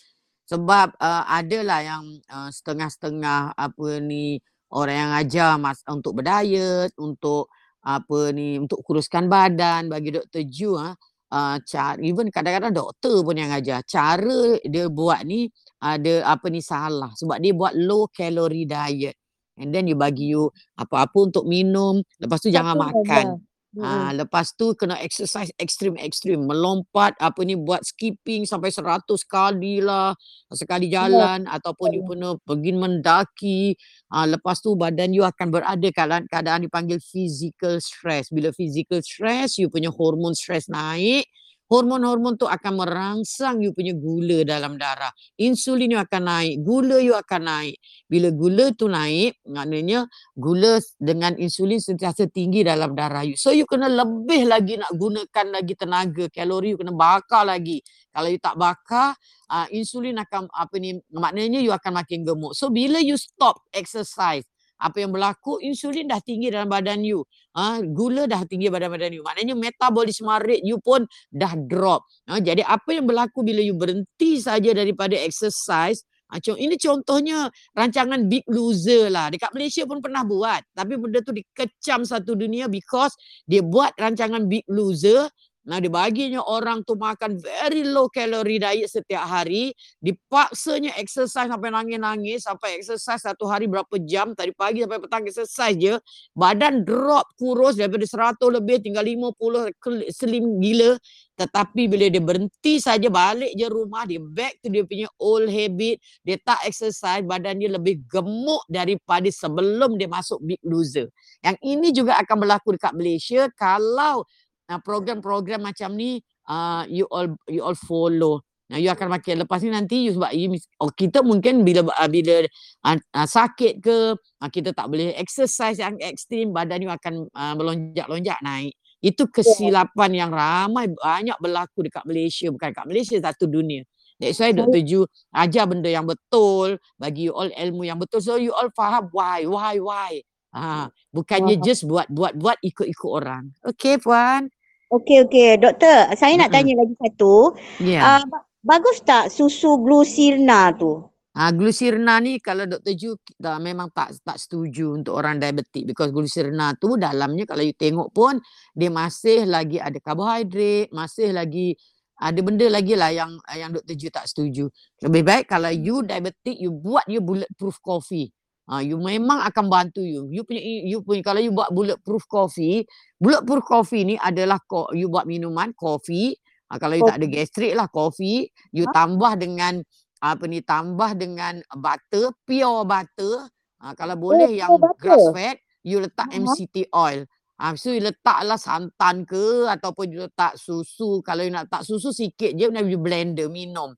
Sebab 0.47 0.99
uh, 0.99 1.23
adalah 1.32 1.80
yang 1.84 2.03
uh, 2.28 2.51
setengah-setengah 2.51 3.55
apa 3.55 3.88
ni 4.03 4.39
orang 4.71 4.95
yang 4.95 5.11
ajar 5.15 5.51
mas 5.55 5.80
untuk 5.88 6.19
berdiet, 6.19 6.91
untuk 6.99 7.47
apa 7.88 8.36
ni 8.36 8.59
untuk 8.59 8.84
kuruskan 8.84 9.32
badan 9.32 9.88
bagi 9.88 10.11
Dr. 10.11 10.43
Ju 10.43 10.75
ah 10.75 10.91
uh, 11.32 11.57
cara 11.63 11.99
even 12.03 12.28
kadang-kadang 12.32 12.75
doktor 12.75 13.23
pun 13.23 13.36
yang 13.39 13.51
ajar 13.51 13.82
cara 13.88 14.59
dia 14.63 14.88
buat 14.91 15.23
ni 15.23 15.47
ada 15.78 16.25
apa 16.25 16.49
ni 16.49 16.61
salah. 16.61 17.13
Sebab 17.13 17.38
dia 17.38 17.53
buat 17.53 17.78
low 17.78 18.09
calorie 18.09 18.65
diet. 18.65 19.17
And 19.57 19.73
then 19.73 19.89
you 19.89 19.97
bagi 19.97 20.38
you 20.38 20.53
apa-apa 20.78 21.34
untuk 21.34 21.49
minum. 21.49 22.01
Lepas 22.21 22.45
tu 22.45 22.53
jangan 22.53 22.78
makan 22.78 23.47
saja. 23.76 23.84
Ah, 23.84 24.09
lepas 24.09 24.57
tu 24.57 24.74
kena 24.74 24.97
exercise 25.05 25.53
ekstrim-ekstrim. 25.61 26.41
Melompat 26.49 27.13
apa 27.22 27.45
ni 27.45 27.53
buat 27.53 27.86
skipping 27.86 28.49
sampai 28.49 28.74
100 28.74 29.22
kali 29.22 29.86
lah. 29.86 30.18
Sekali 30.49 30.89
jalan 30.89 31.45
ataupun 31.45 31.93
you 31.93 32.01
kena 32.01 32.34
pergi 32.41 32.72
mendaki. 32.74 33.61
Ah, 34.09 34.26
lepas 34.26 34.65
tu 34.65 34.74
badan 34.74 35.13
you 35.13 35.22
akan 35.22 35.53
berada 35.53 35.89
keadaan, 35.93 36.26
keadaan 36.26 36.65
dipanggil 36.65 36.97
physical 36.97 37.78
stress. 37.78 38.34
Bila 38.34 38.49
physical 38.49 38.97
stress, 39.05 39.61
you 39.61 39.70
punya 39.70 39.93
hormon 39.93 40.34
stress 40.34 40.65
naik. 40.74 41.30
Hormon-hormon 41.68 42.39
tu 42.39 42.47
akan 42.47 42.74
merangsang 42.80 43.59
you 43.59 43.76
punya 43.76 43.91
gula 43.91 44.47
dalam 44.47 44.80
darah. 44.80 45.11
Insulin 45.36 45.91
you 45.91 45.99
akan 45.99 46.24
naik. 46.24 46.55
Gula 46.63 47.03
you 47.03 47.11
akan 47.11 47.41
naik. 47.43 47.76
Bila 48.07 48.32
gula 48.32 48.72
tu 48.72 48.88
naik, 48.88 49.43
maknanya 49.43 50.07
gula 50.32 50.80
dengan 50.95 51.36
insulin 51.36 51.84
sentiasa 51.84 52.32
tinggi 52.32 52.63
dalam 52.63 52.95
darah 52.95 53.28
you. 53.28 53.36
So 53.36 53.51
you 53.51 53.68
kena 53.68 53.91
lebih 53.91 54.47
lagi 54.47 54.80
nak 54.80 54.95
gunakan 54.95 55.45
lagi 55.59 55.74
tenaga, 55.76 56.32
kalori 56.32 56.72
you 56.72 56.80
kena 56.80 56.95
bakar 56.95 57.43
lagi. 57.43 57.84
Kalau 58.15 58.32
you 58.32 58.39
tak 58.39 58.55
bakar, 58.55 59.20
uh, 59.51 59.68
insulin 59.70 60.15
akan 60.24 60.47
apa 60.49 60.76
ni 60.80 60.95
maknanya 61.11 61.59
you 61.59 61.76
akan 61.76 61.99
makin 61.99 62.24
gemuk. 62.24 62.55
So 62.55 62.72
bila 62.72 63.03
you 63.03 63.20
stop 63.20 63.59
exercise, 63.76 64.47
apa 64.78 65.01
yang 65.01 65.11
berlaku 65.13 65.57
insulin 65.61 66.05
dah 66.05 66.21
tinggi 66.21 66.53
dalam 66.53 66.69
badan 66.69 67.01
you. 67.01 67.25
Ha, 67.57 67.82
gula 67.82 68.30
dah 68.30 68.45
tinggi 68.45 68.69
badan 68.69 68.93
badan 68.93 69.11
you. 69.17 69.25
Maknanya 69.25 69.57
metabolisme 69.57 70.30
rate 70.30 70.65
you 70.65 70.78
pun 70.78 71.09
dah 71.34 71.57
drop. 71.65 72.05
Ha, 72.30 72.38
jadi 72.38 72.61
apa 72.61 72.93
yang 72.93 73.09
berlaku 73.09 73.41
bila 73.41 73.61
you 73.61 73.73
berhenti 73.73 74.38
saja 74.38 74.71
daripada 74.78 75.17
exercise, 75.17 76.05
ha, 76.30 76.38
ini 76.38 76.78
contohnya 76.78 77.49
rancangan 77.73 78.30
Big 78.30 78.45
Loser 78.45 79.09
lah. 79.09 79.34
Dekat 79.34 79.49
Malaysia 79.57 79.84
pun 79.89 79.97
pernah 79.99 80.21
buat. 80.21 80.61
Tapi 80.78 80.93
benda 80.95 81.19
tu 81.25 81.34
dikecam 81.34 82.05
satu 82.05 82.38
dunia 82.38 82.69
because 82.69 83.17
dia 83.49 83.65
buat 83.65 83.97
rancangan 83.97 84.45
Big 84.45 84.63
Loser. 84.69 85.28
Nah, 85.68 85.84
dia 85.84 85.91
baginya 85.91 86.39
orang 86.47 86.80
tu 86.88 86.95
makan 86.95 87.36
very 87.43 87.84
low 87.84 88.07
calorie 88.07 88.55
diet 88.55 88.88
setiap 88.88 89.28
hari. 89.28 89.76
Dipaksanya 89.99 90.95
exercise 90.95 91.51
sampai 91.51 91.76
nangis-nangis. 91.76 92.47
Sampai 92.47 92.80
exercise 92.80 93.20
satu 93.20 93.43
hari 93.51 93.68
berapa 93.68 93.91
jam. 94.07 94.32
Tadi 94.32 94.55
pagi 94.55 94.88
sampai 94.88 95.03
petang 95.03 95.28
exercise 95.28 95.76
je. 95.76 95.99
Badan 96.32 96.88
drop 96.88 97.28
kurus 97.36 97.76
daripada 97.76 98.07
100 98.07 98.39
lebih 98.47 98.80
tinggal 98.80 99.03
50 99.03 99.76
kel- 99.84 100.07
slim 100.07 100.63
gila. 100.63 100.95
Tetapi 101.36 101.86
bila 101.86 102.09
dia 102.09 102.24
berhenti 102.24 102.80
saja 102.80 103.11
balik 103.11 103.51
je 103.51 103.68
rumah. 103.68 104.07
Dia 104.07 104.24
back 104.24 104.63
to 104.63 104.72
dia 104.72 104.88
punya 104.88 105.11
old 105.20 105.51
habit 105.51 105.99
dia 106.24 106.38
tak 106.43 106.59
exercise, 106.68 107.24
badan 107.24 107.59
dia 107.59 107.72
lebih 107.72 108.03
gemuk 108.07 108.63
daripada 108.68 109.28
sebelum 109.28 109.95
dia 109.99 110.07
masuk 110.07 110.39
Big 110.43 110.61
Loser. 110.63 111.11
Yang 111.43 111.57
ini 111.63 111.88
juga 111.91 112.20
akan 112.20 112.36
berlaku 112.39 112.76
dekat 112.76 112.93
Malaysia 112.95 113.41
kalau 113.55 114.24
uh, 114.70 114.80
program-program 114.84 115.63
macam 115.63 115.95
ni 115.95 116.20
uh, 116.47 116.84
you 116.88 117.07
all 117.09 117.32
you 117.47 117.63
all 117.63 117.76
follow. 117.76 118.43
Nah, 118.68 118.76
you 118.76 118.91
akan 118.91 119.07
makin 119.07 119.47
lepas 119.47 119.63
ni 119.63 119.72
nanti 119.72 119.95
you 120.03 120.11
sebab 120.11 120.28
you, 120.36 120.51
oh, 120.84 120.91
kita 120.91 121.24
mungkin 121.24 121.63
bila 121.63 121.88
uh, 121.88 122.09
bila 122.11 122.43
uh, 122.84 122.99
uh, 122.99 123.28
sakit 123.28 123.80
ke 123.80 124.11
uh, 124.20 124.49
kita 124.51 124.76
tak 124.76 124.91
boleh 124.91 125.15
exercise 125.15 125.80
yang 125.80 125.95
ekstrim 126.03 126.51
badan 126.51 126.84
you 126.84 126.91
akan 126.91 127.32
uh, 127.32 127.55
melonjak-lonjak 127.55 128.36
naik. 128.43 128.76
Itu 128.99 129.32
kesilapan 129.32 130.11
yang 130.11 130.32
ramai 130.36 130.91
banyak 130.91 131.38
berlaku 131.39 131.86
dekat 131.86 132.03
Malaysia 132.03 132.51
bukan 132.51 132.76
dekat 132.76 132.88
Malaysia 132.89 133.15
satu 133.24 133.47
dunia. 133.47 133.88
That's 134.18 134.41
why 134.41 134.49
Dr. 134.49 134.82
Ju 134.82 135.05
ajar 135.30 135.70
benda 135.70 135.93
yang 135.93 136.09
betul, 136.09 136.82
bagi 136.97 137.30
you 137.30 137.34
all 137.38 137.53
ilmu 137.53 137.86
yang 137.86 138.01
betul. 138.01 138.18
So 138.18 138.41
you 138.41 138.49
all 138.49 138.74
faham 138.74 139.13
why, 139.13 139.45
why, 139.45 139.78
why. 139.78 140.26
Ha, 140.57 140.89
bukannya 141.13 141.61
just 141.61 141.86
buat, 141.86 142.09
buat, 142.09 142.34
buat 142.34 142.57
ikut-ikut 142.65 143.11
orang. 143.13 143.53
Okay, 143.61 144.01
Puan? 144.01 144.49
Okey 144.88 145.27
okey 145.27 145.59
doktor, 145.59 146.15
saya 146.15 146.39
nak 146.39 146.47
tanya 146.47 146.79
lagi 146.79 146.95
satu. 146.95 147.51
Ya. 147.83 147.99
Yeah. 147.99 148.03
Uh, 148.23 148.23
bagus 148.63 149.03
tak 149.03 149.27
susu 149.27 149.83
glucirna 149.83 150.71
tu? 150.79 151.03
Ha, 151.38 151.51
glucirna 151.51 152.23
ni 152.23 152.39
kalau 152.39 152.65
Dr. 152.65 152.95
Ju 152.95 153.13
dah 153.35 153.59
memang 153.59 153.91
tak 153.91 154.15
tak 154.23 154.39
setuju 154.39 154.95
untuk 154.97 155.19
orang 155.19 155.38
diabetik 155.38 155.85
because 155.85 156.09
glucirna 156.09 156.73
tu 156.79 156.95
dalamnya 156.95 157.43
kalau 157.45 157.61
you 157.61 157.75
tengok 157.75 158.09
pun 158.15 158.39
dia 158.73 158.88
masih 158.88 159.43
lagi 159.43 159.77
ada 159.77 159.99
karbohidrat, 159.99 160.89
masih 160.95 161.35
lagi 161.35 161.75
ada 162.17 162.39
benda 162.41 162.65
lagi 162.71 162.97
lah 162.97 163.11
yang 163.11 163.38
yang 163.53 163.75
Dr. 163.75 163.93
Ju 163.93 164.07
tak 164.07 164.25
setuju. 164.25 164.71
Lebih 165.03 165.21
baik 165.27 165.45
kalau 165.51 165.69
you 165.69 165.99
diabetik 166.01 166.57
you 166.57 166.71
buat 166.71 167.03
you 167.11 167.19
bulletproof 167.19 167.77
coffee. 167.83 168.31
Ha, 168.68 168.84
you 168.84 168.99
memang 168.99 169.39
akan 169.47 169.72
bantu 169.72 170.03
you. 170.03 170.28
You 170.28 170.43
punya 170.43 170.59
you 170.59 170.99
punya 170.99 171.24
kalau 171.24 171.39
you 171.39 171.55
buat 171.55 171.72
bulletproof 171.72 172.28
coffee, 172.28 172.84
bulletproof 173.15 173.63
coffee 173.63 174.03
ni 174.03 174.15
adalah 174.20 174.59
ko, 174.68 174.91
you 174.91 175.07
buat 175.07 175.24
minuman 175.24 175.72
kopi. 175.72 176.36
Ha, 176.68 176.76
kalau 176.76 176.99
you 176.99 177.07
tak 177.07 177.24
ada 177.24 177.28
gastrik 177.32 177.72
lah 177.80 177.88
kopi, 177.88 178.51
you 178.76 178.84
tambah 178.91 179.39
dengan 179.39 179.80
apa 180.20 180.43
ni 180.51 180.59
tambah 180.59 181.15
dengan 181.15 181.63
butter, 181.80 182.36
pure 182.43 182.84
butter. 182.84 183.47
Ha, 183.80 183.95
kalau 183.95 184.20
boleh 184.20 184.51
yang 184.59 184.68
pure 184.76 184.84
butter? 184.84 184.99
grass 184.99 185.26
fed, 185.32 185.57
you 185.88 186.03
letak 186.03 186.28
Ah. 186.28 186.36
MCT 186.36 186.91
oil. 186.91 187.24
Ah, 187.57 187.74
so 187.74 187.89
you 187.89 188.03
letaklah 188.03 188.59
santan 188.59 189.26
ke 189.26 189.65
ataupun 189.65 190.13
you 190.13 190.22
letak 190.28 190.59
susu. 190.59 191.26
Kalau 191.26 191.41
you 191.41 191.49
nak 191.49 191.72
letak 191.72 191.88
susu 191.88 192.13
sikit 192.13 192.53
je, 192.53 192.70
you 192.70 192.99
blender, 193.01 193.49
minum. 193.49 193.97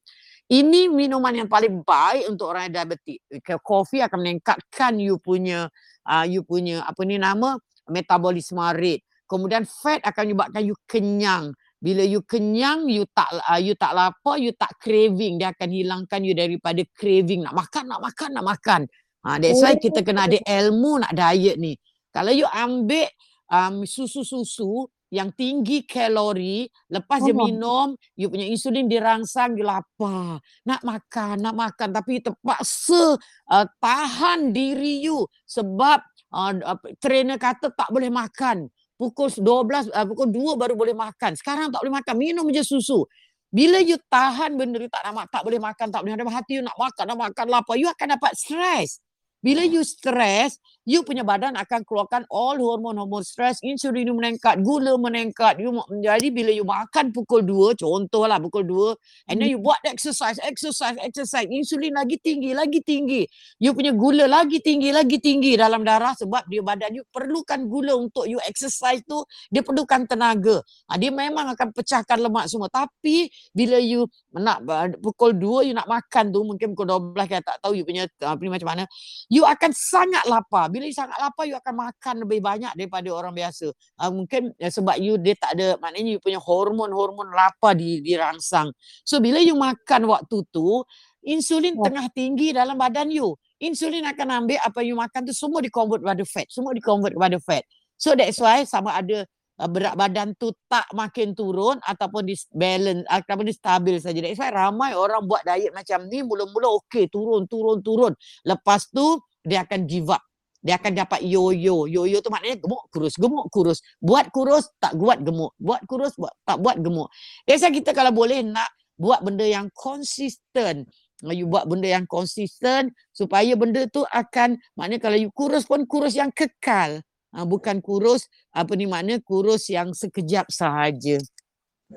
Ini 0.49 0.89
minuman 0.89 1.45
yang 1.45 1.45
paling 1.45 1.85
baik 1.85 2.25
untuk 2.33 2.49
orang 2.49 2.73
yang 2.73 2.81
diabetik. 2.81 3.21
Kopi 3.61 4.01
akan 4.01 4.17
meningkatkan 4.17 4.97
you 4.97 5.21
punya 5.21 5.69
uh, 6.09 6.25
you 6.25 6.41
punya 6.41 6.81
apa 6.89 7.05
ni 7.05 7.21
nama 7.21 7.53
metabolisme 7.85 8.57
rate. 8.73 9.05
Kemudian 9.29 9.69
fat 9.69 10.01
akan 10.01 10.33
menyebabkan 10.33 10.65
you 10.65 10.73
kenyang. 10.89 11.53
Bila 11.77 12.01
you 12.01 12.25
kenyang, 12.25 12.89
you 12.89 13.05
tak 13.13 13.29
uh, 13.45 13.61
you 13.61 13.77
tak 13.77 13.93
lapar, 13.93 14.41
you 14.41 14.49
tak 14.57 14.73
craving. 14.81 15.37
Dia 15.37 15.53
akan 15.53 15.69
hilangkan 15.69 16.25
you 16.25 16.33
daripada 16.33 16.81
craving 16.97 17.45
nak 17.45 17.53
makan, 17.53 17.85
nak 17.85 18.01
makan, 18.01 18.29
nak 18.33 18.45
makan. 18.49 18.81
Ha, 19.21 19.37
that's 19.37 19.61
why 19.61 19.77
kita 19.77 20.01
kena 20.01 20.25
ada 20.25 20.41
ilmu 20.41 20.97
nak 20.97 21.13
diet 21.13 21.61
ni. 21.61 21.77
Kalau 22.09 22.33
you 22.33 22.49
ambil 22.49 23.05
um, 23.53 23.85
susu-susu 23.85 24.89
yang 25.09 25.33
tinggi 25.33 25.83
kalori, 25.89 26.69
lepas 26.89 27.25
dia 27.25 27.33
minum, 27.33 27.97
you 28.13 28.29
punya 28.29 28.45
insulin 28.45 28.85
dirangsang, 28.85 29.57
you 29.57 29.65
lapar. 29.65 30.37
Nak 30.65 30.81
makan, 30.85 31.41
nak 31.41 31.55
makan. 31.57 31.89
Tapi 31.89 32.21
terpaksa 32.21 33.17
uh, 33.49 33.65
tahan 33.81 34.53
diri 34.53 35.01
you 35.01 35.25
sebab 35.49 36.01
uh, 36.29 36.77
trainer 37.01 37.41
kata 37.41 37.73
tak 37.73 37.89
boleh 37.89 38.13
makan. 38.13 38.69
Pukul 39.01 39.33
12, 39.33 39.89
uh, 39.89 40.05
pukul 40.05 40.29
2 40.29 40.61
baru 40.61 40.77
boleh 40.77 40.93
makan. 40.93 41.33
Sekarang 41.33 41.73
tak 41.73 41.81
boleh 41.81 41.97
makan, 41.97 42.13
minum 42.13 42.45
je 42.53 42.61
susu. 42.61 43.01
Bila 43.49 43.81
you 43.81 43.97
tahan 44.13 44.53
benda 44.61 44.77
you 44.77 44.91
tak 44.93 45.01
nak 45.09 45.25
tak 45.33 45.41
boleh 45.41 45.57
makan, 45.57 45.89
tak 45.89 46.05
boleh 46.05 46.13
ada 46.13 46.25
hati 46.29 46.61
you 46.61 46.63
nak 46.63 46.77
makan, 46.77 47.03
nak 47.09 47.17
makan 47.17 47.45
lapar, 47.49 47.75
you 47.81 47.89
akan 47.89 48.13
dapat 48.13 48.37
stres. 48.37 49.01
Bila 49.39 49.65
you 49.65 49.81
stres, 49.81 50.59
you 50.89 51.05
punya 51.05 51.21
badan 51.21 51.53
akan 51.53 51.85
keluarkan 51.85 52.25
all 52.33 52.57
hormon-hormon 52.57 53.21
stres, 53.21 53.61
insulin 53.61 54.09
you 54.09 54.15
meningkat, 54.17 54.57
gula 54.65 54.97
meningkat. 54.97 55.61
You 55.61 55.77
jadi 56.01 56.33
bila 56.33 56.49
you 56.49 56.65
makan 56.65 57.13
pukul 57.13 57.45
2, 57.45 57.77
contohlah 57.77 58.41
pukul 58.41 58.65
2, 58.65 59.29
and 59.29 59.37
then 59.37 59.53
you 59.53 59.61
buat 59.61 59.77
exercise, 59.85 60.41
exercise, 60.41 60.97
exercise, 61.05 61.45
insulin 61.45 61.93
lagi 61.93 62.17
tinggi, 62.17 62.57
lagi 62.57 62.81
tinggi. 62.81 63.21
You 63.61 63.77
punya 63.77 63.93
gula 63.93 64.25
lagi 64.25 64.57
tinggi, 64.65 64.89
lagi 64.89 65.21
tinggi 65.21 65.53
dalam 65.53 65.85
darah 65.85 66.17
sebab 66.17 66.49
dia 66.49 66.65
badan 66.65 66.97
you 66.97 67.05
perlukan 67.13 67.69
gula 67.69 67.93
untuk 67.93 68.25
you 68.25 68.41
exercise 68.49 69.05
tu, 69.05 69.21
dia 69.53 69.61
perlukan 69.61 70.09
tenaga. 70.09 70.65
Ha, 70.89 70.97
dia 70.97 71.13
memang 71.13 71.53
akan 71.53 71.69
pecahkan 71.69 72.17
lemak 72.17 72.49
semua. 72.49 72.65
Tapi 72.65 73.29
bila 73.53 73.77
you 73.77 74.09
nak 74.33 74.65
pukul 75.05 75.37
2 75.37 75.69
you 75.69 75.73
nak 75.77 75.85
makan 75.85 76.33
tu, 76.33 76.41
mungkin 76.41 76.73
pukul 76.73 77.13
12 77.13 77.29
kita 77.29 77.45
tak 77.45 77.57
tahu 77.61 77.77
you 77.77 77.85
punya 77.85 78.09
uh, 78.25 78.33
ni 78.41 78.49
macam 78.49 78.73
mana, 78.73 78.83
you 79.29 79.45
akan 79.45 79.69
sangat 79.69 80.25
lapar. 80.25 80.78
Bila 80.79 80.87
you 80.87 80.95
sangat 80.95 81.19
lapar, 81.19 81.43
you 81.43 81.59
akan 81.59 81.75
makan 81.75 82.15
lebih 82.23 82.39
banyak 82.39 82.71
daripada 82.79 83.11
orang 83.11 83.35
biasa. 83.35 83.67
Uh, 83.99 84.11
mungkin 84.15 84.55
uh, 84.55 84.71
sebab 84.71 84.95
you 84.95 85.19
dia 85.19 85.35
tak 85.35 85.59
ada, 85.59 85.75
maknanya 85.83 86.15
you 86.15 86.21
punya 86.23 86.39
hormon-hormon 86.39 87.35
lapar 87.35 87.75
di, 87.75 87.99
dirangsang. 87.99 88.71
So 89.03 89.19
bila 89.19 89.43
you 89.43 89.59
makan 89.59 90.07
waktu 90.07 90.39
tu, 90.55 90.87
insulin 91.27 91.75
Ya. 91.75 91.83
tengah 91.91 92.07
tinggi 92.15 92.55
dalam 92.55 92.79
badan 92.79 93.11
you. 93.11 93.35
Insulin 93.59 94.07
akan 94.07 94.47
ambil 94.47 94.59
apa 94.63 94.79
you 94.87 94.95
makan 94.95 95.27
tu 95.27 95.35
semua 95.35 95.59
di-convert 95.59 95.99
kepada 95.99 96.23
fat. 96.23 96.47
Semua 96.47 96.71
di-convert 96.71 97.11
kepada 97.11 97.35
fat. 97.43 97.67
So 97.99 98.15
that's 98.15 98.39
why 98.39 98.63
sama 98.63 98.95
ada 98.95 99.27
uh, 99.59 99.67
berat 99.67 99.99
badan 99.99 100.31
tu 100.39 100.55
tak 100.71 100.87
makin 100.95 101.35
turun 101.35 101.75
ataupun 101.83 102.23
di 102.23 102.39
balance 102.55 103.03
ataupun 103.11 103.45
di 103.51 103.51
stabil 103.51 103.99
saja. 103.99 104.23
That's 104.23 104.39
why 104.39 104.55
ramai 104.55 104.95
orang 104.95 105.27
buat 105.27 105.43
diet 105.43 105.75
macam 105.75 106.07
ni 106.07 106.23
mula-mula 106.23 106.79
okey 106.79 107.11
turun 107.11 107.43
turun 107.51 107.83
turun. 107.83 108.15
Lepas 108.47 108.87
tu 108.87 109.19
dia 109.43 109.67
akan 109.67 109.83
give 109.83 110.07
up. 110.07 110.23
Dia 110.59 110.75
akan 110.75 110.91
dapat 110.91 111.23
yo-yo. 111.23 111.87
Yo-yo 111.87 112.19
tu 112.19 112.29
maknanya 112.31 112.59
gemuk 112.59 112.83
kurus, 112.91 113.15
gemuk 113.15 113.47
kurus. 113.51 113.79
Buat 114.03 114.31
kurus 114.35 114.67
tak 114.83 114.95
buat 114.99 115.23
gemuk. 115.23 115.55
Buat 115.55 115.87
kurus 115.87 116.13
buat 116.19 116.35
tak 116.43 116.59
buat 116.59 116.79
gemuk. 116.83 117.07
Why 117.47 117.57
kita 117.71 117.95
kalau 117.95 118.11
boleh 118.11 118.43
nak 118.43 118.67
buat 118.99 119.23
benda 119.23 119.47
yang 119.47 119.71
konsisten. 119.71 120.87
You 121.19 121.47
buat 121.51 121.67
benda 121.67 121.87
yang 121.87 122.07
konsisten 122.07 122.95
supaya 123.11 123.51
benda 123.59 123.87
tu 123.91 124.07
akan 124.07 124.55
maknanya 124.79 124.99
kalau 125.03 125.17
you 125.19 125.31
kurus 125.35 125.67
pun 125.67 125.83
kurus 125.87 126.15
yang 126.15 126.31
kekal. 126.31 127.03
Uh, 127.29 127.45
bukan 127.45 127.77
kurus 127.83 128.25
apa 128.51 128.73
ni 128.73 128.89
makna 128.89 129.21
kurus 129.21 129.69
yang 129.69 129.93
sekejap 129.93 130.49
sahaja. 130.49 131.21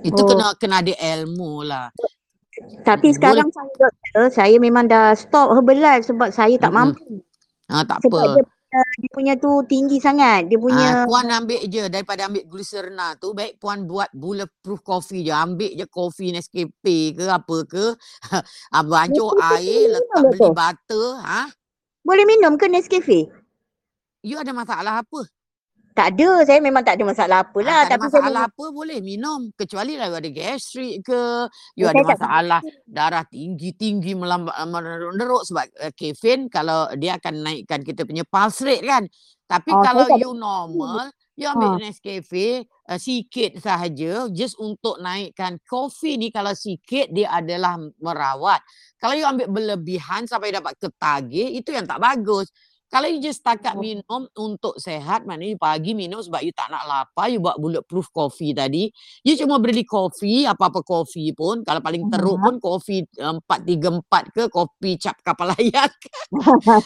Itu 0.02 0.22
Oh. 0.22 0.28
kena 0.28 0.54
kena 0.58 0.82
ada 0.82 0.94
ilmu 1.18 1.66
lah. 1.66 1.88
Tapi 2.84 3.14
Boleh. 3.16 3.16
sekarang 3.16 3.48
saya 3.50 3.72
doktor, 3.80 4.24
saya 4.30 4.56
memang 4.60 4.86
dah 4.86 5.16
stop 5.16 5.54
Herbalife 5.56 6.04
sebab 6.10 6.30
saya 6.34 6.54
tak 6.60 6.70
Mm-mm. 6.70 6.92
mampu. 6.92 7.24
Ha, 7.70 7.82
tak 7.88 8.04
Sebab 8.04 8.20
apa. 8.22 8.28
dia 8.36 8.44
dia 8.72 9.10
punya 9.12 9.34
tu 9.36 9.60
tinggi 9.68 10.00
sangat. 10.00 10.48
Dia 10.48 10.56
punya 10.56 11.04
puan 11.04 11.28
ambil 11.28 11.60
je 11.68 11.92
daripada 11.92 12.24
ambil 12.24 12.48
glycerina 12.48 13.12
tu 13.20 13.36
baik 13.36 13.60
puan 13.60 13.84
buat 13.84 14.08
bulletproof 14.16 14.80
coffee 14.80 15.28
je 15.28 15.32
ambil 15.32 15.68
je 15.76 15.84
kopi 15.84 16.32
Nescafe 16.32 17.12
ke 17.12 17.24
apa 17.28 17.56
ke 17.68 17.84
bancuh 18.92 19.36
Nescafe 19.36 19.60
air 19.60 19.92
letak 19.92 20.22
beli 20.24 20.40
tu? 20.40 20.52
butter 20.56 21.06
ha 21.20 21.42
boleh 22.02 22.24
minum 22.24 22.56
ke 22.56 22.66
Nescafe? 22.72 23.28
you 24.24 24.40
ada 24.40 24.56
masalah 24.56 25.04
apa 25.04 25.20
Tak 25.92 26.16
ada, 26.16 26.30
saya 26.48 26.58
memang 26.64 26.80
tak 26.80 26.96
ada 26.96 27.04
masalah 27.04 27.38
ah, 27.40 27.44
apalah. 27.44 27.80
tak 27.84 27.84
ada 27.84 27.94
Tapi 28.00 28.06
saya 28.08 28.22
masalah 28.24 28.42
apa 28.48 28.64
boleh 28.72 28.98
minum 29.04 29.40
kecuali 29.52 29.92
lah 30.00 30.08
you 30.08 30.16
ada 30.16 30.30
gastrik 30.32 30.94
ke 31.04 31.20
you 31.76 31.84
Ya, 31.84 31.92
ada 31.92 32.00
saya 32.00 32.04
tak 32.04 32.20
masalah 32.24 32.60
darah 32.88 33.24
tinggi-tinggi 33.28 34.12
melambat 34.16 34.56
meneruk 34.64 35.44
sebab 35.44 35.68
uh, 35.84 35.92
kafein 35.92 36.48
kalau 36.48 36.88
dia 36.96 37.20
akan 37.20 37.44
naikkan 37.44 37.84
kita 37.84 38.08
punya 38.08 38.24
pulse 38.24 38.64
rate 38.64 38.84
kan 38.88 39.04
tapi 39.44 39.68
Oh, 39.68 39.84
saya 39.84 39.92
kalau 39.92 40.04
tak 40.08 40.18
you 40.24 40.32
normal 40.32 41.12
you 41.36 41.48
ambil 41.48 41.76
Nescafe 41.80 42.64
uh, 42.88 42.96
sikit 43.00 43.60
sahaja 43.60 44.28
just 44.32 44.56
untuk 44.56 44.96
naikkan 45.00 45.60
kopi 45.64 46.16
ni 46.16 46.28
kalau 46.28 46.52
sikit 46.52 47.08
dia 47.12 47.32
adalah 47.32 47.80
merawat. 48.00 48.60
Kalau 49.00 49.16
you 49.16 49.24
ambil 49.24 49.48
berlebihan 49.48 50.28
sampai 50.28 50.52
dapat 50.52 50.76
ketagih 50.76 51.56
itu 51.56 51.72
yang 51.72 51.88
tak 51.88 52.00
bagus. 52.00 52.52
Kalau 52.92 53.08
you 53.08 53.24
just 53.24 53.40
setakat 53.40 53.72
Oh. 53.72 53.80
minum 53.80 54.28
untuk 54.36 54.76
sehat, 54.76 55.24
maknanya 55.24 55.56
you 55.56 55.60
pagi 55.60 55.96
minum 55.96 56.20
sebab 56.20 56.44
you 56.44 56.52
tak 56.52 56.68
nak 56.68 56.84
lapar, 56.84 57.32
you 57.32 57.40
buat 57.40 57.56
bulletproof 57.56 58.12
coffee 58.12 58.52
tadi. 58.52 58.92
You 59.24 59.32
cuma 59.40 59.56
beli 59.56 59.80
kopi, 59.88 60.44
apa-apa 60.44 60.84
kopi 60.84 61.32
pun. 61.32 61.64
Kalau 61.64 61.80
paling 61.80 62.04
teruk 62.12 62.36
Ya. 62.36 62.44
pun 62.44 62.60
kopi 62.60 63.08
uh, 63.16 63.40
434 63.48 64.28
ke, 64.36 64.42
kopi 64.52 65.00
cap 65.00 65.16
kapal 65.24 65.56
layar 65.56 65.88
ke. 65.88 66.08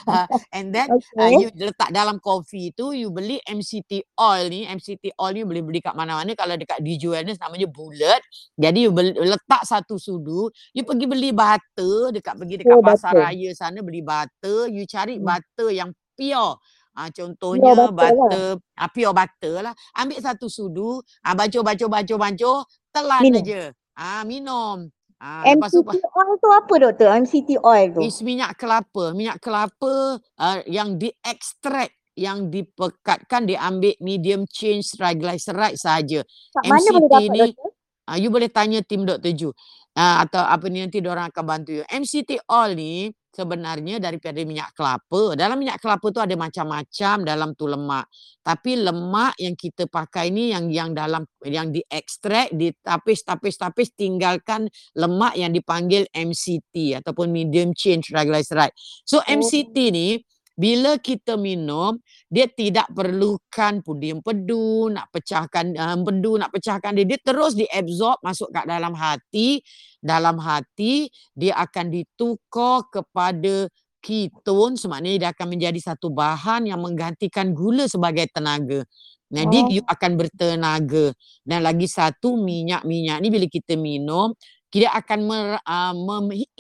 Uh, 0.07 0.26
and 0.57 0.70
then 0.74 0.90
uh, 1.18 1.28
Okey. 1.28 1.32
you 1.32 1.50
letak 1.59 1.90
dalam 1.90 2.18
kopi 2.22 2.70
tu 2.76 2.92
you 2.94 3.11
beli 3.11 3.40
MCT 3.46 4.07
oil 4.20 4.46
ni 4.50 4.66
MCT 4.66 5.14
oil 5.18 5.32
ni 5.34 5.42
boleh 5.42 5.62
beli 5.64 5.80
kat 5.82 5.94
mana-mana 5.98 6.34
kalau 6.38 6.54
dekat 6.54 6.78
DJ 6.82 7.11
Wellness 7.11 7.40
namanya 7.40 7.66
bulat 7.70 8.20
jadi 8.54 8.86
you 8.86 8.92
beli, 8.92 9.14
letak 9.16 9.64
satu 9.64 9.96
sudu 9.98 10.50
you 10.76 10.84
pergi 10.84 11.07
beli 11.09 11.30
butter 11.32 12.12
dekat 12.12 12.34
pergi 12.36 12.57
dekat 12.62 12.78
Pure 12.78 12.82
pasar 12.82 13.14
butter. 13.14 13.18
raya 13.18 13.50
sana 13.57 13.80
beli 13.82 14.02
butter 14.04 14.68
you 14.70 14.84
cari 14.86 15.16
Hmm. 15.16 15.24
butter 15.24 15.68
yang 15.72 15.90
pure 16.17 16.57
Ah, 16.97 17.12
contohnya 17.12 17.77
butter 17.77 17.93
lah. 17.93 17.93
butter, 17.93 18.47
ah, 18.81 18.89
pure 18.89 19.12
butter 19.12 19.55
lah. 19.61 19.75
Ambil 20.01 20.17
satu 20.17 20.49
sudu, 20.49 21.05
ah, 21.21 21.37
bancuh-bancuh-bancuh-bancuh, 21.37 22.64
telan 22.89 23.21
Minum. 23.21 23.45
aja. 23.45 23.62
Ah, 23.93 24.25
minum. 24.25 24.89
Lepas 25.17 25.73
tu 25.73 25.81
MCT 25.81 26.05
oil 26.12 26.33
tu 26.37 26.49
apa 26.53 26.75
doktor? 26.77 27.09
MCT 27.09 27.51
oil 27.64 27.87
tu. 27.93 28.01
Is 28.05 28.21
minyak 28.21 28.53
kelapa. 28.61 29.17
Minyak 29.17 29.41
kelapa 29.41 30.21
uh, 30.21 30.59
yang 30.69 31.01
diekstrak 31.01 31.89
yang 32.17 32.53
dipekatkan 32.53 33.49
diambil 33.49 33.97
medium 34.01 34.45
chain 34.49 34.85
triglyceride 34.85 35.81
saja. 35.81 36.21
Kat 36.53 36.62
mana 36.69 36.89
boleh 36.93 37.09
MCT 37.09 37.12
dapat 37.12 37.33
ni 37.33 37.41
doktor? 37.49 37.69
uh, 38.12 38.17
you 38.21 38.29
boleh 38.29 38.51
tanya 38.53 38.81
tim 38.85 39.09
Dr. 39.09 39.33
Ju. 39.33 39.51
Uh, 39.97 40.17
atau 40.21 40.45
apa 40.45 40.69
ni 40.69 40.85
nanti 40.85 41.01
orang 41.01 41.33
akan 41.33 41.45
bantu 41.49 41.81
you. 41.81 41.85
MCT 41.89 42.45
oil 42.53 42.77
ni 42.77 43.09
sebenarnya 43.37 44.01
daripada 44.01 44.41
minyak 44.41 44.72
kelapa. 44.72 45.37
Dalam 45.37 45.61
minyak 45.61 45.76
kelapa 45.84 46.09
tu 46.09 46.20
ada 46.24 46.32
macam-macam 46.32 47.14
dalam 47.28 47.53
tu 47.53 47.68
lemak. 47.68 48.09
Tapi 48.41 48.80
lemak 48.80 49.37
yang 49.37 49.53
kita 49.53 49.84
pakai 49.84 50.32
ni 50.32 50.57
yang 50.57 50.72
yang 50.72 50.97
dalam 50.97 51.28
yang 51.45 51.68
diekstrak, 51.68 52.49
ditapis-tapis-tapis 52.57 53.93
tinggalkan 53.93 54.72
lemak 54.97 55.37
yang 55.37 55.53
dipanggil 55.53 56.09
MCT 56.16 57.05
ataupun 57.05 57.28
medium 57.28 57.76
chain 57.76 58.01
triglyceride. 58.01 58.72
So 59.05 59.20
Oh. 59.20 59.24
MCT 59.28 59.76
ni 59.93 60.22
bila 60.57 60.96
kita 60.96 61.36
minum 61.36 62.00
dia 62.32 62.48
tidak 62.48 62.88
perlukan 62.96 63.84
pudi 63.84 64.16
empedu 64.16 64.88
nak 64.88 65.12
pecahkan 65.12 65.76
empedu 65.76 66.40
nak 66.40 66.48
pecahkan 66.48 66.96
dia. 66.96 67.04
Dia 67.04 67.20
terus 67.20 67.52
diabsorb 67.52 68.24
masuk 68.24 68.48
kat 68.50 68.64
dalam 68.64 68.96
hati. 68.96 69.61
Dalam 70.00 70.40
hati 70.40 71.12
dia 71.36 71.61
akan 71.61 71.92
ditukar 71.92 72.88
kepada 72.88 73.68
ketone. 74.00 74.80
Semaknanya 74.80 75.28
dia 75.28 75.30
akan 75.36 75.46
menjadi 75.52 75.80
satu 75.92 76.09
bahan 76.09 76.64
yang 76.72 76.80
menggantikan 76.80 77.52
gula 77.52 77.84
sebagai 77.84 78.24
tenaga. 78.32 78.82
Jadi 79.26 79.59
Oh. 79.59 79.70
you 79.74 79.82
akan 79.84 80.16
bertenaga. 80.16 81.12
Dan 81.42 81.66
lagi 81.66 81.90
satu 81.90 82.38
minyak-minyak 82.38 83.18
ni 83.20 83.28
bila 83.28 83.46
kita 83.50 83.76
minum 83.76 84.32
dia 84.76 84.92
akan 84.92 85.20
mer, 85.24 85.46
uh, 85.64 85.96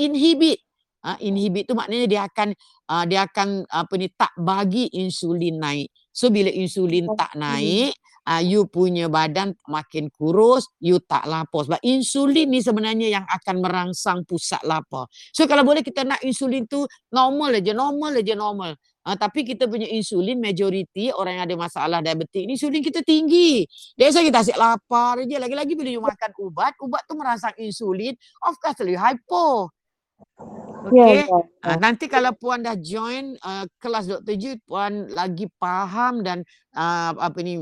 inhibit 0.00 0.64
uh, 1.06 1.18
inhibit 1.22 1.70
tu 1.70 1.78
maknanya 1.78 2.06
dia 2.10 2.20
akan 2.26 2.48
uh, 2.90 3.04
dia 3.06 3.22
akan 3.30 3.62
apa 3.70 3.94
ni 3.94 4.10
tak 4.10 4.34
bagi 4.34 4.90
insulin 4.90 5.62
naik. 5.62 5.88
So 6.10 6.34
bila 6.34 6.50
insulin 6.50 7.06
tak 7.14 7.38
Okey. 7.38 7.40
naik, 7.40 7.92
uh, 8.26 8.42
you 8.42 8.66
punya 8.66 9.06
badan 9.06 9.54
makin 9.70 10.10
kurus, 10.10 10.66
you 10.82 10.98
tak 10.98 11.24
lapar. 11.30 11.62
Sebab 11.70 11.80
insulin 11.86 12.50
ni 12.50 12.60
sebenarnya 12.60 13.20
yang 13.20 13.24
akan 13.28 13.62
merangsang 13.62 14.26
pusat 14.26 14.60
lapar. 14.66 15.06
So 15.30 15.46
kalau 15.46 15.62
boleh 15.62 15.86
kita 15.86 16.02
nak 16.02 16.20
insulin 16.26 16.66
tu 16.66 16.82
normal 17.14 17.62
aja, 17.62 17.70
normal 17.70 18.18
aja, 18.18 18.34
normal. 18.34 18.74
Uh, 19.06 19.14
tapi 19.14 19.46
kita 19.46 19.70
punya 19.70 19.86
insulin 19.86 20.42
majoriti 20.42 21.14
orang 21.14 21.38
yang 21.38 21.44
ada 21.46 21.54
masalah 21.54 22.02
diabetik 22.02 22.42
ni 22.42 22.58
insulin 22.58 22.82
kita 22.82 23.06
tinggi. 23.06 23.62
That's 23.94 24.18
why 24.18 24.26
kita 24.26 24.42
asyik 24.42 24.58
lapar 24.58 25.22
aja. 25.22 25.36
Lagi-lagi 25.38 25.78
bila 25.78 25.88
you 25.94 26.02
makan 26.02 26.34
ubat, 26.42 26.74
ubat 26.82 27.06
tu 27.06 27.14
merangsang 27.14 27.54
insulin, 27.62 28.18
of 28.42 28.58
course 28.58 28.82
you 28.82 28.98
hypo. 28.98 29.70
Ya, 30.94 31.06
Okay. 31.06 31.26
ya, 31.26 31.38
Uh, 31.66 31.76
nanti 31.82 32.06
kalau 32.06 32.30
puan 32.38 32.62
dah 32.62 32.78
join 32.78 33.34
uh, 33.42 33.66
kelas 33.82 34.06
Dr. 34.06 34.34
Ju, 34.38 34.54
puan 34.70 35.10
lagi 35.10 35.50
faham 35.58 36.22
dan 36.22 36.46
uh, 36.78 37.10
apa 37.18 37.38
ni 37.42 37.58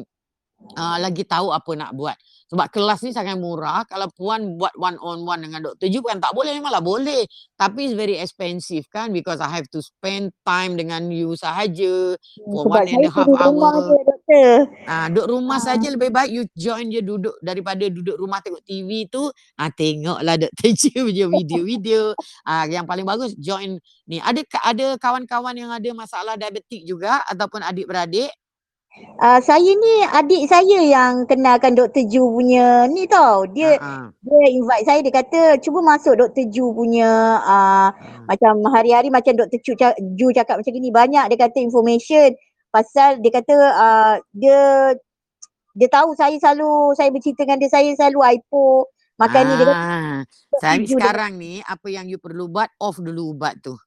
uh, 0.77 0.99
lagi 1.01 1.25
tahu 1.25 1.51
apa 1.53 1.73
nak 1.77 1.97
buat. 1.97 2.17
Sebab 2.53 2.69
kelas 2.71 3.01
ni 3.03 3.11
sangat 3.17 3.41
murah. 3.41 3.89
Kalau 3.89 4.13
puan 4.13 4.61
buat 4.61 4.77
one 4.77 5.01
on 5.01 5.25
one 5.25 5.41
dengan 5.41 5.65
Dr. 5.65 5.89
Ju 5.89 6.05
bukan 6.05 6.21
tak 6.21 6.37
boleh 6.37 6.53
memanglah 6.57 6.85
boleh. 6.85 7.25
Tapi 7.57 7.91
it's 7.91 7.97
very 7.97 8.21
expensive 8.21 8.85
kan 8.93 9.11
because 9.11 9.41
I 9.41 9.49
have 9.51 9.67
to 9.73 9.81
spend 9.81 10.37
time 10.45 10.77
dengan 10.77 11.09
you 11.09 11.35
sahaja 11.41 12.21
for 12.53 12.69
Sebab 12.69 12.71
one 12.71 12.87
and 12.89 13.03
saya 13.03 13.09
a 13.09 13.13
half 13.13 13.31
duduk 13.31 13.41
rumah 13.41 13.75
hour. 13.75 14.14
Doktor. 14.35 14.57
Ah, 14.85 15.07
duduk 15.09 15.27
rumah 15.39 15.59
Ah. 15.59 15.65
saja 15.65 15.87
lebih 15.89 16.11
baik 16.11 16.31
you 16.35 16.45
join 16.59 16.91
je 16.91 17.01
duduk 17.01 17.37
daripada 17.41 17.85
duduk 17.89 18.17
rumah 18.19 18.43
tengok 18.43 18.63
TV 18.67 19.07
tu. 19.09 19.31
Ah, 19.57 19.71
tengoklah 19.71 20.37
Dr. 20.37 20.71
Ju 20.75 20.91
punya 21.09 21.27
video-video. 21.31 22.03
Ah, 22.45 22.67
yang 22.69 22.85
paling 22.85 23.07
bagus 23.07 23.33
join 23.39 23.79
ni. 24.09 24.19
Ada 24.21 24.43
ada 24.67 24.87
kawan-kawan 24.99 25.55
yang 25.55 25.71
ada 25.71 25.91
masalah 25.95 26.35
diabetik 26.35 26.85
juga 26.85 27.23
ataupun 27.31 27.63
adik-beradik? 27.65 28.31
Uh, 28.95 29.43
saya 29.43 29.75
ni 29.75 30.07
adik 30.07 30.47
saya 30.47 30.79
yang 30.87 31.27
kenalkan 31.27 31.75
Dr. 31.75 32.07
Ju 32.07 32.31
punya 32.31 32.87
ni 32.87 33.11
tau. 33.11 33.43
Dia 33.51 33.75
ah, 33.83 34.07
dia 34.23 34.47
invite 34.55 34.87
saya 34.87 35.03
dia 35.03 35.11
kata 35.11 35.59
cuba 35.59 35.83
masuk 35.83 36.15
Dr. 36.15 36.47
Ju 36.47 36.71
punya 36.71 37.43
uh, 37.43 37.91
ah. 37.91 38.23
macam 38.31 38.63
hari-hari 38.71 39.11
macam 39.11 39.35
Dr. 39.35 39.59
Ju 40.15 40.31
cakap 40.31 40.63
macam 40.63 40.71
gini 40.71 40.95
banyak 40.95 41.27
dia 41.27 41.39
kata 41.43 41.59
information 41.59 42.39
pasal 42.75 43.23
dia 43.23 43.31
kata 43.31 43.55
uh, 43.55 44.15
dia 44.35 44.59
dia 45.71 45.89
tahu 45.89 46.15
saya 46.15 46.35
selalu 46.35 46.95
saya 46.95 47.11
bercerita 47.11 47.43
dengan 47.43 47.59
dia 47.59 47.71
saya 47.71 47.91
selalu 47.95 48.21
hypo 48.25 48.91
makan 49.15 49.43
ni 49.45 49.55
dia 49.55 49.65
kata 49.65 49.75
Ah, 49.75 50.19
saya 50.59 50.75
Ju 50.77 50.83
dia 50.83 50.91
sekarang 50.93 51.33
ni 51.35 51.63
apa 51.63 51.87
yang 51.87 52.07
you 52.07 52.19
perlu 52.19 52.47
buat 52.47 52.67
off 52.77 52.99
dulu 52.99 53.31
ubat 53.31 53.59
tu. 53.61 53.79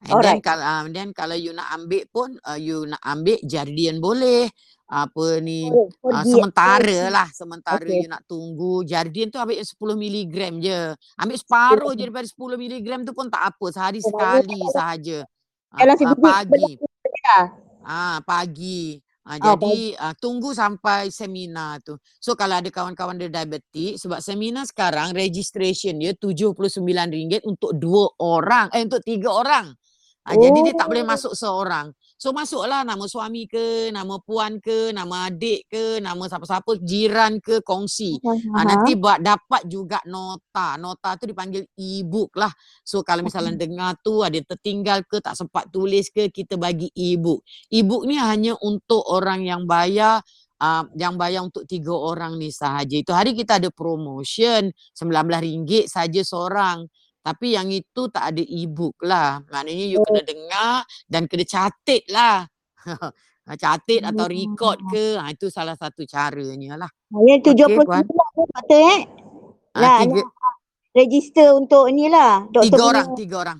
And 0.00 0.16
then 0.24 0.40
kalau 0.40 0.64
uh, 0.64 0.88
then 0.88 1.12
kalau 1.12 1.36
you 1.36 1.52
nak 1.52 1.68
ambil 1.70 2.08
pun 2.08 2.32
uh, 2.40 2.56
you 2.56 2.88
nak 2.88 3.04
ambil 3.04 3.36
Jardian 3.44 4.00
boleh. 4.00 4.48
Apa 4.90 5.38
ni 5.38 5.68
Oh, 5.68 5.86
uh, 6.02 6.24
sementara 6.24 7.12
lah 7.12 7.28
sementara 7.30 7.84
Okey. 7.84 8.02
you 8.02 8.08
nak 8.08 8.24
tunggu 8.24 8.82
Jardian 8.82 9.28
tu 9.28 9.36
ambil 9.36 9.60
yang 9.60 9.68
10 9.68 9.76
miligram 9.94 10.52
je. 10.58 10.80
Ambil 11.14 11.36
separuh 11.36 11.92
je 11.92 12.02
daripada 12.02 12.24
10 12.24 12.34
miligram 12.56 13.00
tu 13.04 13.12
pun 13.12 13.28
tak 13.28 13.52
apa 13.52 13.66
sehari 13.70 14.00
Oh, 14.00 14.08
sekali 14.08 14.56
kalau- 14.56 14.72
sahaja. 14.72 15.18
Ah, 15.70 15.84
ah, 15.84 15.94
sebiji 15.94 16.18
pagi. 16.18 16.72
lah. 17.22 17.44
Ah 17.84 18.20
pagi. 18.24 19.00
Ah, 19.24 19.36
Oh, 19.36 19.52
jadi 19.52 19.94
ah, 20.00 20.14
tunggu 20.16 20.50
sampai 20.56 21.12
seminar 21.12 21.78
tu. 21.84 21.94
So 22.18 22.32
kalau 22.34 22.58
ada 22.58 22.66
kawan-kawan 22.72 23.20
dia 23.20 23.28
diabetik 23.28 24.00
sebab 24.00 24.18
seminar 24.24 24.64
sekarang 24.66 25.12
registration 25.12 26.00
dia 26.00 26.16
RM79 26.16 27.44
untuk 27.44 27.70
dua 27.76 28.08
orang 28.18 28.72
eh 28.72 28.82
untuk 28.82 29.04
tiga 29.04 29.28
orang. 29.30 29.66
Ah, 30.24 30.34
jadi 30.36 30.58
dia 30.66 30.74
tak 30.76 30.88
boleh 30.88 31.04
Oh. 31.04 31.10
masuk 31.10 31.32
seorang. 31.36 31.92
So 32.20 32.36
masuklah 32.36 32.84
nama 32.84 33.00
suami 33.08 33.48
ke, 33.48 33.88
nama 33.88 34.20
puan 34.20 34.60
ke, 34.60 34.92
nama 34.92 35.32
adik 35.32 35.72
ke, 35.72 36.04
nama 36.04 36.20
siapa-siapa, 36.28 36.76
jiran 36.84 37.40
ke, 37.40 37.64
kongsi. 37.64 38.20
Ah, 38.52 38.68
nanti 38.68 38.92
buat 38.92 39.24
dapat 39.24 39.64
juga 39.64 40.04
nota. 40.04 40.76
Nota 40.76 41.16
tu 41.16 41.24
dipanggil 41.24 41.64
e-book 41.80 42.36
lah. 42.36 42.52
So 42.84 43.00
kalau 43.00 43.24
misalnya 43.24 43.56
dengar 43.56 43.96
tu 44.04 44.20
ada 44.20 44.36
tertinggal 44.36 45.00
ke, 45.08 45.24
tak 45.24 45.32
sempat 45.32 45.72
tulis 45.72 46.12
ke, 46.12 46.28
kita 46.28 46.60
bagi 46.60 46.92
e-book. 46.92 47.40
E-book 47.72 48.04
ni 48.04 48.20
hanya 48.20 48.52
untuk 48.60 49.00
orang 49.08 49.48
yang 49.48 49.64
bayar 49.64 50.20
uh, 50.60 50.84
yang 51.00 51.16
bayar 51.16 51.40
untuk 51.40 51.64
tiga 51.64 51.96
orang 51.96 52.36
ni 52.36 52.52
sahaja. 52.52 53.00
Itu 53.00 53.16
hari 53.16 53.32
kita 53.32 53.56
ada 53.56 53.72
promotion 53.72 54.68
RM19 54.92 55.88
saja 55.88 56.20
seorang. 56.20 56.84
Tapi 57.20 57.52
yang 57.52 57.68
itu 57.68 58.08
tak 58.08 58.32
ada 58.32 58.42
e-book 58.42 58.96
lah. 59.04 59.44
Maknanya 59.52 59.86
you 59.92 60.00
kena 60.08 60.22
dengar 60.24 60.74
dan 61.04 61.28
kena 61.28 61.44
catat 61.44 62.02
lah. 62.08 62.48
catat 63.60 64.00
atau 64.06 64.24
record 64.30 64.78
ke, 64.88 65.18
ha, 65.18 65.26
itu 65.34 65.50
salah 65.50 65.74
satu 65.74 66.06
caranya 66.06 66.78
lah. 66.80 66.90
Yang 67.12 67.50
tujuh 67.52 67.66
puluh 67.66 67.86
Puan. 67.86 68.06
sembilan 68.06 68.28
tu 68.32 68.42
doktor 68.46 68.78
eh. 68.78 69.00
Ah, 69.74 69.80
Lah, 69.80 69.96
tiga, 70.06 70.20
nak 70.22 70.54
register 70.94 71.48
untuk 71.54 71.84
ni 71.90 72.06
lah. 72.06 72.46
Doktor 72.48 72.66
tiga 72.70 72.82
orang, 72.86 73.06
tiga 73.18 73.36
orang. 73.42 73.58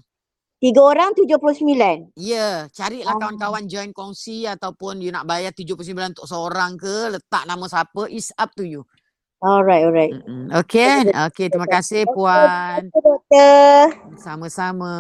Tiga 0.61 0.81
orang 0.85 1.11
tujuh 1.17 1.37
puluh 1.41 1.57
sembilan. 1.57 1.97
Ya, 2.21 2.69
carilah 2.69 3.17
Ah. 3.17 3.19
kawan-kawan 3.19 3.65
join 3.65 3.91
kongsi 3.97 4.45
ataupun 4.45 5.01
you 5.01 5.09
nak 5.11 5.25
bayar 5.25 5.57
79 5.57 6.13
untuk 6.13 6.29
seorang 6.29 6.77
ke, 6.77 7.17
letak 7.17 7.49
nama 7.49 7.65
siapa, 7.65 8.07
is 8.13 8.29
up 8.37 8.53
to 8.55 8.63
you. 8.63 8.85
Alright, 9.41 9.89
alright. 9.89 10.13
Mm-mm. 10.13 10.53
Okay, 10.53 11.09
okay, 11.33 11.49
terima 11.49 11.65
kasih 11.65 12.05
Puan. 12.13 12.93
Doktor. 12.93 13.89
Sama-sama. 14.21 14.93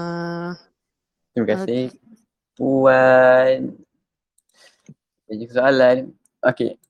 Terima 1.37 1.47
kasih. 1.61 1.93
Puan. 2.57 3.77
Ada 5.29 5.45
soalan. 5.53 5.97
Okey. 6.41 6.81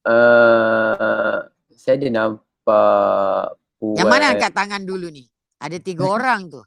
Uh, 0.00 1.44
saya 1.76 2.00
ada 2.00 2.08
nampak 2.08 3.60
Puan. 3.76 4.00
Yang 4.00 4.08
mana 4.08 4.24
angkat 4.32 4.52
tangan 4.56 4.80
dulu 4.88 5.12
ni? 5.12 5.28
Ada 5.60 5.76
tiga 5.76 6.08
orang 6.16 6.48
tu. 6.48 6.64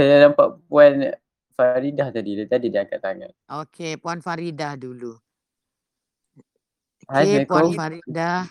Saya 0.00 0.32
nampak 0.32 0.64
Puan 0.64 1.12
Faridah 1.52 2.08
tadi. 2.08 2.40
Dia 2.40 2.48
tadi 2.48 2.72
dia 2.72 2.88
angkat 2.88 3.04
tangan. 3.04 3.30
Okay, 3.68 4.00
Puan 4.00 4.24
Faridah 4.24 4.80
dulu. 4.80 5.12
Hai, 7.08 7.24
Okay, 7.24 7.48
Puan. 7.48 7.72
Faridah. 7.72 8.44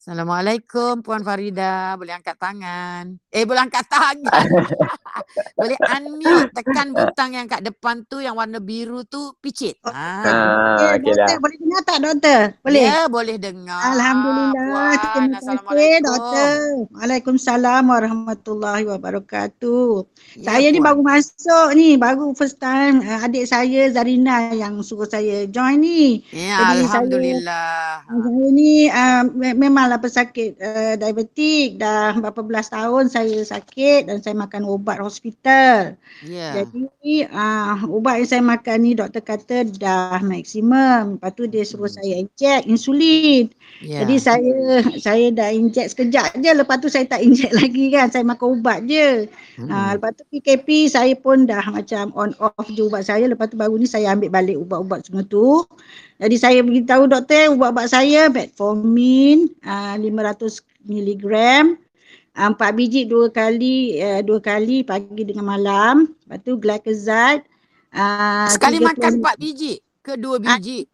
Assalamualaikum 0.00 1.04
Puan 1.04 1.20
Faridah. 1.20 1.92
Boleh 2.00 2.16
angkat 2.16 2.40
tangan. 2.40 3.20
Eh, 3.28 3.44
boleh 3.44 3.68
angkat 3.68 3.84
tangan. 3.84 4.48
boleh 5.54 5.78
unmute. 5.78 6.50
Tekan 6.52 6.88
butang 6.90 7.30
yang 7.32 7.46
kat 7.46 7.60
depan 7.60 8.04
tu 8.04 8.18
yang 8.18 8.34
warna 8.34 8.58
biru 8.58 9.02
tu 9.02 9.32
picit. 9.38 9.76
Ah. 9.82 10.24
Ah, 10.24 10.94
okey 10.96 11.12
dah. 11.12 11.26
doktor 11.26 11.36
boleh 11.38 11.56
dengar 11.58 11.80
tak 11.82 11.98
doktor? 12.00 12.40
Boleh? 12.60 12.82
Ya, 12.82 13.00
boleh 13.06 13.36
dengar. 13.36 13.80
Alhamdulillah. 13.86 14.52
Puan. 14.52 14.96
Terima 14.96 15.06
kasih 15.06 15.36
Assalamualaikum. 15.36 16.04
doktor. 16.04 16.50
Waalaikumsalam 16.92 17.82
warahmatullahi 17.86 18.84
wabarakatuh. 18.86 19.86
Ya, 20.36 20.44
saya 20.46 20.66
ni 20.68 20.78
Puan. 20.78 20.86
baru 20.86 21.00
masuk 21.02 21.66
ni, 21.72 21.88
baru 21.94 22.24
first 22.32 22.58
time 22.58 23.00
uh, 23.00 23.22
adik 23.22 23.44
saya 23.44 23.88
Zarina 23.88 24.50
yang 24.52 24.80
suruh 24.80 25.06
saya 25.06 25.46
join 25.46 25.80
ni. 25.80 26.20
Ya, 26.30 26.58
Jadi 26.58 26.76
saya- 26.82 26.82
Alhamdulillah. 26.82 27.76
Saya 28.06 28.46
ni 28.50 28.72
uh, 28.86 29.22
me- 29.28 29.56
memanglah 29.56 29.98
pesakit 29.98 30.56
uh, 30.58 30.94
diabetik 30.94 31.76
dah 31.76 32.16
berapa 32.16 32.40
belas 32.40 32.68
tahun 32.68 33.08
saya 33.08 33.42
sakit 33.42 34.08
dan 34.08 34.18
saya 34.20 34.34
makan 34.34 34.66
ubat 34.66 34.98
hospital. 35.06 35.94
Ya. 36.20 36.60
Jadi 36.60 37.24
uh, 37.30 37.86
ubat 37.88 38.20
yang 38.20 38.28
saya 38.28 38.42
makan 38.42 38.76
ni 38.82 38.92
doktor 38.92 39.22
kata 39.22 39.64
dah 39.78 40.18
maksimum. 40.20 41.16
Lepas 41.16 41.30
tu 41.32 41.46
dia 41.46 41.62
suruh 41.62 41.86
Hmm. 41.86 41.96
saya 42.02 42.14
inject 42.18 42.62
insulin. 42.66 43.44
Ya. 43.80 44.02
Jadi 44.02 44.14
saya 44.18 44.56
saya 44.98 45.26
dah 45.30 45.48
inject 45.54 45.94
sekejap 45.94 46.34
je 46.40 46.50
lepas 46.50 46.76
tu 46.82 46.90
saya 46.90 47.06
tak 47.06 47.22
inject 47.22 47.54
lagi 47.62 47.94
kan. 47.94 48.10
Saya 48.10 48.26
makan 48.26 48.58
ubat 48.60 48.82
je. 48.84 49.30
Mm-mm. 49.56 49.70
Uh, 49.70 49.90
lepas 49.96 50.10
tu 50.18 50.22
PKP 50.34 50.90
saya 50.90 51.14
pun 51.14 51.46
dah 51.46 51.62
macam 51.70 52.10
on 52.18 52.34
off 52.42 52.66
je 52.68 52.82
ubat 52.84 53.06
saya. 53.06 53.24
Lepas 53.30 53.48
tu 53.48 53.56
baru 53.56 53.78
ni 53.78 53.86
saya 53.86 54.12
ambil 54.12 54.28
balik 54.28 54.58
ubat-ubat 54.58 55.06
semua 55.06 55.22
tu. 55.24 55.62
Jadi 56.16 56.36
saya 56.40 56.58
beritahu 56.64 57.06
doktor 57.06 57.52
ubat-ubat 57.54 57.86
saya 57.92 58.26
metformin 58.32 59.52
uh, 59.62 59.94
500 60.00 60.64
miligram. 60.88 61.76
Uh, 62.36 62.52
empat 62.52 62.76
biji 62.76 63.08
dua 63.08 63.32
kali 63.32 63.96
uh, 63.96 64.20
dua 64.20 64.44
kali 64.44 64.84
pagi 64.84 65.24
dengan 65.24 65.56
malam. 65.56 66.12
Lepas 66.28 66.38
tu 66.44 66.60
glycoside 66.60 67.42
uh, 67.96 68.44
Sekali 68.52 68.76
30 68.84 68.88
makan 68.92 69.10
empat 69.24 69.36
biji 69.40 69.80
ke 70.04 70.20
dua 70.20 70.36
biji? 70.36 70.84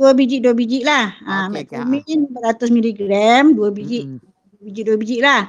dua 0.00 0.16
biji 0.16 0.36
dua 0.40 0.52
biji 0.56 0.80
lah. 0.84 1.12
Uh, 1.24 1.48
Okey, 1.52 1.68
okey, 1.68 1.76
metformin 1.84 2.20
500 2.32 2.72
miligram 2.72 3.44
dua 3.52 3.68
biji 3.68 4.08
Mm-mm. 4.08 4.20
dua 4.20 4.60
biji 4.64 4.80
dua 4.84 4.96
biji 4.96 5.16
lah. 5.20 5.42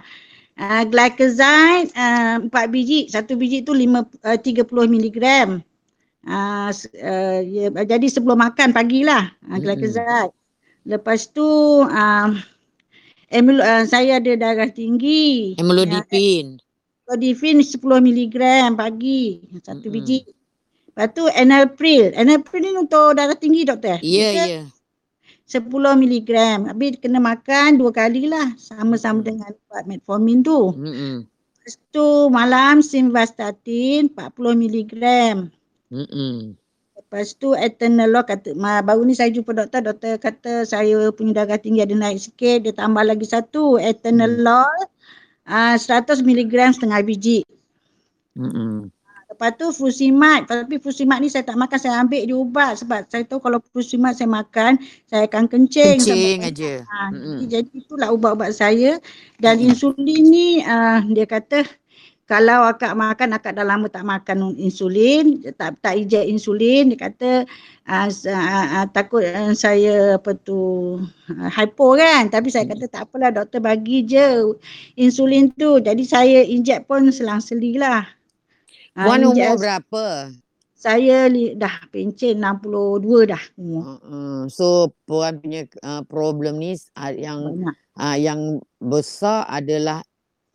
Uh, 0.60 0.84
glycoside 0.88 1.88
uh, 1.96 2.36
empat 2.44 2.66
biji, 2.72 3.08
satu 3.08 3.40
biji 3.40 3.64
tu 3.64 3.72
lima, 3.72 4.04
uh, 4.28 4.38
30 4.40 4.68
miligram. 4.88 5.64
Uh, 6.28 6.70
uh, 7.02 7.40
ya, 7.42 7.72
jadi 7.72 8.08
sebelum 8.12 8.40
makan 8.40 8.76
pagi 8.76 9.08
lah 9.08 9.32
uh, 9.48 9.60
glycoside. 9.60 10.32
Lepas 10.84 11.32
tu 11.32 11.48
uh, 11.88 12.30
emul, 13.32 13.58
uh, 13.60 13.84
saya 13.88 14.20
ada 14.20 14.34
darah 14.36 14.70
tinggi. 14.70 15.56
Amlodipine. 15.58 16.60
Codifin 17.08 17.60
10 17.60 18.00
miligram 18.00 18.80
pagi, 18.80 19.42
satu 19.60 19.88
Mm-mm. 19.88 19.96
biji. 20.00 20.20
Lepas 20.92 21.08
tu 21.16 21.24
enalpril. 21.28 22.12
Enalpril 22.16 22.62
ni 22.64 22.72
untuk 22.76 23.16
darah 23.16 23.36
tinggi 23.36 23.68
doktor? 23.68 24.00
Ya, 24.04 24.30
Kita- 24.32 24.48
ya. 24.48 24.64
10 25.52 26.00
miligram. 26.00 26.72
Habis 26.72 26.96
kena 27.04 27.20
makan 27.20 27.76
dua 27.76 27.92
kali 27.92 28.32
lah 28.32 28.56
sama-sama 28.56 29.20
dengan 29.20 29.52
ubat 29.52 29.84
metformin 29.84 30.40
tu. 30.40 30.72
Mm-mm. 30.72 31.28
Lepas 31.28 31.76
tu 31.92 32.32
malam 32.32 32.80
simvastatin 32.80 34.08
40 34.08 34.56
miligram. 34.56 35.52
Mm-mm. 35.92 36.56
Lepas 37.12 37.36
tu 37.36 37.52
atenolol 37.52 38.24
kata, 38.24 38.56
ma, 38.56 38.80
baru 38.80 39.04
ni 39.04 39.12
saya 39.12 39.28
jumpa 39.36 39.52
doktor, 39.52 39.84
doktor 39.84 40.16
kata 40.16 40.64
saya 40.64 41.12
punya 41.12 41.44
darah 41.44 41.60
tinggi 41.60 41.84
ada 41.84 41.92
naik 41.92 42.24
sikit, 42.24 42.64
dia 42.64 42.72
tambah 42.72 43.04
lagi 43.04 43.28
satu 43.28 43.76
atenolol 43.76 44.72
uh, 45.44 45.76
100 45.76 46.24
miligram 46.24 46.72
setengah 46.72 47.04
biji. 47.04 47.44
Mm-mm. 48.40 48.88
Lepas 49.28 49.60
tu 49.60 49.76
fusimat, 49.76 50.48
tapi 50.48 50.80
fusimat 50.80 51.20
ni 51.20 51.28
saya 51.28 51.44
tak 51.44 51.60
makan, 51.60 51.80
saya 51.84 52.00
ambil 52.00 52.24
je 52.24 52.32
ubat 52.32 52.80
sebab 52.80 53.04
saya 53.12 53.28
tahu 53.28 53.44
kalau 53.44 53.60
fusimat 53.76 54.16
saya 54.16 54.32
makan, 54.32 54.80
saya 55.12 55.28
akan 55.28 55.52
kencing. 55.52 56.00
Kencing 56.00 56.48
aja. 56.48 56.88
Ha, 56.88 57.12
Mm-mm. 57.12 57.44
jadi, 57.44 57.68
itulah 57.76 58.08
ubat-ubat 58.16 58.56
saya 58.56 59.04
dan 59.44 59.60
Mm-mm. 59.60 59.76
insulin 59.76 60.24
ni 60.32 60.64
uh, 60.64 61.04
dia 61.12 61.28
kata 61.28 61.68
kalau 62.32 62.64
akak 62.64 62.96
makan 62.96 63.36
akak 63.36 63.60
dah 63.60 63.68
lama 63.68 63.92
tak 63.92 64.08
makan 64.08 64.56
insulin 64.56 65.44
tak 65.60 65.76
tak 65.84 66.00
ejek 66.00 66.32
insulin 66.32 66.96
dia 66.96 67.12
kata 67.12 67.44
uh, 67.92 68.08
uh, 68.08 68.66
uh, 68.80 68.86
takut 68.96 69.20
uh, 69.20 69.52
saya 69.52 70.16
apa 70.16 70.32
tu 70.40 70.96
uh, 71.04 71.50
hypo 71.52 72.00
kan? 72.00 72.32
Tapi 72.32 72.48
saya 72.48 72.64
kata 72.72 72.88
tak 72.88 73.12
apalah 73.12 73.36
doktor 73.36 73.60
bagi 73.60 74.08
je 74.08 74.48
insulin 74.96 75.52
tu. 75.60 75.84
Jadi 75.84 76.08
saya 76.08 76.40
injek 76.48 76.88
pun 76.88 77.12
selang-seli 77.12 77.76
lah. 77.76 78.08
Ah, 78.96 79.20
injek- 79.20 79.52
umur 79.52 79.60
berapa? 79.60 80.32
saya 80.82 81.30
li, 81.30 81.54
dah 81.54 81.78
pencen 81.94 82.42
62 82.42 83.30
dah 83.30 83.44
umur. 83.54 84.02
Uh-uh. 84.02 84.50
So 84.50 84.90
puan 85.06 85.38
punya 85.38 85.70
uh, 85.86 86.02
problem 86.10 86.58
ni 86.58 86.74
uh, 86.98 87.14
yang 87.14 87.38
banyak. 87.46 87.76
uh, 88.02 88.18
yang 88.18 88.42
besar 88.82 89.46
adalah 89.46 90.02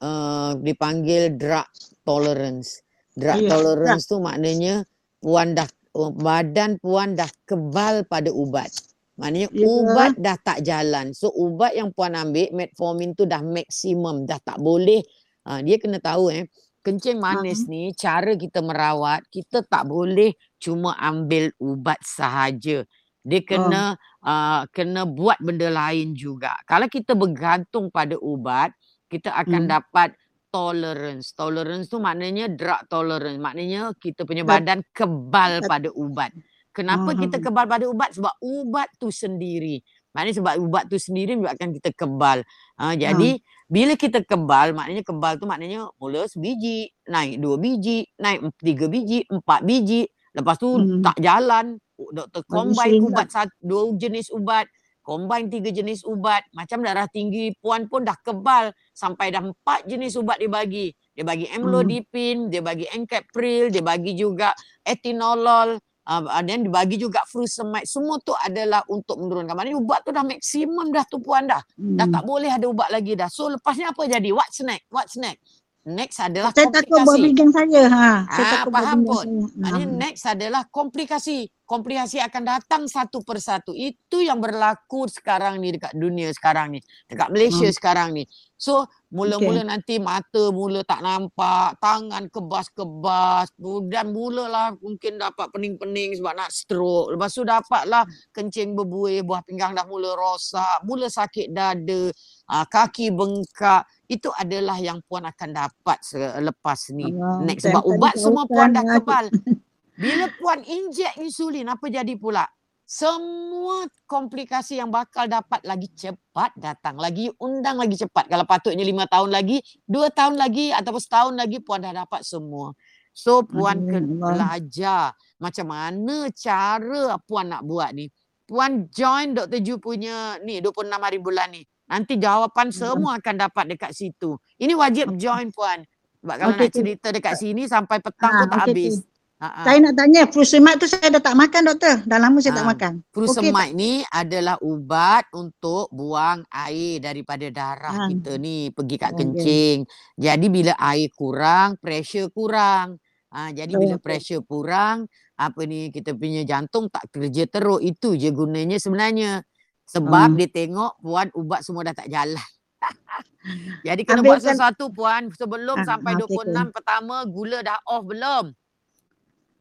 uh, 0.02 0.56
dipanggil 0.60 1.36
drug 1.36 1.66
tolerance. 2.04 2.82
Drug 3.16 3.40
Ya, 3.44 3.48
tolerance 3.48 4.04
tu 4.08 4.20
maknanya 4.20 4.84
puan 5.20 5.56
dah 5.56 5.68
uh, 5.96 6.12
badan 6.12 6.76
puan 6.80 7.16
dah 7.16 7.28
kebal 7.48 8.04
pada 8.04 8.28
ubat. 8.28 8.68
Maknanya 9.16 9.48
Ya. 9.52 9.64
ubat 9.64 10.12
dah 10.20 10.36
tak 10.36 10.60
jalan. 10.60 11.16
So 11.16 11.32
ubat 11.32 11.72
yang 11.72 11.92
puan 11.96 12.12
ambil 12.12 12.52
metformin 12.52 13.16
tu 13.16 13.24
dah 13.24 13.40
maksimum, 13.40 14.28
dah 14.28 14.36
tak 14.44 14.60
boleh. 14.60 15.00
Uh, 15.46 15.64
dia 15.64 15.80
kena 15.80 16.02
tahu 16.02 16.28
eh 16.28 16.44
kencing 16.84 17.18
manis 17.18 17.66
ni 17.66 17.90
cara 17.98 18.38
kita 18.38 18.62
merawat 18.62 19.26
kita 19.26 19.66
tak 19.66 19.90
boleh 19.90 20.30
cuma 20.62 20.94
ambil 21.00 21.50
ubat 21.58 21.98
sahaja. 22.04 22.86
Dia 23.26 23.40
kena 23.42 23.98
uh, 24.22 24.62
kena 24.70 25.02
buat 25.02 25.42
benda 25.42 25.66
lain 25.66 26.14
juga. 26.14 26.54
Kalau 26.62 26.86
kita 26.86 27.18
bergantung 27.18 27.90
pada 27.90 28.14
ubat, 28.22 28.70
kita 29.06 29.30
akan 29.32 29.66
Hmm. 29.66 29.72
dapat 29.72 30.08
tolerance. 30.50 31.36
Tolerance 31.36 31.86
tu 31.90 31.98
maknanya 32.00 32.48
drug 32.48 32.80
tolerance. 32.88 33.38
Maknanya 33.38 33.92
kita 33.98 34.24
punya 34.24 34.42
badan 34.42 34.80
kebal 34.90 35.60
pada 35.66 35.88
ubat. 35.92 36.32
Kenapa 36.72 37.16
kita 37.16 37.40
Mhm. 37.40 37.44
kebal 37.44 37.64
pada 37.64 37.84
ubat? 37.88 38.12
Sebab 38.12 38.34
ubat 38.40 38.88
tu 39.00 39.08
sendiri. 39.08 39.80
Maknanya 40.12 40.34
sebab 40.40 40.54
ubat 40.60 40.84
tu 40.88 40.96
sendiri 40.96 41.36
menyebabkan 41.36 41.76
kita 41.76 41.92
kebal. 41.92 42.40
Uh, 42.80 42.96
jadi 42.96 43.36
bila 43.68 43.92
kita 43.96 44.24
kebal, 44.24 44.72
maknanya 44.72 45.04
kebal 45.04 45.36
tu 45.36 45.44
maknanya 45.44 45.88
mula 46.00 46.24
sebiji, 46.24 46.88
naik 47.04 47.40
dua 47.40 47.56
biji, 47.60 48.08
naik 48.16 48.48
tiga 48.60 48.88
biji, 48.88 49.24
empat 49.28 49.60
biji. 49.64 50.08
Lepas 50.32 50.56
tu 50.56 50.68
Hmm. 50.72 51.00
tak 51.04 51.16
jalan. 51.20 51.76
Oh, 51.96 52.12
Doktor 52.12 52.44
combine 52.44 53.00
ubat 53.00 53.28
satu, 53.32 53.52
dua 53.60 53.82
jenis 53.96 54.28
ubat. 54.28 54.68
Combine 55.06 55.46
tiga 55.46 55.70
jenis 55.70 56.02
ubat. 56.02 56.42
Macam 56.50 56.82
darah 56.82 57.06
tinggi 57.06 57.54
puan 57.54 57.86
pun 57.86 58.02
dah 58.02 58.18
kebal. 58.18 58.74
Sampai 58.90 59.30
dah 59.30 59.38
empat 59.40 59.86
jenis 59.86 60.18
ubat 60.18 60.36
dia 60.36 60.50
bagi. 60.50 60.90
Dia 61.14 61.22
bagi 61.22 61.46
amlodipine, 61.48 62.50
dia 62.50 62.58
bagi 62.58 62.90
encapril, 62.90 63.70
dia 63.70 63.80
bagi 63.80 64.12
juga 64.12 64.50
etinolol. 64.82 65.78
Uh, 66.02 66.22
dan 66.40 66.62
dia 66.62 66.70
bagi 66.70 66.94
juga 66.96 67.18
furosemide. 67.24 67.82
Semua 67.84 68.18
tu 68.20 68.30
adalah 68.32 68.82
untuk 68.86 69.18
menurunkan. 69.18 69.54
Maknanya 69.54 69.74
ubat 69.76 70.02
tu 70.02 70.10
dah 70.10 70.22
maksimum 70.22 70.90
dah 70.90 71.02
tu 71.02 71.18
puan 71.18 71.46
dah. 71.46 71.58
Dah 71.74 72.02
Hmm. 72.02 72.14
tak 72.14 72.22
boleh 72.22 72.46
ada 72.46 72.66
ubat 72.66 72.90
lagi 72.90 73.14
dah. 73.14 73.26
So 73.26 73.46
lepasnya 73.48 73.90
apa 73.90 74.06
jadi? 74.06 74.30
What's 74.30 74.62
next? 74.62 74.86
What's 74.86 75.14
next? 75.14 75.42
Next 75.82 76.18
adalah 76.18 76.50
Saya 76.50 76.66
takut 76.68 76.98
buat 76.98 77.06
komplikasi. 77.06 77.22
pinggang 77.24 77.50
saya. 77.50 77.82
Ha. 77.86 78.10
Saya 78.28 78.42
Ah, 78.44 78.52
takut 78.52 78.72
faham 78.72 78.98
pun. 79.02 79.22
saya. 79.22 79.42
Maknanya 79.58 79.86
Ha. 79.86 79.98
next 80.00 80.22
adalah 80.24 80.62
komplikasi. 80.68 81.38
Komplikasi 81.66 82.22
akan 82.22 82.42
datang 82.46 82.82
satu 82.86 83.26
persatu. 83.26 83.74
Itu 83.74 84.22
yang 84.22 84.38
berlaku 84.38 85.10
sekarang 85.10 85.58
ni 85.58 85.74
dekat 85.74 85.98
dunia 85.98 86.30
sekarang 86.30 86.78
ni. 86.78 86.80
Dekat 87.10 87.34
Malaysia 87.34 87.66
Hmm. 87.66 87.74
sekarang 87.74 88.08
ni. 88.14 88.22
So 88.54 88.86
mula-mula 89.10 89.66
nanti 89.66 89.98
mata 89.98 90.54
mula 90.54 90.86
tak 90.86 91.02
nampak, 91.02 91.74
tangan 91.82 92.30
kebas-kebas, 92.30 93.50
dan 93.90 94.14
mulalah 94.14 94.78
mungkin 94.78 95.18
dapat 95.18 95.50
pening-pening 95.50 96.14
sebab 96.16 96.38
nak 96.38 96.54
stroke. 96.54 97.12
Lepas 97.18 97.34
tu 97.34 97.42
dapatlah 97.42 98.06
kencing 98.30 98.78
berbuih, 98.78 99.26
buah 99.26 99.42
pinggang 99.42 99.74
dah 99.74 99.84
mula 99.84 100.14
rosak, 100.14 100.86
mula 100.86 101.10
sakit 101.10 101.50
dada, 101.50 102.14
ah, 102.46 102.64
kaki 102.64 103.10
bengkak. 103.10 103.84
Itu 104.06 104.30
adalah 104.38 104.78
yang 104.78 105.02
puan 105.02 105.26
akan 105.26 105.50
dapat 105.50 105.98
selepas 106.06 106.94
ni. 106.94 107.10
Allah, 107.10 107.42
Next 107.42 107.66
sebab 107.66 107.82
ubat 107.82 108.14
semua 108.14 108.46
puan 108.46 108.70
dah 108.70 108.86
ah. 108.86 109.02
kebal. 109.02 109.26
Bila 109.96 110.28
puan 110.36 110.60
injek 110.60 111.16
insulin 111.18 111.66
apa 111.72 111.88
jadi 111.88 112.14
pula? 112.20 112.44
Semua 112.86 113.82
komplikasi 114.06 114.78
yang 114.78 114.94
bakal 114.94 115.26
dapat 115.26 115.58
lagi 115.66 115.90
cepat 115.90 116.54
datang. 116.54 116.94
Lagi 117.02 117.26
undang 117.42 117.82
lagi 117.82 117.98
cepat. 117.98 118.30
Kalau 118.30 118.46
patutnya 118.46 118.86
lima 118.86 119.10
tahun 119.10 119.34
lagi, 119.34 119.58
dua 119.82 120.06
tahun 120.14 120.38
lagi 120.38 120.70
ataupun 120.70 121.02
setahun 121.02 121.34
lagi 121.34 121.58
puan 121.58 121.82
dah 121.82 121.90
dapat 121.90 122.22
semua. 122.22 122.70
So 123.10 123.42
puan 123.42 123.90
kena 123.90 124.30
belajar 124.30 125.16
macam 125.42 125.66
mana 125.66 126.30
cara 126.30 127.18
puan 127.26 127.50
nak 127.50 127.66
buat 127.66 127.90
ni. 127.90 128.06
Puan 128.46 128.86
join 128.86 129.34
Dr. 129.34 129.58
Ju 129.66 129.82
punya 129.82 130.38
ni 130.46 130.62
26 130.62 130.86
hari 131.02 131.18
bulan 131.18 131.50
ni. 131.50 131.66
Nanti 131.90 132.14
jawapan 132.14 132.70
semua 132.70 133.18
akan 133.18 133.34
dapat 133.34 133.64
dekat 133.74 133.90
situ. 133.96 134.38
Ini 134.62 134.78
wajib 134.78 135.18
join 135.18 135.50
puan. 135.50 135.82
Sebab 136.22 136.36
kalau 136.38 136.54
Okey, 136.54 136.66
nak 136.66 136.70
cerita 136.70 137.08
dekat 137.10 137.34
sini 137.34 137.66
sampai 137.66 137.98
petang 137.98 138.30
Ah, 138.30 138.38
pun 138.42 138.46
tak 138.46 138.58
okey, 138.62 138.70
habis. 138.70 138.94
okey. 139.02 139.15
Ha, 139.36 139.48
ha. 139.52 139.62
Saya 139.68 139.84
nak 139.84 139.94
tanya, 140.00 140.22
fusimat 140.32 140.80
tu 140.80 140.88
saya 140.88 141.12
dah 141.12 141.20
tak 141.20 141.36
makan 141.36 141.68
doktor. 141.68 142.00
Dah 142.08 142.16
lama 142.16 142.40
saya 142.40 142.56
tak 142.56 142.64
Ah, 142.64 142.70
makan. 142.72 142.92
Furosemide 143.12 143.76
ni 143.76 144.00
adalah 144.08 144.56
ubat 144.64 145.28
untuk 145.36 145.92
buang 145.92 146.40
air 146.48 147.04
daripada 147.04 147.44
darah 147.52 147.92
Ah. 147.92 148.08
kita 148.08 148.40
ni 148.40 148.72
pergi 148.72 148.96
kat 148.96 149.12
Okey. 149.12 149.20
kencing. 149.20 149.78
Jadi 150.16 150.46
bila 150.48 150.72
air 150.80 151.12
kurang, 151.12 151.76
pressure 151.76 152.32
kurang. 152.32 152.96
Ha, 153.28 153.52
jadi 153.52 153.76
bila 153.76 154.00
Okey. 154.00 154.04
pressure 154.08 154.40
kurang, 154.40 155.04
apa 155.36 155.60
ni 155.68 155.92
kita 155.92 156.16
punya 156.16 156.40
jantung 156.48 156.88
tak 156.88 157.04
kerja 157.12 157.44
teruk. 157.44 157.84
Itu 157.84 158.16
je 158.16 158.32
gunanya 158.32 158.80
sebenarnya. 158.80 159.44
Sebab 159.84 160.32
Ah. 160.32 160.36
dia 160.40 160.48
tengok 160.48 160.96
puan 161.04 161.28
ubat 161.36 161.60
semua 161.60 161.84
dah 161.84 161.92
tak 161.92 162.08
jalan. 162.08 162.40
Jadi 163.86 164.02
kena 164.04 164.20
Habis 164.24 164.28
buat 164.28 164.40
sesuatu 164.42 164.84
puan 164.92 165.28
sebelum 165.36 165.78
Ah, 165.80 165.86
sampai 165.86 166.12
ah, 166.14 166.18
okey, 166.24 166.28
26 166.40 166.68
pertama 166.72 167.16
gula 167.28 167.60
dah 167.62 167.78
off 167.88 168.04
belum? 168.08 168.52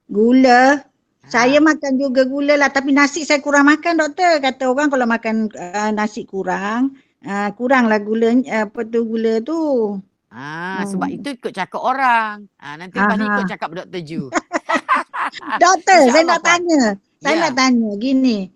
Gula, 0.06 0.86
Ha. 1.26 1.30
saya 1.34 1.58
makan 1.58 1.98
juga 1.98 2.22
gula 2.30 2.54
lah 2.54 2.70
tapi 2.70 2.94
nasi 2.94 3.26
saya 3.26 3.42
kurang 3.42 3.66
makan 3.66 3.98
doktor. 3.98 4.38
Kata 4.38 4.70
orang 4.70 4.94
kalau 4.94 5.10
makan 5.10 5.50
uh, 5.50 5.90
nasi 5.90 6.22
kurang, 6.30 6.94
uh, 7.26 7.50
kuranglah 7.58 7.98
gula 7.98 8.30
uh, 8.46 8.70
apa 8.70 8.86
tu 8.86 9.02
gula 9.10 9.42
tu. 9.42 9.98
Ah, 10.30 10.84
sebab 10.86 11.08
Hmm. 11.10 11.16
itu 11.18 11.28
ikut 11.40 11.54
cakap 11.56 11.80
orang. 11.82 12.46
Ah, 12.60 12.76
nanti 12.76 13.00
lepas 13.00 13.16
ni 13.18 13.26
Aha. 13.26 13.34
ikut 13.34 13.46
cakap 13.50 13.70
Dr. 13.74 14.02
Ju. 14.04 14.22
Doktor, 15.64 16.02
saya 16.12 16.24
nak 16.28 16.42
tanya. 16.44 16.82
Saya 17.18 17.36
Ya. 17.40 17.42
nak 17.50 17.54
tanya 17.58 17.90
gini. 17.98 18.52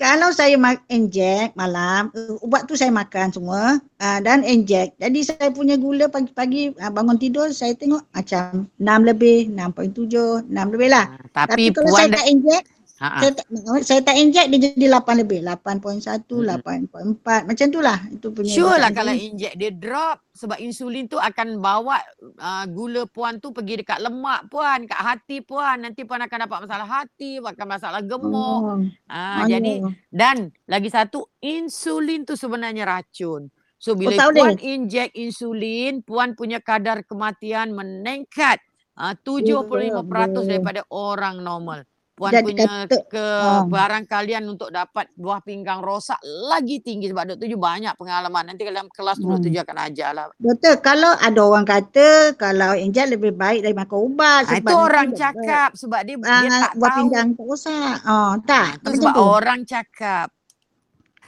Kalau 0.00 0.32
saya 0.32 0.56
mak 0.56 0.80
injek 0.88 1.52
malam, 1.52 2.08
ubat 2.40 2.64
tu 2.64 2.72
saya 2.72 2.88
makan 2.88 3.36
semua 3.36 3.76
uh, 4.00 4.18
dan 4.24 4.40
injek. 4.40 4.96
Jadi 4.96 5.20
saya 5.28 5.52
punya 5.52 5.76
gula 5.76 6.08
pagi-pagi 6.08 6.72
uh, 6.80 6.88
bangun 6.88 7.20
tidur 7.20 7.52
saya 7.52 7.76
tengok 7.76 8.08
macam 8.08 8.64
6 8.80 8.80
lebih, 9.04 9.52
6.7, 9.52 10.48
6 10.48 10.72
lebih 10.72 10.88
lah. 10.88 11.04
Ah, 11.36 11.44
Tapi, 11.44 11.68
tapi, 11.68 11.76
kalau 11.76 11.92
puan 11.92 12.00
saya 12.00 12.16
tak 12.16 12.26
injek, 12.32 12.62
ha, 13.00 13.08
ha. 13.08 13.18
saya 13.24 13.32
tak, 13.32 13.46
saya 13.82 14.00
tak 14.04 14.16
injek 14.20 14.46
dia 14.52 14.70
jadi 14.70 14.86
8 14.92 15.20
lebih, 15.24 15.40
8.1, 15.42 16.28
Mm-mm. 16.28 17.16
8.4 17.24 17.48
macam 17.48 17.66
tu 17.72 17.80
lah. 17.80 17.98
Itu 18.12 18.30
punya 18.30 18.52
sure 18.52 18.76
lah 18.76 18.92
kalau 18.92 19.16
injek 19.16 19.56
dia 19.56 19.72
drop 19.72 20.20
sebab 20.36 20.60
insulin 20.60 21.08
tu 21.08 21.16
akan 21.16 21.58
bawa 21.60 21.98
uh, 22.38 22.64
gula 22.68 23.08
puan 23.08 23.40
tu 23.40 23.50
pergi 23.56 23.80
dekat 23.80 24.04
lemak 24.04 24.52
puan, 24.52 24.84
kat 24.84 25.00
hati 25.00 25.40
puan. 25.40 25.80
Nanti 25.80 26.04
puan 26.04 26.20
akan 26.20 26.38
dapat 26.44 26.58
masalah 26.68 26.88
hati, 26.88 27.40
akan 27.40 27.66
masalah 27.66 28.00
gemuk. 28.04 28.62
Oh, 28.62 28.78
Ah, 29.10 29.48
jadi 29.48 29.82
dan 30.12 30.52
lagi 30.68 30.92
satu 30.92 31.24
insulin 31.42 32.22
tu 32.28 32.36
sebenarnya 32.36 32.84
racun. 32.86 33.48
So 33.80 33.96
bila 33.96 34.12
tak 34.12 34.36
puan 34.36 34.60
boleh? 34.60 34.76
injek 34.76 35.16
insulin, 35.16 36.04
puan 36.04 36.36
punya 36.36 36.60
kadar 36.60 37.00
kematian 37.08 37.72
meningkat 37.72 38.60
uh, 39.00 39.16
75% 39.16 39.64
boleh. 40.04 40.44
daripada 40.44 40.84
orang 40.92 41.40
normal. 41.40 41.88
Puan 42.20 42.36
Jadi 42.36 42.52
punya 42.52 42.68
kata 42.84 42.96
ke 43.08 43.26
ah. 43.40 43.64
barang 43.64 44.04
kalian 44.04 44.44
untuk 44.44 44.68
dapat 44.68 45.08
buah 45.16 45.40
pinggang 45.40 45.80
rosak 45.80 46.20
lagi 46.20 46.84
tinggi 46.84 47.08
sebab 47.08 47.32
Dr. 47.32 47.48
Ju 47.48 47.56
banyak 47.56 47.96
pengalaman. 47.96 48.44
Nanti 48.52 48.68
dalam 48.68 48.92
kelas 48.92 49.16
tu. 49.16 49.24
Hmm. 49.24 49.40
Ju 49.40 49.56
akan 49.56 49.78
ajar 49.88 50.10
lah. 50.12 50.24
Doktor, 50.36 50.74
kalau 50.84 51.16
ada 51.16 51.40
orang 51.40 51.64
kata 51.64 52.36
kalau 52.36 52.76
Angel 52.76 53.16
lebih 53.16 53.32
baik 53.32 53.64
dari 53.64 53.72
makan 53.72 53.98
ubat 54.12 54.44
Ha, 54.44 54.52
sebab 54.52 54.60
itu 54.60 54.68
nanti 54.68 54.84
orang 54.84 55.08
doktor, 55.08 55.20
cakap 55.24 55.70
sebab 55.72 56.00
dia 56.04 56.16
dia 56.20 56.48
ah, 56.52 56.60
tak 56.60 56.72
buat 56.76 56.90
tahu. 56.92 56.98
pinggang 57.00 57.28
tak 57.32 57.44
rosak. 57.48 57.96
Oh, 58.04 58.32
tak. 58.44 58.66
Ha, 58.68 58.76
itu 58.76 58.90
sebab 59.00 59.14
tu. 59.16 59.22
orang 59.24 59.60
cakap. 59.64 60.28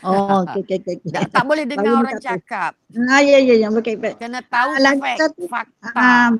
Oh, 0.04 0.44
okey 0.44 0.60
okey 0.60 0.76
okey. 0.76 0.94
okey. 1.08 1.10
Tak, 1.14 1.24
tak 1.32 1.44
boleh 1.48 1.64
dengar 1.64 1.92
orang 2.04 2.18
cakap. 2.20 2.72
Ah, 3.08 3.20
ya 3.24 3.38
ya 3.40 3.54
ya, 3.56 3.68
okey 3.72 3.96
baik. 3.96 4.20
Kena 4.20 4.44
tahu 4.44 4.70
Ah, 4.76 4.80
lagi 4.82 5.00
fact, 5.00 5.18
satu 5.24 5.42
fakta. 5.48 5.88
ah, 5.96 6.30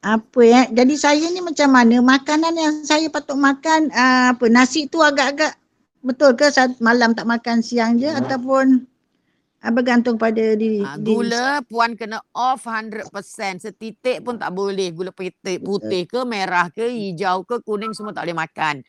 apa 0.00 0.40
ya? 0.40 0.62
Jadi 0.72 0.94
saya 0.96 1.28
ni 1.28 1.44
macam 1.44 1.68
mana 1.68 2.00
makanan 2.00 2.54
yang 2.56 2.74
saya 2.88 3.06
patut 3.12 3.36
makan 3.36 3.92
ah, 3.92 4.32
apa 4.32 4.48
nasi 4.48 4.88
tu 4.88 5.04
agak-agak 5.04 5.56
betul 6.00 6.32
ke 6.32 6.48
saat 6.48 6.80
malam 6.80 7.12
tak 7.12 7.28
makan 7.28 7.60
siang 7.60 8.00
je 8.00 8.08
ataupun 8.08 8.88
ah, 9.60 9.72
bergantung 9.72 10.16
pada 10.16 10.56
diri 10.56 10.80
Ha, 10.80 10.96
diri 10.96 11.04
gula 11.04 11.60
puan 11.68 11.92
kena 12.00 12.24
off 12.32 12.64
100%. 12.64 13.60
Setitik 13.60 14.24
pun 14.24 14.40
tak 14.40 14.56
boleh. 14.56 14.88
Gula 14.96 15.12
putih, 15.12 15.60
putih 15.60 16.08
ke, 16.08 16.24
merah 16.24 16.72
ke, 16.72 16.88
hijau 16.88 17.44
ke, 17.44 17.60
kuning 17.60 17.92
semua 17.92 18.16
tak 18.16 18.24
boleh 18.24 18.40
makan. 18.40 18.80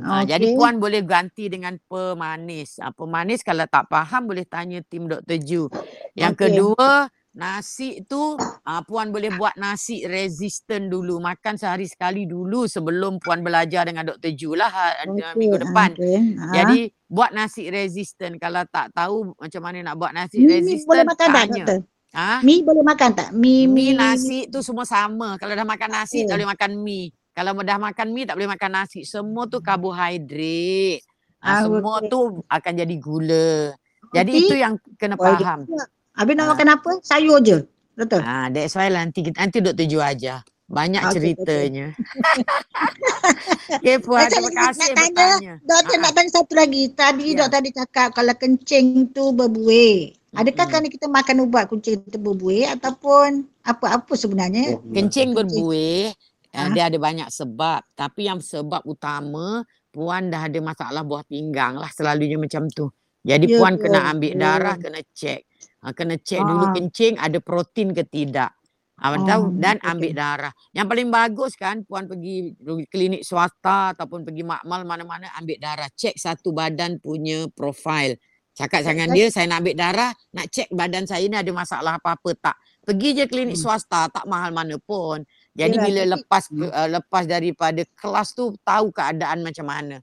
Ha, 0.00 0.24
Jadi 0.28 0.52
Okey. 0.52 0.56
puan 0.56 0.76
boleh 0.76 1.00
ganti 1.04 1.48
dengan 1.48 1.76
pemanis. 1.88 2.80
Ha, 2.80 2.92
pemanis 2.92 3.40
kalau 3.40 3.64
tak 3.64 3.88
faham 3.88 4.28
boleh 4.28 4.44
tanya 4.44 4.84
tim 4.84 5.08
Dr. 5.08 5.40
Ju. 5.40 5.68
Yang 6.16 6.32
Okey. 6.36 6.44
kedua, 6.52 7.08
nasi 7.36 8.02
tu 8.08 8.38
ha, 8.66 8.82
puan 8.86 9.10
boleh 9.14 9.30
buat 9.34 9.54
nasi 9.60 10.04
resistant 10.06 10.90
dulu. 10.90 11.18
Makan 11.22 11.54
sehari 11.60 11.86
sekali 11.86 12.26
dulu 12.26 12.66
sebelum 12.66 13.18
puan 13.22 13.40
belajar 13.46 13.86
dengan 13.86 14.08
Dr. 14.10 14.32
Ju 14.34 14.54
lah 14.58 14.70
ha, 14.70 14.86
Okey, 15.08 15.24
minggu 15.38 15.58
ah, 15.64 15.70
depan. 15.70 15.90
okey. 15.90 16.16
Ah. 16.36 16.76
Jadi 16.76 16.90
buat 17.08 17.30
nasi 17.34 17.70
resistant. 17.70 18.36
Kalau 18.42 18.62
tak 18.68 18.92
tahu 18.94 19.34
macam 19.38 19.62
mana 19.64 19.78
nak 19.92 19.96
buat 20.00 20.12
nasi 20.14 20.44
mi, 20.44 20.54
mi 20.64 20.74
boleh 20.88 21.04
resistant, 21.04 21.10
makan 21.10 21.28
tak 21.28 21.36
tanya. 21.36 21.66
doktor? 21.66 21.78
Ha? 22.14 22.42
Mi 22.44 22.54
boleh 22.66 22.84
makan 22.86 23.10
tak? 23.18 23.28
Mi 23.36 23.66
Mi 23.66 23.92
mi 23.94 23.94
nasi 23.94 24.46
tu 24.50 24.60
semua 24.64 24.86
sama. 24.88 25.36
Kalau 25.40 25.54
dah 25.54 25.66
makan 25.68 25.90
nasi 25.94 26.24
tak 26.26 26.34
Okey. 26.34 26.40
boleh 26.40 26.50
makan 26.54 26.72
mi. 26.82 27.10
Kalau 27.36 27.52
dah 27.60 27.78
makan 27.80 28.08
mi 28.14 28.22
tak 28.26 28.36
boleh 28.40 28.50
makan 28.54 28.72
nasi. 28.82 29.04
Semua 29.06 29.46
tu 29.50 29.60
karbohidrat. 29.62 31.00
Ha, 31.44 31.52
Ah, 31.52 31.60
semua 31.60 32.00
okey. 32.00 32.10
tu 32.10 32.42
akan 32.48 32.72
jadi 32.76 32.96
gula. 33.00 33.72
Jadi 34.12 34.32
Roti? 34.32 34.44
itu 34.44 34.54
yang 34.58 34.78
kena 35.00 35.16
Oh, 35.18 35.24
faham. 35.24 35.66
pula. 35.66 35.84
Habis 36.12 36.34
nak 36.34 36.44
Ah. 36.44 36.50
makan 36.52 36.68
apa? 36.72 36.90
Sayur 37.00 37.38
je. 37.40 37.58
Betul. 37.94 38.20
Ha, 38.20 38.48
that's 38.48 38.74
why 38.74 38.88
lah 38.88 39.02
nanti 39.02 39.20
kita, 39.22 39.36
nanti 39.38 39.58
Dr. 39.58 39.84
Ju 39.84 39.98
ajar. 39.98 40.40
Banyak 40.66 41.02
Okey, 41.02 41.10
okey. 41.10 41.20
ceritanya. 41.34 41.86
okay, 43.74 43.96
Puan. 43.98 44.22
Saya 44.22 44.38
Terima 44.38 44.50
nak, 44.52 44.64
kasih 44.70 44.78
nak 44.80 44.94
tanya, 44.94 45.10
bertanya. 45.10 45.54
doktor 45.60 45.90
Ah, 45.90 46.00
nak 46.00 46.12
tanya 46.14 46.30
satu 46.30 46.52
lagi. 46.54 46.82
Tadi 46.92 47.26
Ya. 47.26 47.36
doktor 47.36 47.52
tadi 47.52 47.70
cakap 47.72 48.08
kalau 48.14 48.34
kencing 48.34 48.86
tu 49.10 49.24
berbuih. 49.32 49.98
Adakah 50.30 50.46
Mm-mm. 50.54 50.70
kerana 50.70 50.86
kita 50.88 51.06
makan 51.10 51.36
ubat 51.42 51.64
kencing 51.66 52.06
tu 52.06 52.18
berbuih 52.18 52.70
ataupun 52.70 53.28
apa-apa 53.60 54.14
sebenarnya? 54.14 54.78
Kencing 54.88 55.34
berbuih, 55.34 56.14
Ah. 56.52 56.70
dia 56.70 56.86
ada 56.86 56.98
banyak 56.98 57.26
sebab. 57.28 57.82
Tapi 57.92 58.20
yang 58.26 58.38
sebab 58.38 58.86
utama, 58.86 59.66
Puan 59.90 60.30
dah 60.30 60.46
ada 60.46 60.58
masalah 60.62 61.02
buah 61.02 61.26
pinggang 61.26 61.74
lah. 61.74 61.90
Selalunya 61.90 62.38
macam 62.38 62.70
tu. 62.70 62.86
Jadi 63.20 63.50
Ya 63.50 63.58
Puan 63.58 63.74
ke? 63.74 63.90
kena 63.90 64.06
ambil 64.06 64.32
darah, 64.38 64.78
Oh. 64.78 64.80
kena 64.80 65.02
cek. 65.02 65.49
Uh, 65.80 65.92
kena 65.96 66.20
cek 66.20 66.40
dulu 66.44 66.66
Ah. 66.68 66.72
kencing 66.76 67.14
ada 67.16 67.38
protein 67.40 67.96
ke 67.96 68.04
tidak. 68.04 68.52
Uh, 69.00 69.16
Oh, 69.16 69.24
tahu 69.24 69.42
dan 69.56 69.80
ambil 69.80 70.12
darah. 70.12 70.52
Yang 70.76 70.86
paling 70.92 71.08
bagus 71.08 71.52
kan 71.56 71.80
Puan 71.88 72.04
pergi 72.04 72.52
klinik 72.92 73.24
swasta 73.24 73.96
ataupun 73.96 74.28
pergi 74.28 74.44
makmal 74.44 74.84
mana-mana 74.84 75.32
ambil 75.40 75.56
darah. 75.56 75.88
Cek 75.88 76.20
satu 76.20 76.52
badan 76.52 77.00
punya 77.00 77.48
profil. 77.56 78.20
Cakap 78.52 78.84
dengan 78.84 79.08
dia 79.16 79.32
saya 79.32 79.48
nak 79.48 79.64
ambil 79.64 79.76
darah, 79.78 80.12
nak 80.36 80.52
cek 80.52 80.68
badan 80.76 81.08
saya 81.08 81.24
ni 81.24 81.32
ada 81.38 81.48
masalah 81.48 81.96
apa-apa 81.96 82.30
tak. 82.36 82.56
Pergi 82.84 83.16
je 83.16 83.24
klinik 83.24 83.56
Hmm. 83.56 83.64
swasta 83.72 84.12
tak 84.12 84.28
mahal 84.28 84.52
mana 84.52 84.76
pun. 84.76 85.24
Jadi 85.56 85.80
Yalah, 85.80 85.86
bila 85.88 86.02
lepas 86.20 86.44
uh, 86.52 86.88
lepas 87.00 87.24
daripada 87.24 87.80
kelas 87.96 88.36
tu 88.36 88.52
tahu 88.60 88.92
keadaan 88.92 89.40
macam 89.40 89.64
mana. 89.64 89.96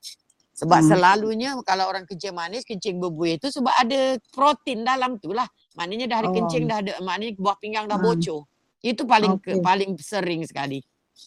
Sebab 0.57 0.79
Hmm. 0.81 0.89
selalunya 0.89 1.53
kalau 1.61 1.85
orang 1.85 2.09
kencing 2.09 2.33
manis, 2.33 2.65
kencing 2.65 2.97
berbuih 2.97 3.37
tu 3.37 3.53
sebab 3.53 3.69
ada 3.77 4.17
protein 4.33 4.81
dalam 4.81 5.21
tu 5.21 5.29
lah. 5.29 5.45
Maknanya 5.77 6.09
dah 6.09 6.17
ada 6.25 6.29
kencing 6.33 6.65
Oh. 6.65 6.69
dah 6.69 6.77
ada 6.81 6.93
maknanya 7.05 7.37
buah 7.37 7.57
pinggang 7.61 7.85
dah 7.85 8.01
Hmm. 8.01 8.05
bocor. 8.09 8.41
Itu 8.81 9.05
paling 9.05 9.37
ke, 9.37 9.53
Okey. 9.53 9.61
paling 9.61 9.91
sering 10.01 10.41
sekali. 10.49 10.81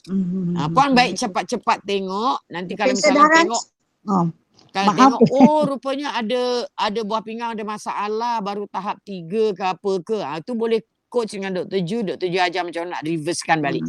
Hmm. 0.07 0.55
Ha, 0.59 0.67
puan 0.71 0.95
baik 0.99 1.15
cepat-cepat 1.19 1.83
tengok. 1.87 2.43
Nanti 2.51 2.75
kalau 2.75 2.95
Periksa 2.95 3.11
misalnya 3.11 3.31
tengok 3.31 3.63
Oh, 4.09 4.27
kalau 4.75 4.91
Maaf. 4.91 4.99
tengok 4.99 5.23
oh 5.37 5.61
rupanya 5.69 6.09
ada 6.17 6.43
ada 6.79 7.01
buah 7.07 7.23
pinggang 7.23 7.53
ada 7.55 7.63
masalah 7.67 8.41
baru 8.43 8.67
tahap 8.67 8.99
tiga 9.07 9.55
ke 9.55 9.63
apa 9.63 9.93
ke. 10.03 10.19
Ha, 10.19 10.41
tu 10.43 10.55
boleh 10.59 10.83
coach 11.11 11.35
dengan 11.39 11.55
Dr. 11.63 11.81
Ju. 11.87 12.03
Dr. 12.07 12.27
Ju 12.31 12.39
ajar 12.39 12.63
macam 12.67 12.87
mana 12.87 12.99
nak 12.99 13.05
reversekan 13.07 13.59
balik. 13.63 13.85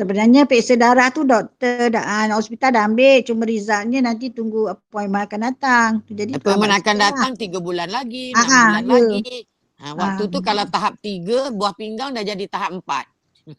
Sebenarnya 0.00 0.48
periksa 0.48 0.80
darah 0.80 1.12
tu 1.12 1.28
doktor 1.28 1.92
dah 1.92 2.00
ah, 2.00 2.24
hospital 2.32 2.72
dah 2.72 2.88
ambil 2.88 3.20
cuma 3.20 3.44
resultnya 3.44 4.00
nanti 4.00 4.32
tunggu 4.32 4.72
appointment 4.72 5.28
akan 5.28 5.40
datang. 5.52 5.90
Jadi 6.08 6.40
Appointment 6.40 6.72
akan 6.80 6.96
datang 6.96 7.30
tiga 7.36 7.60
bulan 7.60 7.92
lagi, 7.92 8.32
Ah, 8.32 8.40
enam 8.40 8.48
ah, 8.48 8.64
bulan 8.64 8.80
ya. 8.80 8.96
lagi. 9.20 9.38
Ha, 9.80 9.86
waktu 9.92 10.22
tu 10.28 10.38
Ah. 10.40 10.44
kalau 10.44 10.64
tahap 10.66 10.94
tiga, 11.00 11.52
buah 11.52 11.72
pinggang 11.76 12.12
dah 12.12 12.24
jadi 12.24 12.44
tahap 12.48 12.80
empat. 12.80 13.04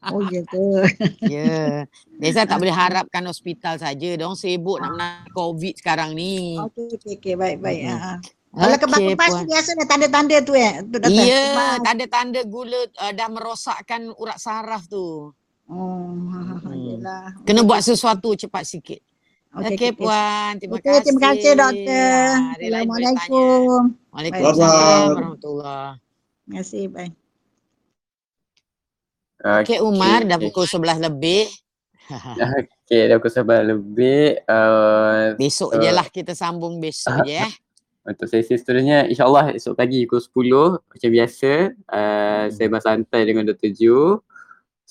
Oh 0.08 0.22
ya 0.24 0.42
ke? 0.46 0.66
Ya. 1.36 1.84
Biasa 2.16 2.46
tak 2.46 2.58
boleh 2.58 2.72
harapkan 2.72 3.26
hospital 3.26 3.76
saja. 3.76 4.10
Diorang 4.14 4.38
sibuk 4.38 4.78
nak 4.78 4.94
menang 4.94 5.26
COVID 5.34 5.74
sekarang 5.78 6.14
ni. 6.14 6.56
Okey 6.58 6.96
okey 6.96 7.12
okey 7.18 7.34
baik 7.36 7.58
baik. 7.60 7.82
Ha. 7.90 8.18
Kalau 8.52 8.68
Okey, 8.68 8.84
kebas-kebas 8.84 9.30
tu 9.32 9.36
Puan. 9.36 9.48
biasa 9.48 9.70
dah 9.74 9.88
tanda-tanda 9.88 10.38
tu 10.44 10.54
eh. 10.54 10.74
Tu. 10.84 10.98
Ya, 11.10 11.40
Kebas. 11.40 11.78
tanda-tanda 11.82 12.40
gula 12.46 12.82
uh, 13.00 13.12
dah 13.12 13.28
merosakkan 13.28 14.12
urat 14.16 14.38
saraf 14.38 14.86
tu. 14.86 15.32
Oh, 15.72 16.12
ha, 16.28 16.40
ha, 16.42 16.56
ha, 16.58 16.68
Hmm. 16.68 16.76
yelah. 16.76 17.26
Kena 17.42 17.64
buat 17.64 17.80
sesuatu 17.80 18.36
cepat 18.36 18.68
sikit. 18.68 19.00
Okey, 19.52 19.76
okey. 19.76 19.92
Puan. 19.96 20.60
Terima 20.60 20.76
Okey, 20.76 20.84
kasih. 20.86 21.04
terima 21.06 21.20
kasih 21.26 21.52
doktor. 21.54 22.28
Tanya. 22.28 22.56
Assalamualaikum. 22.56 23.80
Waalaikumsalam 24.12 25.08
warahmatullahi 25.10 25.92
Terima 26.42 26.56
kasih. 26.58 26.84
Bye. 26.88 27.12
Okey 29.42 29.80
Umar, 29.82 30.22
dah 30.24 30.38
okey. 30.38 30.46
pukul 30.48 30.66
11 30.68 31.02
lebih. 31.02 31.44
Okey, 32.86 33.02
dah 33.08 33.16
pukul 33.18 33.32
11 33.34 33.64
lebih. 33.66 34.22
Uh, 34.46 35.34
Besok 35.36 35.72
So- 35.72 35.80
je 35.80 35.90
lah 35.90 36.08
kita 36.08 36.32
sambung 36.32 36.78
besok 36.78 37.16
je 37.28 37.40
eh. 37.40 37.52
untuk 38.02 38.28
sesi 38.28 38.54
seterusnya, 38.54 39.06
insyaAllah 39.08 39.54
esok 39.54 39.74
pagi 39.74 40.04
pukul 40.04 40.20
10 40.78 40.84
macam 40.86 41.10
biasa. 41.12 41.52
Uh, 41.88 42.44
saya 42.50 42.68
bersantai 42.68 43.22
dengan 43.24 43.44
Dr. 43.46 43.72
Ju. 43.72 44.20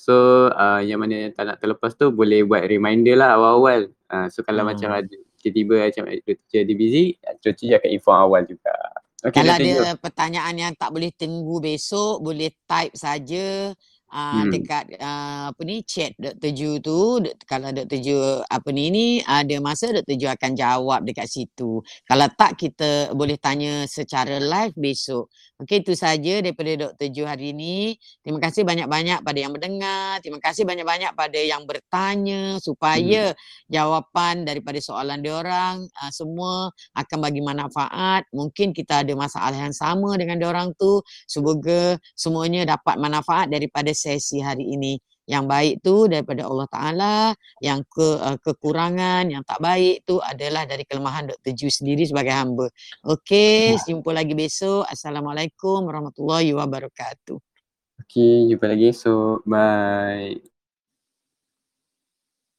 So, 0.01 0.49
uh, 0.49 0.81
yang 0.81 1.05
mana 1.05 1.29
yang 1.29 1.33
tak 1.37 1.45
nak 1.45 1.61
terlepas 1.61 1.93
tu 1.93 2.09
boleh 2.09 2.41
buat 2.49 2.65
reminder 2.65 3.21
lah 3.21 3.37
awal-awal. 3.37 3.93
Uh, 4.09 4.33
so, 4.33 4.41
kalau 4.41 4.65
Hmm. 4.65 4.73
macam 4.73 4.97
ada 4.97 5.13
tiba-tiba 5.45 5.93
macam. 5.93 6.05
Ju 6.25 6.57
ada 6.57 6.73
busy, 6.73 7.05
Dr. 7.21 7.53
Ju 7.53 7.77
akan 7.77 7.91
inform 7.93 8.19
awal 8.25 8.43
juga. 8.49 8.73
Okay, 9.21 9.45
Kalau 9.45 9.53
ada 9.53 10.01
pertanyaan 10.01 10.57
yang 10.57 10.73
tak 10.73 10.89
boleh 10.97 11.13
tunggu 11.13 11.61
besok, 11.61 12.25
boleh 12.25 12.49
type 12.65 12.97
saja 12.97 13.77
uh, 14.11 14.43
Hmm. 14.43 14.51
dekat 14.51 14.85
uh, 14.99 15.55
apa 15.55 15.61
ni 15.63 15.83
chat 15.87 16.13
Dr. 16.19 16.51
Ju 16.55 16.71
tu. 16.83 17.23
Kalau 17.47 17.71
Dr. 17.71 17.99
Ju 18.03 18.19
apa 18.47 18.69
ni 18.75 18.91
ni 18.91 19.07
ada 19.25 19.55
masa 19.63 19.91
Dr. 19.95 20.15
Ju 20.19 20.27
akan 20.31 20.53
jawab 20.59 21.07
dekat 21.07 21.27
situ. 21.31 21.81
Kalau 22.07 22.27
tak 22.35 22.59
kita 22.59 23.15
boleh 23.15 23.39
tanya 23.39 23.87
secara 23.87 24.39
live 24.43 24.75
besok. 24.77 25.31
Okey 25.61 25.85
itu 25.85 25.93
saja 25.93 26.41
daripada 26.41 26.89
Dr. 26.89 27.09
Ju 27.13 27.23
hari 27.29 27.53
ini. 27.53 27.93
Terima 28.25 28.41
kasih 28.41 28.65
banyak-banyak 28.65 29.21
pada 29.21 29.39
yang 29.39 29.53
mendengar. 29.53 30.17
Terima 30.25 30.41
kasih 30.41 30.65
banyak-banyak 30.65 31.13
pada 31.13 31.37
yang 31.37 31.69
bertanya 31.69 32.57
supaya 32.65 33.37
jawapan 33.69 34.49
daripada 34.49 34.81
soalan 34.81 35.21
diorang 35.21 35.85
uh, 36.01 36.11
semua 36.11 36.73
akan 36.97 37.19
bagi 37.21 37.45
manfaat. 37.45 38.25
Mungkin 38.33 38.73
kita 38.73 39.05
ada 39.05 39.13
masalah 39.13 39.53
yang 39.53 39.77
sama 39.77 40.17
dengan 40.17 40.41
diorang 40.41 40.73
tu. 40.81 41.05
Semoga 41.29 42.01
semuanya 42.17 42.65
dapat 42.65 42.97
manfaat 42.97 43.53
daripada 43.53 43.93
sesi 44.01 44.41
hari 44.41 44.73
ini. 44.73 44.97
Yang 45.29 45.45
baik 45.47 45.75
tu 45.85 46.11
daripada 46.11 46.43
Allah 46.49 46.67
Ta'ala, 46.73 47.17
yang 47.63 47.85
ke, 47.87 48.19
uh, 48.19 48.35
kekurangan, 48.41 49.31
yang 49.31 49.45
tak 49.47 49.61
baik 49.63 50.03
tu 50.03 50.19
adalah 50.19 50.67
dari 50.67 50.83
kelemahan 50.89 51.31
Dr. 51.31 51.53
Ju 51.55 51.69
sendiri 51.71 52.03
sebagai 52.09 52.35
hamba. 52.35 52.67
Okey, 53.07 53.79
jumpa 53.87 54.11
lagi 54.11 54.35
besok. 54.35 54.89
Assalamualaikum 54.91 55.87
warahmatullahi 55.87 56.51
wabarakatuh. 56.57 57.39
Okay, 58.01 58.51
jumpa 58.51 58.67
lagi 58.67 58.91
esok. 58.91 59.47
Bye. 59.47 60.60